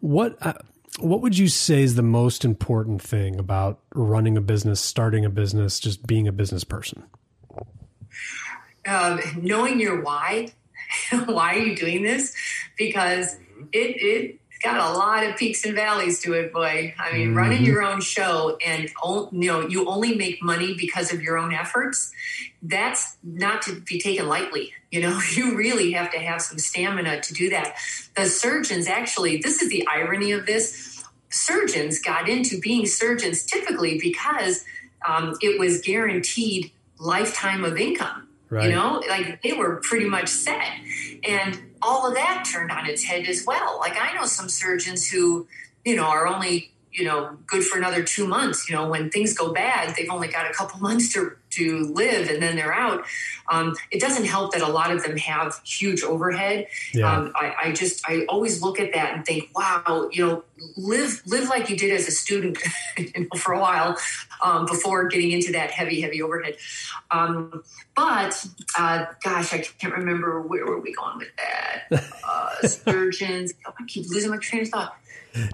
What, 0.00 0.36
uh, 0.40 0.54
what 1.00 1.22
would 1.22 1.36
you 1.36 1.48
say 1.48 1.82
is 1.82 1.96
the 1.96 2.02
most 2.02 2.44
important 2.44 3.02
thing 3.02 3.38
about 3.38 3.80
running 3.94 4.36
a 4.36 4.40
business, 4.40 4.80
starting 4.80 5.24
a 5.24 5.30
business, 5.30 5.80
just 5.80 6.06
being 6.06 6.28
a 6.28 6.32
business 6.32 6.64
person? 6.64 7.02
Um, 8.86 9.20
knowing 9.40 9.80
your 9.80 10.02
why. 10.02 10.52
why 11.26 11.54
are 11.54 11.58
you 11.58 11.76
doing 11.76 12.02
this? 12.02 12.34
Because 12.76 13.36
it 13.72 13.96
it 13.96 14.38
got 14.62 14.76
a 14.76 14.96
lot 14.96 15.26
of 15.26 15.36
peaks 15.36 15.64
and 15.64 15.74
valleys 15.74 16.20
to 16.20 16.34
it, 16.34 16.52
boy. 16.52 16.94
I 16.98 17.12
mean, 17.12 17.28
mm-hmm. 17.28 17.36
running 17.36 17.64
your 17.64 17.82
own 17.82 18.00
show 18.00 18.56
and 18.64 18.88
you 19.32 19.48
know 19.48 19.68
you 19.68 19.88
only 19.88 20.14
make 20.14 20.42
money 20.42 20.74
because 20.74 21.12
of 21.12 21.20
your 21.20 21.36
own 21.36 21.52
efforts. 21.52 22.12
That's 22.62 23.16
not 23.22 23.62
to 23.62 23.80
be 23.80 24.00
taken 24.00 24.28
lightly. 24.28 24.72
You 24.90 25.00
know, 25.00 25.20
you 25.34 25.56
really 25.56 25.92
have 25.92 26.10
to 26.12 26.18
have 26.18 26.40
some 26.40 26.58
stamina 26.58 27.20
to 27.22 27.34
do 27.34 27.50
that. 27.50 27.76
The 28.16 28.26
surgeons 28.26 28.86
actually, 28.86 29.38
this 29.38 29.60
is 29.62 29.68
the 29.68 29.86
irony 29.86 30.32
of 30.32 30.46
this. 30.46 31.02
Surgeons 31.30 31.98
got 31.98 32.28
into 32.28 32.60
being 32.60 32.86
surgeons 32.86 33.42
typically 33.44 33.98
because 33.98 34.64
um, 35.06 35.34
it 35.40 35.58
was 35.58 35.80
guaranteed 35.80 36.70
lifetime 36.98 37.64
of 37.64 37.76
income. 37.76 38.28
Right. 38.52 38.68
You 38.68 38.76
know, 38.76 39.02
like 39.08 39.40
they 39.40 39.54
were 39.54 39.76
pretty 39.76 40.04
much 40.04 40.28
set. 40.28 40.68
And 41.26 41.58
all 41.80 42.06
of 42.06 42.14
that 42.14 42.46
turned 42.52 42.70
on 42.70 42.84
its 42.84 43.02
head 43.02 43.26
as 43.26 43.46
well. 43.46 43.78
Like 43.80 43.94
I 43.98 44.14
know 44.14 44.26
some 44.26 44.50
surgeons 44.50 45.08
who, 45.08 45.46
you 45.86 45.96
know, 45.96 46.04
are 46.04 46.26
only 46.26 46.70
you 46.92 47.04
know 47.06 47.38
good 47.46 47.64
for 47.64 47.78
another 47.78 48.02
two 48.02 48.26
months 48.26 48.68
you 48.68 48.76
know 48.76 48.86
when 48.86 49.08
things 49.08 49.32
go 49.32 49.50
bad 49.50 49.94
they've 49.96 50.10
only 50.10 50.28
got 50.28 50.50
a 50.50 50.52
couple 50.52 50.78
months 50.78 51.10
to 51.10 51.32
to 51.52 51.92
live 51.92 52.28
and 52.28 52.42
then 52.42 52.56
they're 52.56 52.74
out 52.74 53.04
um, 53.50 53.74
it 53.90 54.00
doesn't 54.00 54.24
help 54.24 54.52
that 54.52 54.62
a 54.62 54.68
lot 54.68 54.90
of 54.90 55.02
them 55.02 55.16
have 55.16 55.60
huge 55.64 56.02
overhead 56.02 56.66
yeah. 56.94 57.10
um, 57.10 57.32
I, 57.34 57.54
I, 57.64 57.72
just 57.72 58.08
i 58.08 58.24
always 58.28 58.62
look 58.62 58.80
at 58.80 58.92
that 58.94 59.14
and 59.14 59.24
think 59.24 59.50
wow 59.54 60.08
you 60.12 60.26
know 60.26 60.44
live 60.76 61.22
live 61.26 61.48
like 61.48 61.70
you 61.70 61.76
did 61.76 61.92
as 61.92 62.08
a 62.08 62.10
student 62.10 62.58
you 62.98 63.12
know, 63.16 63.38
for 63.38 63.52
a 63.52 63.60
while 63.60 63.96
um, 64.42 64.66
before 64.66 65.06
getting 65.08 65.30
into 65.32 65.52
that 65.52 65.70
heavy 65.70 66.00
heavy 66.00 66.22
overhead 66.22 66.56
um, 67.10 67.62
but 67.94 68.46
uh, 68.78 69.04
gosh 69.22 69.52
i 69.52 69.58
can't 69.58 69.94
remember 69.94 70.40
where 70.40 70.64
were 70.64 70.80
we 70.80 70.94
going 70.94 71.18
with 71.18 71.28
that 71.36 72.12
uh, 72.28 72.66
surgeons 72.66 73.52
oh, 73.66 73.72
i 73.78 73.84
keep 73.86 74.08
losing 74.08 74.30
my 74.30 74.38
train 74.38 74.62
of 74.62 74.68
thought 74.68 74.96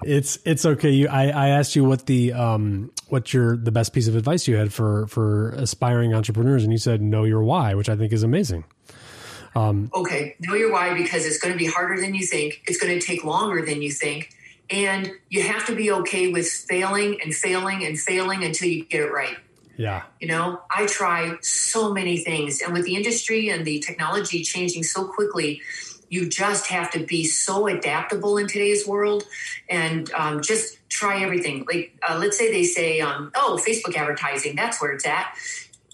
it's 0.03 0.37
it's 0.45 0.65
okay. 0.65 0.89
You, 0.89 1.07
I, 1.07 1.27
I 1.29 1.47
asked 1.49 1.75
you 1.75 1.83
what 1.83 2.05
the 2.05 2.33
um 2.33 2.91
what 3.07 3.33
your 3.33 3.55
the 3.55 3.71
best 3.71 3.93
piece 3.93 4.07
of 4.07 4.15
advice 4.15 4.47
you 4.47 4.55
had 4.55 4.73
for 4.73 5.07
for 5.07 5.51
aspiring 5.51 5.88
entrepreneurs, 5.95 6.63
and 6.63 6.71
you 6.71 6.77
said 6.77 7.01
know 7.01 7.23
your 7.23 7.43
why, 7.43 7.73
which 7.73 7.89
I 7.89 7.95
think 7.95 8.13
is 8.13 8.23
amazing. 8.23 8.65
Um, 9.55 9.89
okay, 9.93 10.35
know 10.39 10.53
your 10.53 10.71
why 10.71 10.93
because 10.93 11.25
it's 11.25 11.39
going 11.39 11.53
to 11.53 11.57
be 11.57 11.65
harder 11.65 11.99
than 11.99 12.13
you 12.13 12.25
think. 12.25 12.61
It's 12.67 12.79
going 12.79 12.97
to 12.97 13.05
take 13.05 13.23
longer 13.23 13.65
than 13.65 13.81
you 13.81 13.91
think, 13.91 14.31
and 14.69 15.11
you 15.29 15.43
have 15.43 15.65
to 15.67 15.75
be 15.75 15.91
okay 15.91 16.31
with 16.31 16.47
failing 16.47 17.19
and 17.23 17.33
failing 17.33 17.85
and 17.85 17.99
failing 17.99 18.43
until 18.43 18.69
you 18.69 18.85
get 18.85 19.01
it 19.01 19.11
right. 19.11 19.37
Yeah. 19.77 20.03
You 20.19 20.27
know, 20.27 20.61
I 20.69 20.85
try 20.87 21.35
so 21.41 21.93
many 21.93 22.17
things, 22.17 22.61
and 22.61 22.73
with 22.73 22.85
the 22.85 22.95
industry 22.95 23.49
and 23.49 23.65
the 23.65 23.79
technology 23.79 24.43
changing 24.43 24.83
so 24.83 25.05
quickly, 25.05 25.61
you 26.09 26.27
just 26.27 26.67
have 26.67 26.91
to 26.91 27.05
be 27.05 27.23
so 27.23 27.67
adaptable 27.67 28.37
in 28.37 28.47
today's 28.47 28.85
world 28.87 29.23
and 29.69 30.11
um, 30.13 30.41
just 30.41 30.77
try 30.89 31.21
everything. 31.21 31.65
Like, 31.71 31.95
uh, 32.07 32.17
let's 32.19 32.37
say 32.37 32.51
they 32.51 32.63
say, 32.63 32.99
um, 32.99 33.31
oh, 33.35 33.59
Facebook 33.65 33.95
advertising, 33.95 34.55
that's 34.55 34.81
where 34.81 34.91
it's 34.91 35.05
at. 35.05 35.35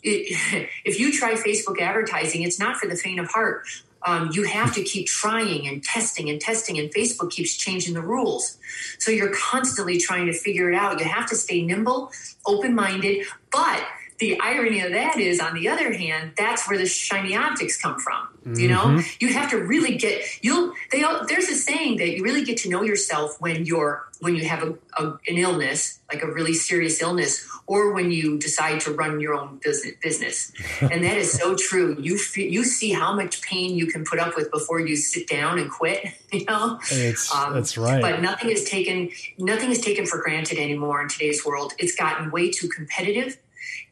If 0.85 0.99
you 0.99 1.11
try 1.11 1.33
Facebook 1.33 1.81
advertising, 1.81 2.43
it's 2.43 2.59
not 2.59 2.77
for 2.77 2.87
the 2.87 2.95
faint 2.95 3.19
of 3.19 3.27
heart. 3.27 3.65
Um, 4.05 4.29
you 4.33 4.43
have 4.43 4.71
to 4.75 4.83
keep 4.83 5.07
trying 5.07 5.67
and 5.67 5.83
testing 5.83 6.29
and 6.29 6.39
testing, 6.39 6.77
and 6.77 6.93
Facebook 6.93 7.31
keeps 7.31 7.57
changing 7.57 7.95
the 7.95 8.01
rules. 8.01 8.57
So 8.99 9.09
you're 9.09 9.33
constantly 9.33 9.97
trying 9.97 10.27
to 10.27 10.33
figure 10.33 10.69
it 10.71 10.75
out. 10.75 10.99
You 10.99 11.07
have 11.07 11.25
to 11.29 11.35
stay 11.35 11.63
nimble, 11.63 12.11
open 12.45 12.75
minded, 12.75 13.25
but 13.51 13.83
the 14.19 14.39
irony 14.39 14.79
of 14.81 14.91
that 14.91 15.17
is 15.17 15.39
on 15.39 15.53
the 15.53 15.67
other 15.67 15.93
hand 15.93 16.31
that's 16.37 16.67
where 16.67 16.77
the 16.77 16.85
shiny 16.85 17.35
objects 17.35 17.79
come 17.79 17.99
from 17.99 18.27
mm-hmm. 18.45 18.59
you 18.59 18.67
know? 18.67 18.85
Mm-hmm. 18.85 19.25
you 19.25 19.33
have 19.33 19.49
to 19.51 19.57
really 19.57 19.97
get 19.97 20.23
you'll 20.43 20.73
they 20.91 21.03
there's 21.27 21.49
a 21.49 21.55
saying 21.55 21.97
that 21.97 22.15
you 22.15 22.23
really 22.23 22.43
get 22.43 22.57
to 22.57 22.69
know 22.69 22.83
yourself 22.83 23.39
when 23.39 23.65
you're 23.65 24.07
when 24.21 24.35
you 24.35 24.45
have 24.45 24.63
a, 24.63 24.75
a, 24.97 25.11
an 25.27 25.37
illness 25.37 25.99
like 26.11 26.23
a 26.23 26.31
really 26.31 26.53
serious 26.53 27.01
illness 27.01 27.47
or 27.67 27.93
when 27.93 28.11
you 28.11 28.37
decide 28.37 28.79
to 28.79 28.91
run 28.91 29.19
your 29.19 29.33
own 29.33 29.59
business. 30.01 30.51
And 30.81 31.03
that 31.03 31.17
is 31.17 31.31
so 31.31 31.55
true. 31.55 31.97
You 31.99 32.19
you 32.35 32.63
see 32.63 32.91
how 32.91 33.15
much 33.15 33.41
pain 33.41 33.75
you 33.75 33.87
can 33.87 34.05
put 34.05 34.19
up 34.19 34.35
with 34.35 34.51
before 34.51 34.79
you 34.79 34.95
sit 34.95 35.27
down 35.27 35.57
and 35.57 35.69
quit 35.69 36.05
you 36.31 36.45
know? 36.45 36.79
It's, 36.91 37.33
um, 37.33 37.53
that's 37.53 37.77
right. 37.77 38.01
but 38.01 38.21
nothing 38.21 38.49
is 38.49 38.65
taken 38.65 39.09
nothing 39.37 39.71
is 39.71 39.81
taken 39.81 40.05
for 40.05 40.21
granted 40.21 40.57
anymore 40.57 41.01
in 41.01 41.07
today's 41.07 41.45
world. 41.45 41.73
It's 41.79 41.95
gotten 41.95 42.29
way 42.31 42.51
too 42.51 42.67
competitive 42.67 43.37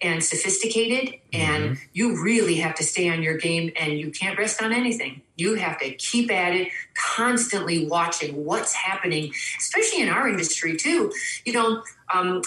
and 0.02 0.24
sophisticated 0.24 1.16
and 1.32 1.64
mm-hmm. 1.64 1.84
you 1.94 2.22
really 2.22 2.56
have 2.56 2.76
to 2.76 2.84
stay 2.84 3.10
on 3.10 3.24
your 3.24 3.38
game 3.38 3.72
and 3.80 3.94
you 3.94 4.12
can't 4.12 4.38
rest 4.38 4.62
on 4.62 4.74
anything 4.74 5.22
you 5.36 5.56
have 5.56 5.80
to 5.80 5.92
keep 5.96 6.32
at 6.32 6.54
it 6.54 6.70
constantly 6.96 7.88
watching 7.88 8.46
what's 8.46 8.74
happening 8.74 9.32
especially 9.58 10.02
in 10.02 10.10
our 10.10 10.28
industry 10.28 10.76
too 10.76 11.12
you 11.46 11.54
know 11.54 11.84
um, 12.14 12.42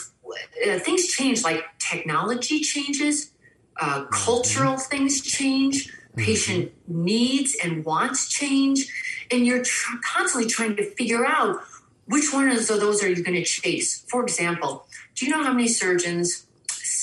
uh, 0.66 0.78
things 0.78 1.08
change 1.08 1.42
like 1.42 1.64
technology 1.78 2.60
changes 2.60 3.32
uh, 3.80 4.00
mm-hmm. 4.00 4.10
cultural 4.12 4.76
things 4.76 5.20
change 5.22 5.88
mm-hmm. 5.88 6.20
patient 6.20 6.66
mm-hmm. 6.66 7.04
needs 7.04 7.56
and 7.62 7.84
wants 7.84 8.28
change 8.28 8.86
and 9.30 9.46
you're 9.46 9.62
tr- 9.62 9.96
constantly 10.04 10.48
trying 10.48 10.76
to 10.76 10.84
figure 10.94 11.26
out 11.26 11.60
which 12.06 12.32
one 12.32 12.48
of 12.48 12.66
those 12.68 13.02
are 13.02 13.08
you 13.08 13.22
going 13.22 13.34
to 13.36 13.44
chase 13.44 14.04
for 14.08 14.22
example 14.22 14.86
do 15.14 15.26
you 15.26 15.32
know 15.32 15.42
how 15.42 15.52
many 15.52 15.68
surgeons 15.68 16.45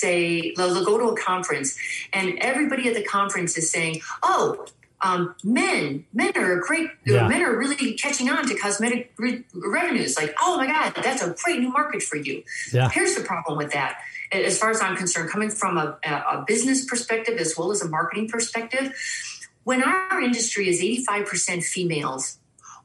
say 0.03 0.53
they'll, 0.55 0.83
go 0.83 0.97
to 0.97 1.05
a 1.15 1.17
conference 1.21 1.77
and 2.11 2.37
everybody 2.39 2.89
at 2.89 2.95
the 2.95 3.03
conference 3.03 3.57
is 3.57 3.71
saying, 3.71 4.01
"Oh, 4.21 4.65
um, 5.03 5.35
men, 5.43 6.05
men 6.13 6.31
are 6.37 6.55
great. 6.59 6.89
Yeah. 7.05 7.27
Men 7.27 7.41
are 7.41 7.57
really 7.57 7.93
catching 7.93 8.29
on 8.29 8.47
to 8.47 8.55
cosmetic 8.55 9.11
re- 9.17 9.43
revenues. 9.53 10.15
Like, 10.15 10.33
oh 10.41 10.55
my 10.57 10.65
God, 10.65 10.93
that's 11.03 11.21
a 11.21 11.35
great 11.43 11.59
new 11.59 11.69
market 11.69 12.01
for 12.01 12.15
you. 12.15 12.43
Yeah. 12.71 12.89
Here's 12.89 13.15
the 13.15 13.23
problem 13.23 13.57
with 13.57 13.73
that. 13.73 13.97
As 14.31 14.57
far 14.57 14.71
as 14.71 14.81
I'm 14.81 14.95
concerned, 14.95 15.29
coming 15.29 15.49
from 15.49 15.77
a, 15.77 15.97
a 16.05 16.43
business 16.47 16.85
perspective 16.85 17.37
as 17.37 17.55
well 17.57 17.71
as 17.71 17.81
a 17.81 17.89
marketing 17.89 18.29
perspective, 18.29 18.93
when 19.65 19.83
our 19.83 20.21
industry 20.21 20.69
is 20.69 20.81
85% 20.81 21.63
females, 21.63 22.37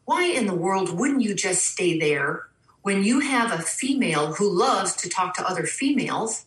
why 0.04 0.24
in 0.24 0.46
the 0.46 0.54
world 0.54 0.98
wouldn't 0.98 1.22
you 1.22 1.34
just 1.34 1.64
stay 1.64 1.98
there 1.98 2.48
when 2.82 3.04
you 3.04 3.20
have 3.20 3.52
a 3.52 3.62
female 3.62 4.34
who 4.34 4.50
loves 4.50 4.94
to 4.96 5.08
talk 5.08 5.34
to 5.34 5.48
other 5.48 5.64
females 5.64 6.46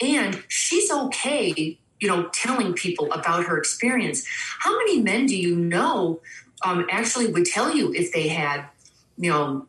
and 0.00 0.42
she's 0.48 0.90
okay, 0.90 1.78
you 2.00 2.08
know, 2.08 2.28
telling 2.32 2.74
people 2.74 3.12
about 3.12 3.44
her 3.44 3.58
experience. 3.58 4.24
How 4.60 4.76
many 4.76 5.00
men 5.00 5.26
do 5.26 5.36
you 5.36 5.56
know 5.56 6.20
um, 6.64 6.86
actually 6.90 7.32
would 7.32 7.46
tell 7.46 7.74
you 7.74 7.92
if 7.92 8.12
they 8.12 8.28
had, 8.28 8.66
you 9.16 9.30
know, 9.30 9.66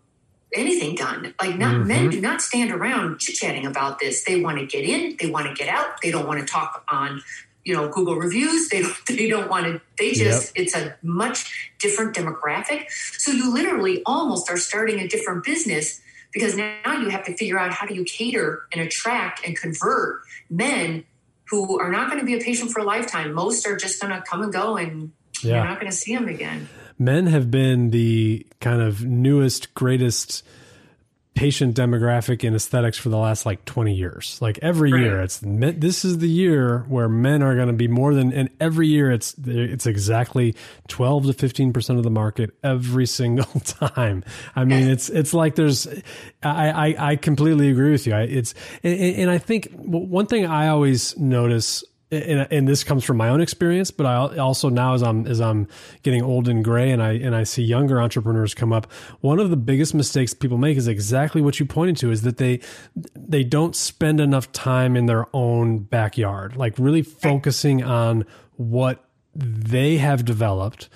anything 0.54 0.96
done? 0.96 1.34
Like, 1.42 1.58
not 1.58 1.76
mm-hmm. 1.76 1.88
men 1.88 2.10
do 2.10 2.22
not 2.22 2.42
stand 2.42 2.72
around 2.72 3.20
chit 3.20 3.36
chatting 3.36 3.66
about 3.66 4.00
this. 4.00 4.24
They 4.24 4.42
want 4.42 4.60
to 4.60 4.66
get 4.66 4.84
in, 4.84 5.18
they 5.20 5.30
want 5.30 5.48
to 5.48 5.54
get 5.54 5.70
out, 5.70 6.02
they 6.02 6.12
don't 6.12 6.28
want 6.28 6.40
to 6.40 6.46
talk 6.46 6.84
on 6.90 7.22
you 7.68 7.74
know 7.74 7.90
google 7.90 8.16
reviews 8.16 8.70
they 8.70 8.82
don't 8.82 8.96
they 9.08 9.28
don't 9.28 9.50
want 9.50 9.66
to 9.66 9.82
they 10.00 10.14
just 10.14 10.56
yep. 10.56 10.66
it's 10.66 10.74
a 10.74 10.96
much 11.04 11.70
different 11.80 12.16
demographic 12.16 12.90
so 12.90 13.30
you 13.30 13.54
literally 13.54 14.02
almost 14.06 14.50
are 14.50 14.56
starting 14.56 15.00
a 15.00 15.08
different 15.08 15.44
business 15.44 16.00
because 16.34 16.56
now 16.56 16.94
you 17.00 17.10
have 17.10 17.26
to 17.26 17.36
figure 17.36 17.60
out 17.60 17.72
how 17.72 17.86
do 17.86 17.96
you 17.96 18.04
cater 18.04 18.66
and 18.72 18.82
attract 18.82 19.46
and 19.46 19.58
convert 19.58 20.22
men 20.50 21.04
who 21.50 21.80
are 21.80 21.92
not 21.92 22.10
going 22.10 22.20
to 22.20 22.26
be 22.26 22.36
a 22.36 22.40
patient 22.40 22.72
for 22.72 22.80
a 22.80 22.84
lifetime. 22.84 23.34
Most 23.34 23.66
are 23.66 23.78
just 23.78 24.02
going 24.02 24.14
to 24.14 24.22
come 24.22 24.42
and 24.42 24.52
go 24.52 24.78
and 24.78 25.12
yeah. 25.42 25.56
you're 25.56 25.66
not 25.66 25.80
going 25.80 25.92
to 25.92 25.98
see 25.98 26.14
them 26.14 26.28
again. 26.28 26.68
Men 27.00 27.28
have 27.28 27.52
been 27.52 27.92
the 27.92 28.46
kind 28.60 28.82
of 28.82 29.06
newest, 29.06 29.74
greatest 29.74 30.44
patient 31.38 31.76
demographic 31.76 32.44
in 32.44 32.56
aesthetics 32.56 32.98
for 32.98 33.10
the 33.10 33.18
last 33.18 33.46
like 33.46 33.64
20 33.66 33.94
years. 33.94 34.40
Like 34.42 34.58
every 34.64 34.92
right. 34.92 35.04
year 35.04 35.22
it's 35.22 35.40
this 35.44 36.04
is 36.04 36.18
the 36.18 36.28
year 36.28 36.80
where 36.88 37.08
men 37.08 37.44
are 37.44 37.54
going 37.54 37.68
to 37.68 37.74
be 37.74 37.88
more 37.88 38.16
than 38.16 38.34
and 38.34 38.50
every 38.60 38.88
year 38.88 39.12
it's 39.12 39.36
it's 39.46 39.86
exactly 39.86 40.56
12 40.88 41.28
to 41.28 41.34
15% 41.34 41.98
of 41.98 42.04
the 42.04 42.10
market 42.10 42.58
every 42.64 43.06
single 43.20 43.60
time. 43.60 44.24
I 44.56 44.66
mean 44.66 44.90
it's 44.90 45.10
it's 45.10 45.34
like 45.34 45.54
there's 45.54 45.88
I 46.42 46.70
I, 46.70 47.12
I 47.12 47.16
completely 47.18 47.70
agree 47.70 47.92
with 47.92 48.08
you. 48.08 48.16
I, 48.16 48.22
it's 48.22 48.56
and, 48.82 49.00
and 49.00 49.30
I 49.30 49.38
think 49.38 49.70
one 49.74 50.26
thing 50.26 50.48
I 50.48 50.70
always 50.70 51.16
notice 51.20 51.84
and, 52.10 52.48
and, 52.52 52.68
this 52.68 52.86
comes 52.86 53.04
from 53.04 53.18
my 53.18 53.28
own 53.30 53.42
experience, 53.42 53.92
but 53.92 54.06
I 54.06 54.38
also 54.38 54.70
now 54.70 54.94
as 54.94 55.04
I'm 55.04 55.28
as 55.28 55.42
I'm 55.42 55.68
getting 56.04 56.22
old 56.22 56.48
and 56.48 56.64
gray, 56.64 56.92
and 56.92 57.04
I 57.04 57.14
and 57.14 57.36
I 57.36 57.44
see 57.44 57.64
younger 57.64 58.02
entrepreneurs 58.02 58.54
come 58.54 58.72
up. 58.72 58.92
One 59.20 59.40
of 59.40 59.50
the 59.50 59.58
biggest 59.58 59.94
mistakes 59.94 60.34
people 60.34 60.58
make 60.58 60.78
is 60.78 60.88
exactly 60.88 61.42
what 61.42 61.60
you 61.60 61.66
pointed 61.66 61.98
to: 61.98 62.12
is 62.12 62.22
that 62.22 62.38
they 62.38 62.62
they 63.16 63.44
don't 63.44 63.76
spend 63.76 64.22
enough 64.22 64.52
time 64.54 64.96
in 64.96 65.06
their 65.06 65.26
own 65.36 65.80
backyard, 65.80 66.56
like 66.56 66.80
really 66.80 67.02
focusing 67.02 67.84
on 67.84 68.26
what 68.56 69.07
they 69.38 69.98
have 69.98 70.26
developed 70.26 70.90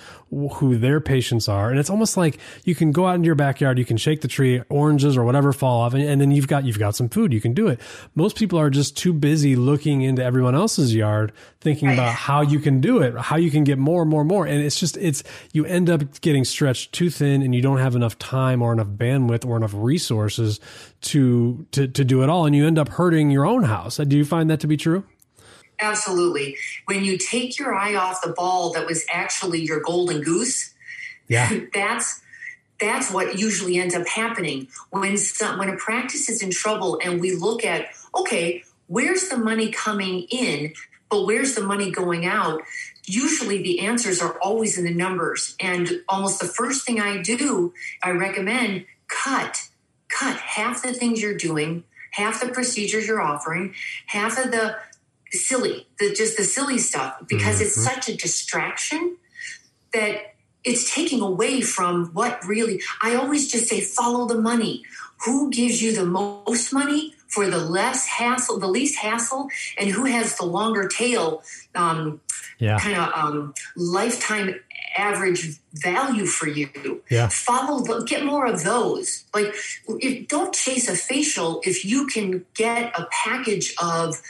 who 0.54 0.78
their 0.78 1.00
patients 1.00 1.48
are 1.48 1.70
and 1.70 1.80
it's 1.80 1.90
almost 1.90 2.16
like 2.18 2.40
you 2.64 2.74
can 2.74 2.92
go 2.92 3.06
out 3.06 3.16
into 3.16 3.26
your 3.26 3.36
backyard 3.36 3.78
you 3.78 3.86
can 3.86 3.98
shake 3.98 4.22
the 4.22 4.28
tree 4.28 4.62
oranges 4.70 5.16
or 5.16 5.24
whatever 5.24 5.54
fall 5.54 5.82
off 5.82 5.94
and, 5.94 6.02
and, 6.04 6.22
then 6.22 6.32
you've 6.32 6.48
got 6.48 6.64
you've 6.64 6.80
got 6.80 6.96
some 6.96 7.10
food 7.10 7.34
you 7.34 7.42
can 7.42 7.54
do 7.54 7.68
it. 7.68 7.80
Most 8.16 8.38
people 8.38 8.58
are 8.58 8.70
just 8.70 8.98
too 8.98 9.14
busy 9.14 9.56
looking 9.56 10.02
into 10.02 10.24
everyone 10.24 10.56
else's 10.56 10.96
yard 10.96 11.34
thinking 11.60 11.92
about 11.92 12.16
how 12.16 12.42
you 12.42 12.60
can 12.60 12.82
do 12.82 13.02
it 13.02 13.16
how 13.18 13.36
you 13.36 13.52
can 13.52 13.64
get 13.64 13.78
more 13.78 14.02
and 14.02 14.10
more 14.10 14.22
and 14.22 14.30
more 14.30 14.46
and 14.48 14.64
it's 14.64 14.80
just 14.80 14.98
it's 14.98 15.24
you 15.54 15.66
end 15.66 15.90
up 15.90 16.22
getting 16.22 16.46
stretched 16.46 16.94
too 16.94 17.10
thin 17.10 17.42
and 17.42 17.54
you 17.54 17.62
don't 17.62 17.80
have 17.80 17.96
enough 17.96 18.18
time 18.18 18.62
or 18.62 18.74
enough 18.74 18.88
bandwidth 18.88 19.46
or 19.46 19.58
enough 19.58 19.74
resources 19.76 20.60
to 21.02 21.66
to 21.72 21.88
to 21.88 22.04
do 22.04 22.24
it 22.24 22.30
all 22.30 22.46
and 22.46 22.56
you 22.56 22.66
end 22.66 22.80
up 22.80 22.90
hurting 22.90 23.30
your 23.30 23.46
own 23.46 23.64
house. 23.64 23.98
Do 23.98 24.18
you 24.18 24.26
find 24.26 24.50
that 24.50 24.62
to 24.62 24.68
be 24.68 24.78
true 24.78 25.04
Absolutely. 25.82 26.58
When 26.86 27.04
you 27.04 27.18
take 27.18 27.58
your 27.58 27.74
eye 27.74 27.96
off 27.96 28.22
the 28.22 28.34
ball 28.34 28.72
that 28.74 28.86
was 28.86 29.04
actually 29.12 29.62
your 29.62 29.82
golden 29.82 30.22
goose, 30.22 30.74
yeah. 31.28 31.52
that's 31.74 32.22
that's 32.80 33.12
what 33.12 33.38
usually 33.38 33.78
ends 33.78 33.94
up 33.94 34.08
happening 34.08 34.68
when 34.90 35.16
some, 35.16 35.60
when 35.60 35.70
a 35.70 35.78
practice 35.78 36.30
is 36.30 36.42
in 36.42 36.50
trouble 36.50 37.00
and 37.04 37.22
we 37.22 37.36
look 37.36 37.66
at 37.66 37.88
okay, 38.16 38.64
where's 38.88 39.30
the 39.30 39.38
money 39.38 39.72
coming 39.72 40.28
in, 40.30 40.74
but 41.10 41.26
where's 41.26 41.56
the 41.56 41.64
money 41.64 41.92
going 41.92 42.26
out? 42.26 42.62
Usually 43.06 43.62
the 43.62 43.82
answers 43.82 44.22
are 44.22 44.38
always 44.40 44.78
in 44.78 44.86
the 44.86 44.94
numbers 44.94 45.56
and 45.60 46.02
almost 46.08 46.40
the 46.40 46.48
first 46.48 46.86
thing 46.86 47.00
I 47.00 47.22
do, 47.22 47.74
I 48.04 48.12
recommend 48.12 48.86
cut 49.08 49.68
cut 50.10 50.38
half 50.38 50.84
the 50.84 50.94
things 50.94 51.22
you're 51.22 51.38
doing, 51.38 51.84
half 52.12 52.42
the 52.42 52.50
procedures 52.50 53.08
you're 53.08 53.22
offering, 53.22 53.74
half 54.08 54.38
of 54.38 54.52
the 54.52 54.76
silly, 55.38 55.88
the 56.00 56.14
just 56.14 56.38
the 56.38 56.44
silly 56.44 56.78
stuff, 56.78 57.16
because 57.28 57.56
mm-hmm. 57.56 57.64
it's 57.64 57.84
such 57.84 58.10
a 58.10 58.16
distraction 58.16 59.18
that 59.94 60.36
it's 60.64 60.94
taking 60.94 61.22
away 61.22 61.62
from 61.62 62.08
what 62.14 62.44
really 62.46 62.82
I 63.02 63.16
always 63.16 63.52
just 63.52 63.68
say 63.68 63.82
follow 63.82 64.28
the 64.28 64.40
money. 64.40 64.84
Who 65.26 65.52
gives 65.52 65.84
you 65.84 65.96
the 65.96 66.06
most 66.06 66.74
money 66.74 67.14
for 67.28 67.48
the 67.48 67.60
less 67.60 68.08
hassle, 68.08 68.60
the 68.60 68.68
least 68.68 68.98
hassle, 68.98 69.50
and 69.78 69.90
who 69.90 70.06
has 70.06 70.36
the 70.38 70.46
longer 70.46 70.88
tail, 70.88 71.44
um, 71.76 72.20
yeah. 72.60 72.80
kind 72.80 72.98
of 72.98 73.14
um, 73.14 73.54
lifetime 73.78 74.56
average 74.98 75.60
value 75.74 76.26
for 76.26 76.48
you. 76.48 77.02
Yeah. 77.10 77.30
Follow, 77.30 77.84
the, 77.84 78.04
get 78.04 78.26
more 78.26 78.46
of 78.46 78.64
those. 78.64 79.24
Like, 79.34 79.54
if, 79.88 80.28
don't 80.28 80.54
chase 80.54 80.90
a 80.90 80.96
facial 80.96 81.62
if 81.64 81.86
you 81.86 82.08
can 82.08 82.46
get 82.54 82.92
a 83.00 83.08
package 83.24 83.74
of 83.82 84.22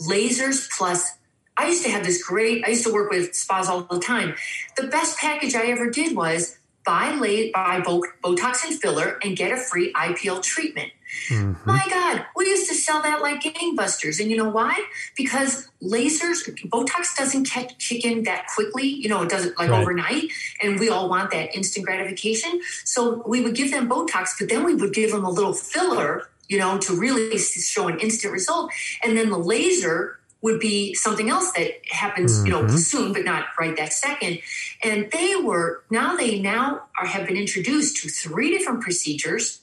lasers 0.00 0.68
plus 0.76 1.16
I 1.56 1.68
used 1.68 1.84
to 1.84 1.90
have 1.90 2.04
this 2.04 2.22
great, 2.22 2.64
I 2.64 2.70
used 2.70 2.84
to 2.84 2.92
work 2.92 3.10
with 3.10 3.34
spas 3.34 3.68
all 3.68 3.82
the 3.82 3.98
time. 3.98 4.34
The 4.76 4.88
best 4.88 5.18
package 5.18 5.54
I 5.54 5.66
ever 5.68 5.88
did 5.88 6.14
was 6.14 6.58
buy, 6.84 7.12
lay, 7.14 7.50
buy 7.50 7.80
both 7.80 8.04
Botox 8.22 8.64
and 8.64 8.78
filler 8.80 9.18
and 9.22 9.36
get 9.36 9.52
a 9.52 9.56
free 9.56 9.92
IPL 9.94 10.42
treatment. 10.42 10.92
Mm-hmm. 11.30 11.68
My 11.68 11.82
God, 11.88 12.26
we 12.36 12.46
used 12.46 12.68
to 12.68 12.74
sell 12.74 13.02
that 13.02 13.22
like 13.22 13.40
gangbusters. 13.40 14.20
And 14.20 14.30
you 14.30 14.36
know 14.36 14.48
why? 14.48 14.86
Because 15.16 15.68
lasers, 15.82 16.48
Botox 16.68 17.16
doesn't 17.16 17.48
catch, 17.48 17.76
kick 17.78 18.04
in 18.04 18.24
that 18.24 18.46
quickly. 18.54 18.86
You 18.86 19.08
know, 19.08 19.22
it 19.22 19.30
doesn't 19.30 19.58
like 19.58 19.70
right. 19.70 19.80
overnight. 19.80 20.30
And 20.62 20.78
we 20.78 20.88
all 20.88 21.08
want 21.08 21.30
that 21.32 21.54
instant 21.56 21.86
gratification. 21.86 22.60
So 22.84 23.22
we 23.26 23.40
would 23.40 23.54
give 23.54 23.70
them 23.70 23.88
Botox, 23.88 24.30
but 24.38 24.48
then 24.48 24.64
we 24.64 24.74
would 24.74 24.92
give 24.92 25.10
them 25.10 25.24
a 25.24 25.30
little 25.30 25.54
filler, 25.54 26.28
you 26.48 26.58
know, 26.58 26.78
to 26.78 26.98
really 26.98 27.38
show 27.38 27.88
an 27.88 27.98
instant 28.00 28.32
result. 28.32 28.70
And 29.02 29.16
then 29.16 29.30
the 29.30 29.38
laser 29.38 30.18
would 30.42 30.60
be 30.60 30.94
something 30.94 31.28
else 31.28 31.50
that 31.52 31.72
happens, 31.90 32.36
mm-hmm. 32.36 32.46
you 32.46 32.52
know, 32.52 32.62
mm-hmm. 32.62 32.76
soon, 32.76 33.12
but 33.12 33.24
not 33.24 33.46
right 33.58 33.76
that 33.76 33.92
second. 33.92 34.38
And 34.82 35.10
they 35.10 35.36
were 35.36 35.82
now 35.90 36.16
they 36.16 36.38
now 36.38 36.84
are 36.98 37.06
have 37.06 37.26
been 37.26 37.36
introduced 37.36 37.96
to 38.02 38.08
three 38.08 38.56
different 38.56 38.82
procedures, 38.82 39.62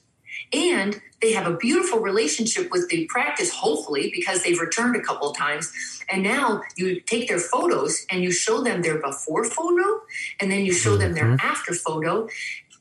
and 0.52 1.02
they 1.22 1.32
have 1.32 1.48
a 1.48 1.56
beautiful 1.56 2.00
relationship 2.00 2.70
with 2.70 2.90
the 2.90 3.06
practice, 3.06 3.50
hopefully, 3.50 4.12
because 4.14 4.44
they've 4.44 4.60
returned 4.60 4.96
a 4.96 5.02
couple 5.02 5.30
of 5.30 5.38
times. 5.38 5.72
And 6.12 6.22
now 6.22 6.64
you 6.76 7.00
take 7.00 7.30
their 7.30 7.40
photos 7.40 8.06
and 8.10 8.22
you 8.22 8.32
show 8.32 8.62
them 8.62 8.82
their 8.82 9.00
before 9.00 9.46
photo, 9.46 10.02
and 10.40 10.52
then 10.52 10.66
you 10.66 10.74
show 10.74 10.98
them 10.98 11.14
their 11.14 11.26
mm-hmm. 11.26 11.48
after 11.48 11.74
photo. 11.74 12.28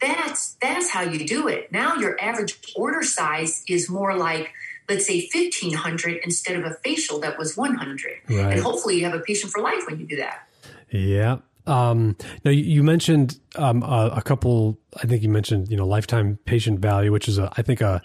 That's 0.03 0.55
that's 0.61 0.91
how 0.91 1.03
you 1.03 1.27
do 1.27 1.49
it. 1.49 1.73
Now 1.73 1.95
your 1.95 2.21
average 2.21 2.59
order 2.77 3.03
size 3.03 3.65
is 3.67 3.89
more 3.89 4.17
like 4.17 4.53
let's 4.89 5.07
say 5.07 5.29
1500 5.33 6.21
instead 6.25 6.57
of 6.57 6.65
a 6.65 6.75
facial 6.85 7.21
that 7.21 7.39
was 7.39 7.57
100 7.57 8.13
right. 8.29 8.53
and 8.53 8.61
hopefully 8.61 8.99
you 8.99 9.05
have 9.05 9.15
a 9.15 9.21
patient 9.21 9.53
for 9.53 9.63
life 9.63 9.85
when 9.87 9.99
you 9.99 10.07
do 10.07 10.17
that 10.17 10.49
yeah 10.91 11.39
um, 11.67 12.17
now 12.45 12.51
you 12.51 12.83
mentioned 12.83 13.39
um, 13.55 13.83
a, 13.85 14.15
a, 14.17 14.23
couple. 14.23 14.81
I 14.97 15.07
think 15.07 15.23
you 15.23 15.29
mentioned 15.29 15.71
you 15.71 15.77
know 15.77 15.87
lifetime 15.87 16.39
patient 16.45 16.81
value, 16.81 17.13
which 17.13 17.29
is 17.29 17.39
a 17.39 17.53
I 17.57 17.63
think 17.63 17.81
a 17.81 18.03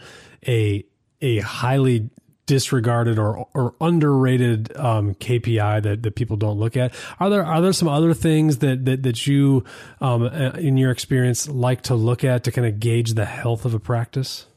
a 0.48 0.86
a 1.22 1.39
highly 1.39 2.10
disregarded 2.48 3.20
or 3.20 3.48
or 3.54 3.76
underrated 3.80 4.76
um, 4.76 5.14
KPI 5.16 5.84
that, 5.84 6.02
that 6.02 6.16
people 6.16 6.38
don't 6.38 6.58
look 6.58 6.76
at. 6.76 6.95
Are 7.20 7.30
there 7.30 7.45
are 7.45 7.62
there 7.62 7.74
some 7.74 7.88
other 7.88 8.16
things 8.16 8.58
that 8.60 8.86
that, 8.86 9.04
that 9.04 9.28
you 9.28 9.64
um, 10.02 10.24
uh, 10.24 10.52
in 10.58 10.78
your 10.78 10.89
experience 10.89 11.48
like 11.48 11.84
to 11.84 11.95
look 11.95 12.24
at 12.24 12.43
to 12.45 12.52
kind 12.52 12.66
of 12.66 12.80
gauge 12.80 13.14
the 13.14 13.26
health 13.26 13.66
of 13.66 13.76
a 13.76 13.80
practice? 13.80 14.48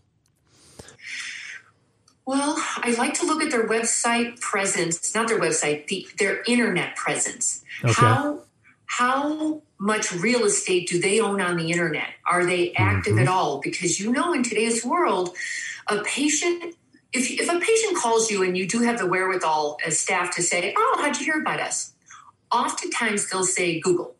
Well, 2.25 2.55
I 2.77 2.95
like 2.97 3.15
to 3.15 3.27
look 3.27 3.43
at 3.43 3.51
their 3.51 3.67
website 3.67 4.41
presence, 4.41 5.15
not 5.17 5.27
their 5.27 5.41
website, 5.41 5.89
the, 5.89 6.07
their 6.19 6.43
internet 6.47 6.95
presence. 6.95 7.65
Okay. 7.83 7.93
How 7.93 8.45
how 8.87 9.63
much 9.79 10.13
real 10.13 10.45
estate 10.45 10.89
do 10.89 11.01
they 11.01 11.21
own 11.21 11.41
on 11.41 11.57
the 11.57 11.71
internet? 11.71 12.09
Are 12.27 12.45
they 12.45 12.73
active 12.75 13.15
mm-hmm. 13.15 13.23
at 13.23 13.29
all? 13.29 13.61
Because 13.61 13.99
you 13.99 14.13
know, 14.13 14.33
in 14.33 14.43
today's 14.43 14.85
world, 14.85 15.35
a 15.89 16.03
patient, 16.03 16.77
if, 17.13 17.31
if 17.31 17.49
a 17.49 17.59
patient 17.59 17.97
calls 17.97 18.31
you 18.31 18.43
and 18.43 18.57
you 18.57 18.67
do 18.67 18.81
have 18.83 18.99
the 18.99 19.07
wherewithal 19.07 19.79
as 19.85 19.99
staff 19.99 20.35
to 20.37 20.43
say, 20.43 20.75
Oh, 20.77 20.99
how'd 21.01 21.19
you 21.19 21.25
hear 21.25 21.41
about 21.41 21.61
us? 21.61 21.93
Oftentimes 22.53 23.31
they'll 23.31 23.45
say 23.45 23.81
Google, 23.81 24.15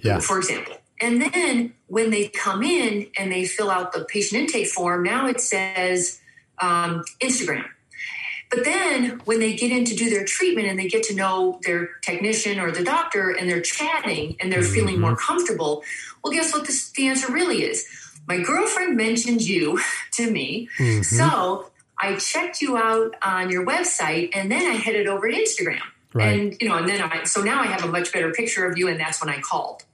yeah. 0.00 0.18
for 0.18 0.38
example. 0.38 0.76
And 1.00 1.20
then 1.20 1.74
when 1.88 2.10
they 2.10 2.28
come 2.28 2.62
in 2.62 3.08
and 3.18 3.30
they 3.30 3.44
fill 3.44 3.70
out 3.70 3.92
the 3.92 4.04
patient 4.04 4.40
intake 4.40 4.68
form, 4.68 5.02
now 5.02 5.26
it 5.26 5.40
says, 5.40 6.20
um, 6.60 7.04
Instagram. 7.20 7.66
But 8.50 8.64
then 8.64 9.20
when 9.24 9.40
they 9.40 9.54
get 9.54 9.72
in 9.72 9.84
to 9.86 9.94
do 9.94 10.08
their 10.10 10.24
treatment 10.24 10.68
and 10.68 10.78
they 10.78 10.86
get 10.86 11.02
to 11.04 11.14
know 11.14 11.58
their 11.64 11.88
technician 12.02 12.60
or 12.60 12.70
the 12.70 12.84
doctor 12.84 13.30
and 13.30 13.50
they're 13.50 13.60
chatting 13.60 14.36
and 14.40 14.52
they're 14.52 14.60
mm-hmm. 14.60 14.72
feeling 14.72 15.00
more 15.00 15.16
comfortable, 15.16 15.82
well, 16.22 16.32
guess 16.32 16.52
what 16.52 16.66
this, 16.66 16.90
the 16.92 17.08
answer 17.08 17.32
really 17.32 17.64
is? 17.64 17.86
My 18.28 18.38
girlfriend 18.38 18.96
mentioned 18.96 19.42
you 19.42 19.80
to 20.12 20.30
me. 20.30 20.68
Mm-hmm. 20.78 21.02
So 21.02 21.70
I 21.98 22.16
checked 22.16 22.60
you 22.60 22.76
out 22.76 23.14
on 23.22 23.50
your 23.50 23.64
website 23.66 24.30
and 24.34 24.50
then 24.50 24.66
I 24.70 24.74
headed 24.74 25.06
over 25.06 25.30
to 25.30 25.36
Instagram. 25.36 25.80
Right. 26.12 26.38
And, 26.38 26.56
you 26.60 26.68
know, 26.68 26.76
and 26.76 26.88
then 26.88 27.02
I, 27.02 27.24
so 27.24 27.42
now 27.42 27.60
I 27.60 27.66
have 27.66 27.84
a 27.84 27.88
much 27.88 28.12
better 28.12 28.30
picture 28.32 28.66
of 28.66 28.78
you 28.78 28.88
and 28.88 29.00
that's 29.00 29.20
when 29.20 29.32
I 29.32 29.40
called. 29.40 29.84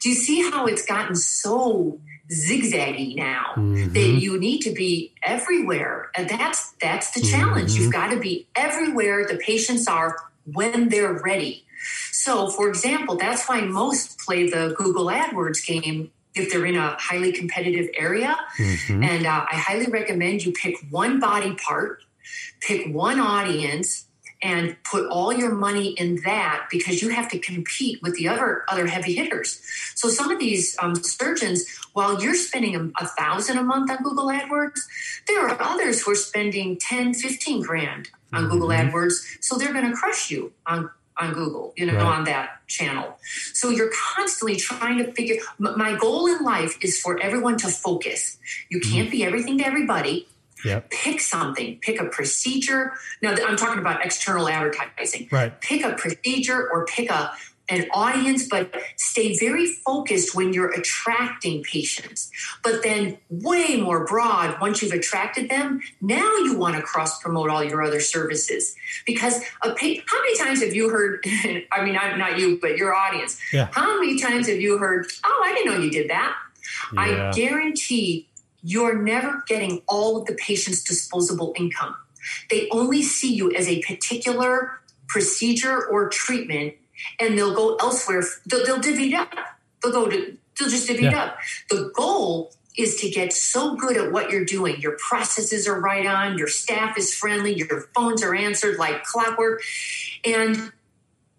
Do 0.00 0.08
you 0.08 0.14
see 0.14 0.50
how 0.50 0.66
it's 0.66 0.84
gotten 0.84 1.14
so 1.14 2.00
zigzaggy 2.30 3.16
now 3.16 3.52
mm-hmm. 3.56 3.92
that 3.92 4.20
you 4.20 4.38
need 4.38 4.60
to 4.60 4.72
be 4.72 5.12
everywhere 5.22 6.10
and 6.14 6.28
that's 6.28 6.72
that's 6.80 7.10
the 7.10 7.20
challenge 7.20 7.72
mm-hmm. 7.72 7.82
you've 7.82 7.92
got 7.92 8.10
to 8.10 8.20
be 8.20 8.46
everywhere 8.54 9.26
the 9.26 9.36
patients 9.36 9.88
are 9.88 10.16
when 10.44 10.90
they're 10.90 11.12
ready 11.12 11.64
so 12.12 12.48
for 12.48 12.68
example 12.68 13.16
that's 13.16 13.48
why 13.48 13.62
most 13.62 14.20
play 14.20 14.48
the 14.48 14.72
google 14.78 15.06
adwords 15.06 15.66
game 15.66 16.12
if 16.34 16.52
they're 16.52 16.66
in 16.66 16.76
a 16.76 16.96
highly 16.98 17.32
competitive 17.32 17.88
area 17.94 18.38
mm-hmm. 18.58 19.02
and 19.02 19.26
uh, 19.26 19.44
i 19.50 19.56
highly 19.56 19.86
recommend 19.86 20.44
you 20.44 20.52
pick 20.52 20.76
one 20.90 21.18
body 21.20 21.54
part 21.54 22.02
pick 22.60 22.92
one 22.94 23.18
audience 23.18 24.06
and 24.42 24.76
put 24.84 25.06
all 25.08 25.32
your 25.32 25.54
money 25.54 25.88
in 25.90 26.16
that 26.24 26.66
because 26.70 27.02
you 27.02 27.10
have 27.10 27.28
to 27.30 27.38
compete 27.38 28.00
with 28.02 28.14
the 28.14 28.28
other 28.28 28.64
other 28.68 28.86
heavy 28.86 29.14
hitters. 29.14 29.60
So 29.94 30.08
some 30.08 30.30
of 30.30 30.38
these 30.38 30.76
um, 30.80 30.94
surgeons, 30.96 31.64
while 31.92 32.22
you're 32.22 32.34
spending 32.34 32.74
a, 32.74 33.02
a, 33.02 33.06
thousand 33.06 33.58
a 33.58 33.62
month 33.62 33.90
on 33.90 33.98
Google 34.02 34.26
AdWords, 34.26 34.80
there 35.26 35.46
are 35.46 35.60
others 35.60 36.02
who 36.02 36.12
are 36.12 36.16
spending 36.16 36.78
10, 36.78 37.14
15 37.14 37.62
grand 37.62 38.08
on 38.32 38.42
mm-hmm. 38.42 38.52
Google 38.52 38.68
AdWords. 38.68 39.14
So 39.40 39.56
they're 39.56 39.72
going 39.72 39.90
to 39.90 39.96
crush 39.96 40.30
you 40.30 40.52
on 40.66 40.90
on 41.20 41.32
Google, 41.32 41.72
you 41.76 41.86
know, 41.86 41.94
right. 41.94 42.04
on 42.04 42.24
that 42.24 42.66
channel. 42.66 43.18
So 43.52 43.70
you're 43.70 43.90
constantly 44.14 44.56
trying 44.56 44.98
to 44.98 45.12
figure. 45.12 45.36
My 45.58 45.96
goal 45.96 46.26
in 46.26 46.44
life 46.44 46.78
is 46.82 47.00
for 47.00 47.20
everyone 47.20 47.56
to 47.58 47.68
focus. 47.68 48.38
You 48.68 48.80
can't 48.80 49.08
mm-hmm. 49.08 49.10
be 49.10 49.24
everything 49.24 49.58
to 49.58 49.66
everybody. 49.66 50.26
Yep. 50.64 50.90
Pick 50.90 51.20
something. 51.20 51.78
Pick 51.80 52.00
a 52.00 52.04
procedure. 52.04 52.92
Now, 53.22 53.34
I'm 53.46 53.56
talking 53.56 53.78
about 53.78 54.04
external 54.04 54.48
advertising. 54.48 55.28
Right. 55.30 55.58
Pick 55.60 55.84
a 55.84 55.92
procedure 55.94 56.68
or 56.70 56.84
pick 56.84 57.10
a 57.10 57.32
an 57.70 57.86
audience, 57.92 58.48
but 58.48 58.74
stay 58.96 59.36
very 59.38 59.66
focused 59.66 60.34
when 60.34 60.52
you're 60.52 60.70
attracting 60.70 61.62
patients. 61.62 62.30
But 62.62 62.82
then, 62.82 63.18
way 63.28 63.76
more 63.76 64.04
broad, 64.04 64.60
once 64.60 64.82
you've 64.82 64.92
attracted 64.92 65.48
them, 65.48 65.80
now 66.00 66.36
you 66.38 66.56
want 66.56 66.76
to 66.76 66.82
cross 66.82 67.20
promote 67.20 67.50
all 67.50 67.62
your 67.64 67.82
other 67.82 68.00
services. 68.00 68.74
Because 69.06 69.42
a 69.62 69.70
pa- 69.70 70.02
how 70.06 70.20
many 70.20 70.38
times 70.38 70.62
have 70.62 70.74
you 70.74 70.88
heard? 70.90 71.24
I 71.72 71.84
mean, 71.84 71.94
not, 71.94 72.18
not 72.18 72.38
you, 72.38 72.58
but 72.60 72.76
your 72.76 72.94
audience. 72.94 73.40
Yeah. 73.52 73.68
How 73.72 74.00
many 74.00 74.18
times 74.18 74.48
have 74.48 74.60
you 74.60 74.78
heard, 74.78 75.06
oh, 75.24 75.42
I 75.44 75.54
didn't 75.54 75.72
know 75.72 75.78
you 75.80 75.90
did 75.90 76.10
that? 76.10 76.36
Yeah. 76.92 77.00
I 77.00 77.32
guarantee 77.32 78.28
you're 78.62 79.00
never 79.00 79.42
getting 79.46 79.82
all 79.86 80.18
of 80.18 80.26
the 80.26 80.34
patient's 80.34 80.82
disposable 80.82 81.54
income. 81.56 81.96
They 82.50 82.68
only 82.70 83.02
see 83.02 83.32
you 83.32 83.52
as 83.52 83.68
a 83.68 83.80
particular 83.82 84.80
procedure 85.08 85.86
or 85.86 86.08
treatment, 86.08 86.74
and 87.18 87.36
they'll 87.36 87.54
go 87.54 87.76
elsewhere. 87.76 88.22
They'll, 88.46 88.64
they'll 88.64 88.80
divvy 88.80 89.12
it 89.12 89.14
up. 89.14 89.32
They'll 89.82 89.92
go 89.92 90.08
to, 90.08 90.36
they'll 90.58 90.68
just 90.68 90.86
divvy 90.86 91.04
yeah. 91.04 91.10
it 91.10 91.14
up. 91.14 91.38
The 91.68 91.92
goal 91.94 92.52
is 92.76 93.00
to 93.00 93.10
get 93.10 93.32
so 93.32 93.76
good 93.76 93.96
at 93.96 94.12
what 94.12 94.30
you're 94.30 94.44
doing. 94.44 94.80
Your 94.80 94.96
processes 94.96 95.66
are 95.66 95.80
right 95.80 96.06
on, 96.06 96.38
your 96.38 96.48
staff 96.48 96.96
is 96.96 97.14
friendly, 97.14 97.54
your 97.54 97.88
phones 97.94 98.22
are 98.22 98.34
answered 98.34 98.78
like 98.78 99.04
clockwork, 99.04 99.62
and 100.24 100.72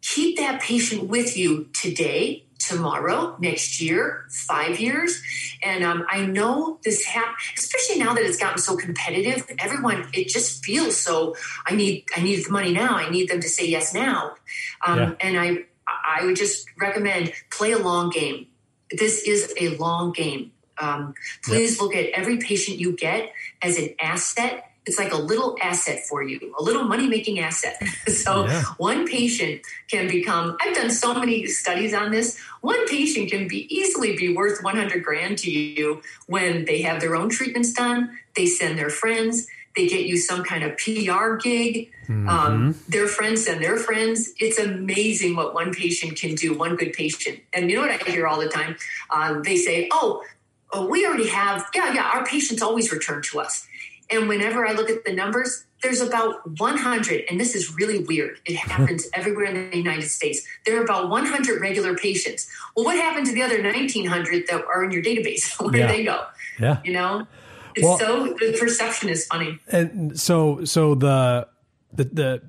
keep 0.01 0.38
that 0.38 0.62
patient 0.62 1.07
with 1.07 1.38
you 1.38 1.70
today 1.74 2.43
tomorrow, 2.68 3.36
next 3.39 3.82
year, 3.82 4.26
five 4.30 4.80
years. 4.80 5.22
And 5.64 5.84
um, 5.84 6.05
I 6.09 6.26
know 6.26 6.80
this 6.84 7.03
happens, 7.03 7.38
especially 7.57 7.99
now 7.99 8.14
that 8.14 8.24
it's 8.24 8.38
gotten 8.38 8.59
so 8.59 8.76
competitive. 8.76 9.49
Everyone, 9.59 10.07
it 10.14 10.28
just 10.28 10.64
feels 10.64 10.97
so. 10.97 11.36
I 11.66 11.76
need, 11.76 12.05
I 12.16 12.22
need 12.22 12.45
the 12.45 12.51
money 12.51 12.72
now. 12.72 12.95
I 12.95 13.09
need 13.09 13.30
them 13.30 13.41
to 13.41 13.49
say 13.49 13.68
yes 13.68 13.93
now. 13.93 14.36
Um, 14.86 14.99
yeah. 14.99 15.14
And 15.22 15.39
I, 15.39 15.57
I 15.88 16.26
would 16.26 16.36
just 16.36 16.68
recommend 16.80 17.34
play 17.51 17.72
a 17.72 17.80
long 17.80 18.09
game. 18.09 18.47
This 18.91 19.24
is 19.24 19.53
a 19.59 19.78
long 19.78 20.12
game. 20.12 20.51
Um, 20.78 21.14
please 21.43 21.80
look 21.80 21.95
at 21.95 22.09
every 22.09 22.38
patient 22.38 22.80
you 22.80 22.93
get 22.93 23.32
as 23.62 23.78
an 23.78 23.93
asset 24.01 24.70
it's 24.86 24.97
like 24.97 25.13
a 25.13 25.17
little 25.17 25.55
asset 25.61 26.03
for 26.07 26.23
you, 26.23 26.53
a 26.57 26.63
little 26.63 26.84
money 26.84 27.07
making 27.07 27.39
asset. 27.39 27.82
so 28.07 28.45
yeah. 28.45 28.63
one 28.77 29.07
patient 29.07 29.61
can 29.88 30.07
become, 30.07 30.57
I've 30.59 30.75
done 30.75 30.89
so 30.89 31.13
many 31.13 31.45
studies 31.45 31.93
on 31.93 32.11
this. 32.11 32.39
One 32.61 32.88
patient 32.88 33.29
can 33.29 33.47
be 33.47 33.73
easily 33.73 34.15
be 34.15 34.34
worth 34.34 34.63
100 34.63 35.03
grand 35.03 35.38
to 35.39 35.51
you 35.51 36.01
when 36.25 36.65
they 36.65 36.82
have 36.82 36.99
their 36.99 37.15
own 37.15 37.29
treatments 37.29 37.73
done, 37.73 38.17
they 38.36 38.47
send 38.47 38.77
their 38.77 38.89
friends, 38.89 39.47
they 39.75 39.88
get 39.88 40.05
you 40.05 40.17
some 40.17 40.43
kind 40.43 40.63
of 40.63 40.77
PR 40.77 41.36
gig. 41.36 41.91
Mm-hmm. 42.03 42.27
Um, 42.27 42.75
their 42.89 43.07
friends 43.07 43.45
send 43.45 43.63
their 43.63 43.77
friends. 43.77 44.32
It's 44.38 44.59
amazing 44.59 45.36
what 45.36 45.53
one 45.53 45.73
patient 45.73 46.19
can 46.19 46.36
do, 46.36 46.57
one 46.57 46.75
good 46.75 46.91
patient. 46.93 47.39
And 47.53 47.69
you 47.69 47.77
know 47.77 47.88
what 47.88 47.91
I 47.91 48.11
hear 48.11 48.27
all 48.27 48.39
the 48.39 48.49
time? 48.49 48.75
Um, 49.09 49.43
they 49.43 49.55
say, 49.55 49.88
oh, 49.91 50.23
oh, 50.73 50.88
we 50.88 51.05
already 51.05 51.29
have, 51.29 51.69
yeah, 51.73 51.93
yeah, 51.93 52.11
our 52.13 52.25
patients 52.25 52.61
always 52.61 52.91
return 52.91 53.21
to 53.23 53.39
us. 53.39 53.67
And 54.12 54.28
whenever 54.28 54.68
I 54.68 54.74
look 54.74 54.89
at 54.89 55.05
the 55.05 55.14
numbers, 55.14 55.66
there's 55.82 56.01
about 56.01 56.59
100, 56.59 57.24
and 57.30 57.39
this 57.39 57.55
is 57.55 57.76
really 57.76 58.03
weird. 58.03 58.39
It 58.45 58.55
happens 58.55 59.07
everywhere 59.14 59.45
in 59.45 59.72
the 59.72 59.78
United 59.78 60.09
States. 60.09 60.45
There 60.66 60.80
are 60.80 60.84
about 60.84 61.09
100 61.09 61.62
regular 61.62 61.95
patients. 61.95 62.49
Well, 62.76 62.86
what 62.86 62.97
happened 62.97 63.26
to 63.28 63.34
the 63.34 63.41
other 63.41 63.62
1,900 63.62 64.47
that 64.47 64.64
are 64.66 64.84
in 64.84 64.91
your 64.91 65.01
database? 65.01 65.59
Where 65.59 65.76
yeah. 65.76 65.88
did 65.88 65.97
they 65.97 66.03
go? 66.03 66.26
Yeah. 66.59 66.80
You 66.84 66.93
know? 66.93 67.28
It's 67.76 67.86
well, 67.86 67.97
so 67.97 68.36
the 68.39 68.57
perception 68.59 69.09
is 69.09 69.26
funny. 69.26 69.57
And 69.70 70.20
so 70.20 70.66
so 70.66 70.93
the 70.93 71.47
the 71.93 72.03
the 72.03 72.41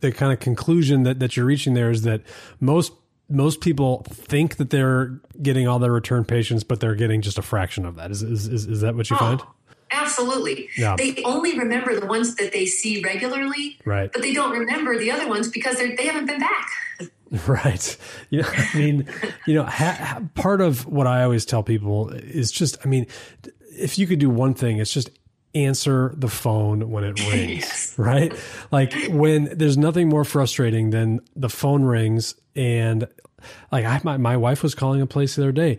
the 0.00 0.12
kind 0.12 0.32
of 0.32 0.40
conclusion 0.40 1.02
that, 1.02 1.18
that 1.18 1.36
you're 1.36 1.46
reaching 1.46 1.74
there 1.74 1.90
is 1.90 2.02
that 2.02 2.22
most 2.60 2.92
most 3.28 3.60
people 3.60 4.04
think 4.08 4.56
that 4.56 4.70
they're 4.70 5.20
getting 5.42 5.66
all 5.66 5.80
their 5.80 5.90
return 5.90 6.24
patients, 6.24 6.62
but 6.62 6.78
they're 6.78 6.94
getting 6.94 7.22
just 7.22 7.38
a 7.38 7.42
fraction 7.42 7.84
of 7.84 7.96
that. 7.96 8.10
Is 8.10 8.22
is 8.22 8.46
is, 8.46 8.66
is 8.66 8.80
that 8.82 8.94
what 8.94 9.10
you 9.10 9.16
oh, 9.16 9.18
find? 9.18 9.42
Absolutely. 9.90 10.68
Yeah. 10.76 10.96
They 10.96 11.22
only 11.24 11.58
remember 11.58 11.98
the 11.98 12.06
ones 12.06 12.34
that 12.36 12.52
they 12.52 12.66
see 12.66 13.02
regularly, 13.02 13.78
right? 13.84 14.12
But 14.12 14.22
they 14.22 14.32
don't 14.32 14.58
remember 14.58 14.98
the 14.98 15.10
other 15.10 15.28
ones 15.28 15.48
because 15.48 15.78
they 15.78 16.06
haven't 16.06 16.26
been 16.26 16.40
back. 16.40 16.68
Right. 17.48 17.96
You 18.30 18.42
know, 18.42 18.48
I 18.48 18.78
mean, 18.78 19.08
you 19.48 19.54
know, 19.54 19.64
ha, 19.64 19.96
ha, 19.98 20.22
part 20.36 20.60
of 20.60 20.86
what 20.86 21.08
I 21.08 21.24
always 21.24 21.44
tell 21.44 21.64
people 21.64 22.10
is 22.10 22.52
just, 22.52 22.78
I 22.84 22.88
mean, 22.88 23.08
if 23.72 23.98
you 23.98 24.06
could 24.06 24.20
do 24.20 24.30
one 24.30 24.54
thing, 24.54 24.78
it's 24.78 24.92
just 24.92 25.10
answer 25.52 26.14
the 26.16 26.28
phone 26.28 26.88
when 26.88 27.02
it 27.02 27.18
rings, 27.32 27.62
yes. 27.62 27.98
right? 27.98 28.32
Like 28.70 28.94
when 29.08 29.58
there's 29.58 29.76
nothing 29.76 30.08
more 30.08 30.24
frustrating 30.24 30.90
than 30.90 31.20
the 31.34 31.48
phone 31.48 31.82
rings 31.82 32.36
and 32.54 33.08
like 33.72 33.84
I, 33.84 34.00
my, 34.04 34.16
my 34.16 34.36
wife 34.36 34.62
was 34.62 34.74
calling 34.74 35.00
a 35.00 35.06
place 35.06 35.36
the 35.36 35.42
other 35.42 35.52
day, 35.52 35.78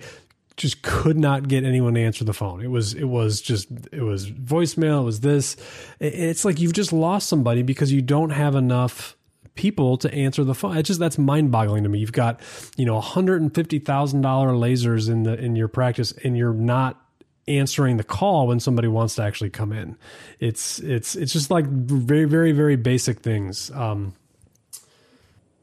just 0.58 0.82
could 0.82 1.18
not 1.18 1.48
get 1.48 1.64
anyone 1.64 1.94
to 1.94 2.02
answer 2.02 2.26
the 2.26 2.34
phone. 2.34 2.62
It 2.62 2.70
was, 2.70 2.94
it 2.94 3.06
was 3.06 3.42
just, 3.42 3.70
it 3.92 4.02
was 4.02 4.30
voicemail. 4.30 5.02
It 5.02 5.06
was 5.06 5.20
this. 5.22 5.56
It's 6.00 6.44
like 6.44 6.60
you've 6.60 6.74
just 6.74 6.92
lost 6.92 7.30
somebody 7.30 7.62
because 7.62 7.92
you 7.92 8.02
don't 8.02 8.32
have 8.32 8.56
enough 8.56 9.16
people 9.56 9.98
to 9.98 10.14
answer 10.14 10.44
the 10.44 10.56
phone. 10.56 10.78
It's 10.78 10.88
just 10.88 11.00
that's 11.00 11.18
mind 11.18 11.52
boggling 11.52 11.84
to 11.84 11.90
me. 11.90 12.00
You've 12.00 12.12
got, 12.12 12.42
you 12.76 12.86
know, 12.86 13.00
$150,000 13.00 13.52
lasers 13.52 15.10
in 15.10 15.24
the, 15.24 15.38
in 15.38 15.56
your 15.56 15.68
practice 15.68 16.12
and 16.24 16.38
you're 16.38 16.54
not 16.54 17.00
answering 17.48 17.98
the 17.98 18.04
call 18.04 18.48
when 18.48 18.60
somebody 18.60 18.88
wants 18.88 19.16
to 19.16 19.24
actually 19.24 19.50
come 19.50 19.72
in. 19.72 19.98
It's 20.40 20.80
it's 20.80 21.16
it's 21.16 21.32
just 21.32 21.50
like 21.50 21.66
very 21.66 22.26
very 22.26 22.52
very 22.52 22.76
basic 22.76 23.22
things. 23.22 23.72
Um, 23.72 24.14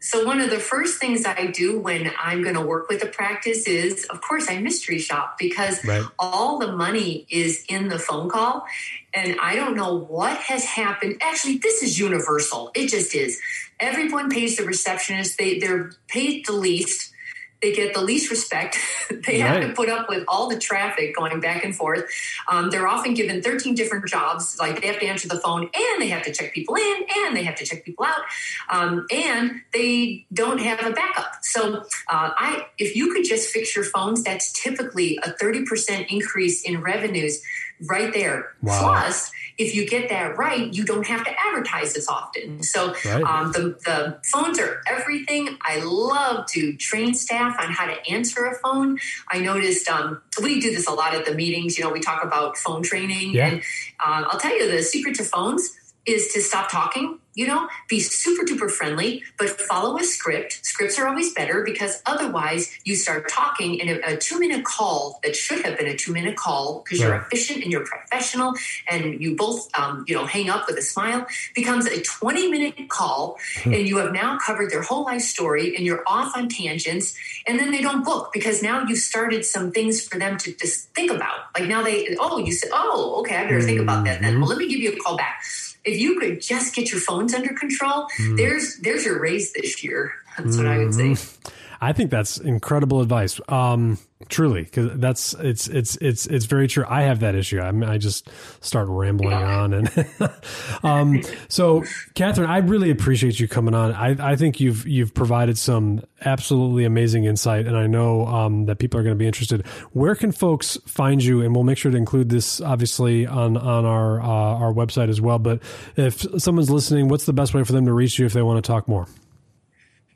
so 0.04 0.26
one 0.26 0.38
of 0.38 0.50
the 0.50 0.60
first 0.60 0.98
things 0.98 1.24
I 1.24 1.46
do 1.46 1.78
when 1.78 2.12
I'm 2.20 2.42
going 2.42 2.56
to 2.56 2.60
work 2.60 2.90
with 2.90 3.02
a 3.02 3.06
practice 3.06 3.66
is, 3.66 4.04
of 4.10 4.20
course, 4.20 4.50
I 4.50 4.58
mystery 4.58 4.98
shop 4.98 5.38
because 5.38 5.82
right. 5.82 6.04
all 6.18 6.58
the 6.58 6.72
money 6.72 7.26
is 7.30 7.64
in 7.70 7.88
the 7.88 7.98
phone 7.98 8.28
call, 8.28 8.66
and 9.14 9.34
I 9.40 9.56
don't 9.56 9.74
know 9.74 9.94
what 9.94 10.36
has 10.36 10.62
happened. 10.62 11.22
Actually, 11.22 11.56
this 11.56 11.82
is 11.82 11.98
universal. 11.98 12.70
It 12.74 12.90
just 12.90 13.14
is. 13.14 13.40
Everyone 13.80 14.28
pays 14.28 14.58
the 14.58 14.64
receptionist. 14.64 15.38
They 15.38 15.58
they're 15.58 15.92
paid 16.06 16.44
the 16.44 16.52
least 16.52 17.13
they 17.62 17.72
get 17.72 17.94
the 17.94 18.02
least 18.02 18.30
respect. 18.30 18.76
they 19.10 19.42
right. 19.42 19.62
have 19.62 19.62
to 19.62 19.72
put 19.74 19.88
up 19.88 20.08
with 20.08 20.24
all 20.28 20.48
the 20.48 20.58
traffic 20.58 21.16
going 21.16 21.40
back 21.40 21.64
and 21.64 21.74
forth. 21.74 22.04
Um, 22.50 22.70
they're 22.70 22.86
often 22.86 23.14
given 23.14 23.42
13 23.42 23.74
different 23.74 24.06
jobs. 24.06 24.56
Like 24.58 24.80
they 24.80 24.88
have 24.88 25.00
to 25.00 25.06
answer 25.06 25.28
the 25.28 25.38
phone 25.38 25.70
and 25.74 26.02
they 26.02 26.08
have 26.08 26.22
to 26.24 26.32
check 26.32 26.52
people 26.52 26.76
in 26.76 27.06
and 27.18 27.36
they 27.36 27.44
have 27.44 27.54
to 27.56 27.64
check 27.64 27.84
people 27.84 28.04
out. 28.04 28.22
Um, 28.70 29.06
and 29.10 29.62
they 29.72 30.26
don't 30.32 30.60
have 30.60 30.84
a 30.84 30.90
backup. 30.90 31.36
So 31.42 31.76
uh, 32.08 32.30
I, 32.36 32.66
if 32.78 32.94
you 32.96 33.12
could 33.12 33.24
just 33.24 33.50
fix 33.50 33.74
your 33.74 33.84
phones, 33.84 34.22
that's 34.22 34.52
typically 34.52 35.18
a 35.22 35.30
30% 35.30 36.06
increase 36.08 36.62
in 36.62 36.80
revenues 36.80 37.42
right 37.82 38.12
there. 38.12 38.54
Wow. 38.62 38.80
Plus, 38.80 39.30
if 39.58 39.74
you 39.74 39.86
get 39.86 40.08
that 40.08 40.36
right, 40.36 40.72
you 40.72 40.84
don't 40.84 41.06
have 41.06 41.24
to 41.24 41.30
advertise 41.38 41.96
as 41.96 42.08
often. 42.08 42.62
So 42.62 42.94
right. 43.04 43.22
um, 43.22 43.52
the, 43.52 43.76
the 43.84 44.18
phones 44.24 44.58
are 44.58 44.82
everything. 44.86 45.56
I 45.62 45.80
love 45.80 46.46
to 46.48 46.76
train 46.76 47.14
staff 47.14 47.56
on 47.60 47.70
how 47.70 47.86
to 47.86 47.94
answer 48.10 48.46
a 48.46 48.54
phone. 48.56 48.98
I 49.28 49.38
noticed 49.38 49.88
um, 49.88 50.22
we 50.42 50.60
do 50.60 50.70
this 50.70 50.86
a 50.86 50.92
lot 50.92 51.14
at 51.14 51.24
the 51.24 51.34
meetings. 51.34 51.78
You 51.78 51.84
know, 51.84 51.90
we 51.90 52.00
talk 52.00 52.24
about 52.24 52.56
phone 52.56 52.82
training. 52.82 53.34
Yeah. 53.34 53.46
And 53.46 53.62
uh, 54.04 54.24
I'll 54.28 54.40
tell 54.40 54.56
you 54.56 54.70
the 54.70 54.82
secret 54.82 55.16
to 55.16 55.24
phones 55.24 55.70
is 56.06 56.32
to 56.32 56.42
stop 56.42 56.70
talking 56.70 57.18
you 57.34 57.46
know? 57.46 57.68
Be 57.88 58.00
super 58.00 58.44
duper 58.44 58.70
friendly 58.70 59.22
but 59.38 59.60
follow 59.60 59.98
a 59.98 60.04
script. 60.04 60.64
Scripts 60.64 60.98
are 60.98 61.08
always 61.08 61.32
better 61.34 61.62
because 61.62 62.02
otherwise 62.06 62.70
you 62.84 62.96
start 62.96 63.28
talking 63.28 63.76
in 63.76 63.88
a, 63.88 64.14
a 64.14 64.16
two 64.16 64.38
minute 64.38 64.64
call 64.64 65.20
that 65.22 65.36
should 65.36 65.64
have 65.64 65.78
been 65.78 65.88
a 65.88 65.96
two 65.96 66.12
minute 66.12 66.36
call 66.36 66.82
because 66.84 67.00
you're 67.00 67.14
efficient 67.14 67.62
and 67.62 67.72
you're 67.72 67.84
professional 67.84 68.54
and 68.88 69.20
you 69.20 69.36
both 69.36 69.68
um, 69.78 70.04
you 70.06 70.14
know 70.14 70.24
hang 70.24 70.48
up 70.48 70.66
with 70.66 70.78
a 70.78 70.82
smile 70.82 71.26
becomes 71.54 71.86
a 71.86 72.00
20 72.02 72.50
minute 72.50 72.88
call 72.88 73.38
hmm. 73.62 73.72
and 73.72 73.88
you 73.88 73.98
have 73.98 74.12
now 74.12 74.38
covered 74.38 74.70
their 74.70 74.82
whole 74.82 75.04
life 75.04 75.22
story 75.22 75.76
and 75.76 75.84
you're 75.84 76.02
off 76.06 76.36
on 76.36 76.48
tangents 76.48 77.16
and 77.46 77.58
then 77.58 77.70
they 77.70 77.82
don't 77.82 78.04
book 78.04 78.30
because 78.32 78.62
now 78.62 78.84
you've 78.84 78.98
started 78.98 79.44
some 79.44 79.70
things 79.72 80.06
for 80.06 80.18
them 80.18 80.38
to 80.38 80.52
just 80.54 80.88
think 80.94 81.10
about. 81.10 81.38
Like 81.58 81.68
now 81.68 81.82
they 81.82 82.16
oh 82.20 82.38
you 82.38 82.52
said 82.52 82.70
oh 82.72 83.20
okay 83.20 83.36
i 83.36 83.44
better 83.44 83.60
think 83.60 83.80
about 83.80 84.04
that 84.04 84.20
then. 84.20 84.32
Mm-hmm. 84.32 84.40
well 84.40 84.50
let 84.50 84.58
me 84.58 84.68
give 84.68 84.80
you 84.80 84.92
a 84.92 84.96
call 84.96 85.16
back 85.16 85.42
if 85.84 86.00
you 86.00 86.18
could 86.18 86.40
just 86.40 86.74
get 86.74 86.90
your 86.90 87.00
phones 87.00 87.34
under 87.34 87.52
control, 87.54 88.06
mm. 88.18 88.36
there's 88.36 88.78
there's 88.78 89.04
your 89.04 89.20
raise 89.20 89.52
this 89.52 89.82
year. 89.84 90.12
That's 90.36 90.56
what 90.56 90.66
mm-hmm. 90.66 90.80
I 90.80 90.84
would 90.84 90.94
say. 91.16 91.50
I 91.84 91.92
think 91.92 92.10
that's 92.10 92.38
incredible 92.38 93.02
advice. 93.02 93.38
Um, 93.46 93.98
truly, 94.30 94.62
because 94.62 94.98
that's 94.98 95.34
it's 95.34 95.68
it's 95.68 95.96
it's 95.96 96.24
it's 96.26 96.46
very 96.46 96.66
true. 96.66 96.86
I 96.88 97.02
have 97.02 97.20
that 97.20 97.34
issue. 97.34 97.60
I 97.60 97.72
mean, 97.72 97.90
I 97.90 97.98
just 97.98 98.26
start 98.60 98.88
rambling 98.88 99.34
on, 99.34 99.74
and 99.74 100.06
um, 100.82 101.20
so 101.48 101.84
Catherine, 102.14 102.48
I 102.48 102.58
really 102.58 102.90
appreciate 102.90 103.38
you 103.38 103.46
coming 103.48 103.74
on. 103.74 103.92
I 103.92 104.32
I 104.32 104.36
think 104.36 104.60
you've 104.60 104.88
you've 104.88 105.12
provided 105.12 105.58
some 105.58 106.02
absolutely 106.24 106.86
amazing 106.86 107.24
insight, 107.24 107.66
and 107.66 107.76
I 107.76 107.86
know 107.86 108.26
um, 108.28 108.64
that 108.64 108.78
people 108.78 108.98
are 108.98 109.02
going 109.02 109.14
to 109.14 109.18
be 109.18 109.26
interested. 109.26 109.66
Where 109.92 110.14
can 110.14 110.32
folks 110.32 110.78
find 110.86 111.22
you? 111.22 111.42
And 111.42 111.54
we'll 111.54 111.64
make 111.64 111.76
sure 111.76 111.92
to 111.92 111.98
include 111.98 112.30
this 112.30 112.62
obviously 112.62 113.26
on 113.26 113.58
on 113.58 113.84
our 113.84 114.22
uh, 114.22 114.24
our 114.24 114.72
website 114.72 115.10
as 115.10 115.20
well. 115.20 115.38
But 115.38 115.60
if 115.96 116.24
someone's 116.40 116.70
listening, 116.70 117.08
what's 117.08 117.26
the 117.26 117.34
best 117.34 117.52
way 117.52 117.62
for 117.62 117.72
them 117.72 117.84
to 117.84 117.92
reach 117.92 118.18
you 118.18 118.24
if 118.24 118.32
they 118.32 118.42
want 118.42 118.64
to 118.64 118.66
talk 118.66 118.88
more? 118.88 119.06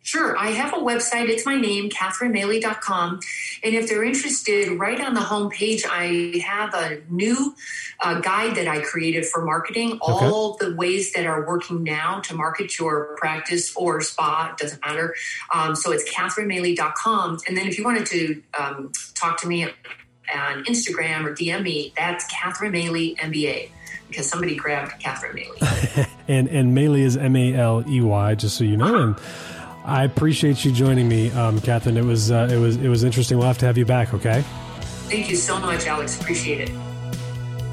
Sure. 0.08 0.38
I 0.38 0.52
have 0.52 0.72
a 0.72 0.78
website. 0.78 1.28
It's 1.28 1.44
my 1.44 1.60
name, 1.60 1.90
catherinemaley.com. 1.90 3.20
And 3.62 3.74
if 3.74 3.90
they're 3.90 4.02
interested, 4.02 4.70
right 4.70 4.98
on 4.98 5.12
the 5.12 5.20
homepage, 5.20 5.82
I 5.86 6.38
have 6.46 6.72
a 6.72 7.02
new 7.10 7.54
uh, 8.00 8.18
guide 8.20 8.56
that 8.56 8.66
I 8.66 8.80
created 8.80 9.26
for 9.26 9.44
marketing, 9.44 9.98
okay. 10.00 10.00
all 10.02 10.56
the 10.56 10.74
ways 10.74 11.12
that 11.12 11.26
are 11.26 11.46
working 11.46 11.84
now 11.84 12.20
to 12.20 12.34
market 12.34 12.78
your 12.78 13.16
practice 13.18 13.76
or 13.76 14.00
spa, 14.00 14.54
doesn't 14.58 14.80
matter. 14.80 15.14
Um, 15.52 15.76
so 15.76 15.92
it's 15.92 16.10
catherinemaley.com. 16.10 17.40
And 17.46 17.54
then 17.54 17.66
if 17.66 17.76
you 17.76 17.84
wanted 17.84 18.06
to 18.06 18.42
um, 18.58 18.92
talk 19.14 19.38
to 19.42 19.46
me 19.46 19.64
on 19.64 20.64
Instagram 20.64 21.26
or 21.26 21.34
DM 21.34 21.62
me, 21.62 21.92
that's 21.98 22.24
Catherine 22.28 22.72
Maley 22.72 23.14
MBA 23.18 23.72
because 24.08 24.26
somebody 24.26 24.56
grabbed 24.56 24.98
Catherine 25.00 25.36
Maley. 25.36 26.08
and 26.28 26.48
and 26.48 26.74
Maley 26.74 27.00
is 27.00 27.18
M 27.18 27.36
A 27.36 27.52
L 27.52 27.84
E 27.86 28.00
Y, 28.00 28.34
just 28.36 28.56
so 28.56 28.64
you 28.64 28.78
know. 28.78 28.94
And 28.96 29.16
I 29.88 30.04
appreciate 30.04 30.66
you 30.66 30.70
joining 30.70 31.08
me, 31.08 31.30
um, 31.30 31.60
Catherine. 31.60 31.96
It 31.96 32.04
was 32.04 32.30
uh, 32.30 32.48
it 32.52 32.58
was 32.58 32.76
it 32.76 32.88
was 32.88 33.04
interesting. 33.04 33.38
We'll 33.38 33.46
have 33.46 33.58
to 33.58 33.66
have 33.66 33.78
you 33.78 33.86
back. 33.86 34.12
Okay. 34.12 34.44
Thank 35.08 35.30
you 35.30 35.36
so 35.36 35.58
much, 35.58 35.86
Alex. 35.86 36.20
Appreciate 36.20 36.68
it. 36.68 36.70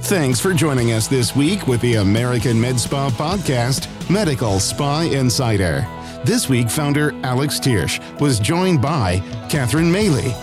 Thanks 0.03 0.39
for 0.39 0.53
joining 0.53 0.93
us 0.93 1.07
this 1.07 1.35
week 1.35 1.67
with 1.67 1.81
the 1.81 1.95
American 1.95 2.59
Med 2.61 2.79
Spa 2.79 3.09
podcast, 3.09 3.89
Medical 4.09 4.59
Spa 4.61 5.01
Insider. 5.01 5.85
This 6.23 6.47
week, 6.47 6.69
founder 6.69 7.11
Alex 7.23 7.59
Thiersch 7.59 7.99
was 8.21 8.39
joined 8.39 8.81
by 8.81 9.19
Catherine 9.49 9.91
Maley, 9.91 10.33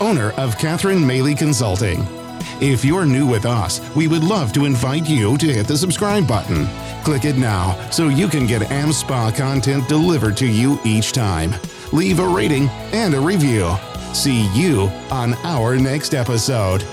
owner 0.00 0.32
of 0.32 0.58
Catherine 0.58 1.00
Maley 1.00 1.36
Consulting. 1.36 2.21
If 2.60 2.84
you're 2.84 3.06
new 3.06 3.26
with 3.26 3.46
us, 3.46 3.80
we 3.94 4.08
would 4.08 4.24
love 4.24 4.52
to 4.52 4.64
invite 4.64 5.08
you 5.08 5.36
to 5.38 5.52
hit 5.52 5.66
the 5.66 5.76
subscribe 5.76 6.26
button. 6.26 6.66
Click 7.04 7.24
it 7.24 7.36
now 7.36 7.78
so 7.90 8.08
you 8.08 8.28
can 8.28 8.46
get 8.46 8.62
AmSpa 8.62 9.36
content 9.36 9.88
delivered 9.88 10.36
to 10.38 10.46
you 10.46 10.78
each 10.84 11.12
time. 11.12 11.54
Leave 11.92 12.20
a 12.20 12.26
rating 12.26 12.68
and 12.92 13.14
a 13.14 13.20
review. 13.20 13.74
See 14.14 14.48
you 14.52 14.90
on 15.10 15.34
our 15.44 15.76
next 15.76 16.14
episode. 16.14 16.84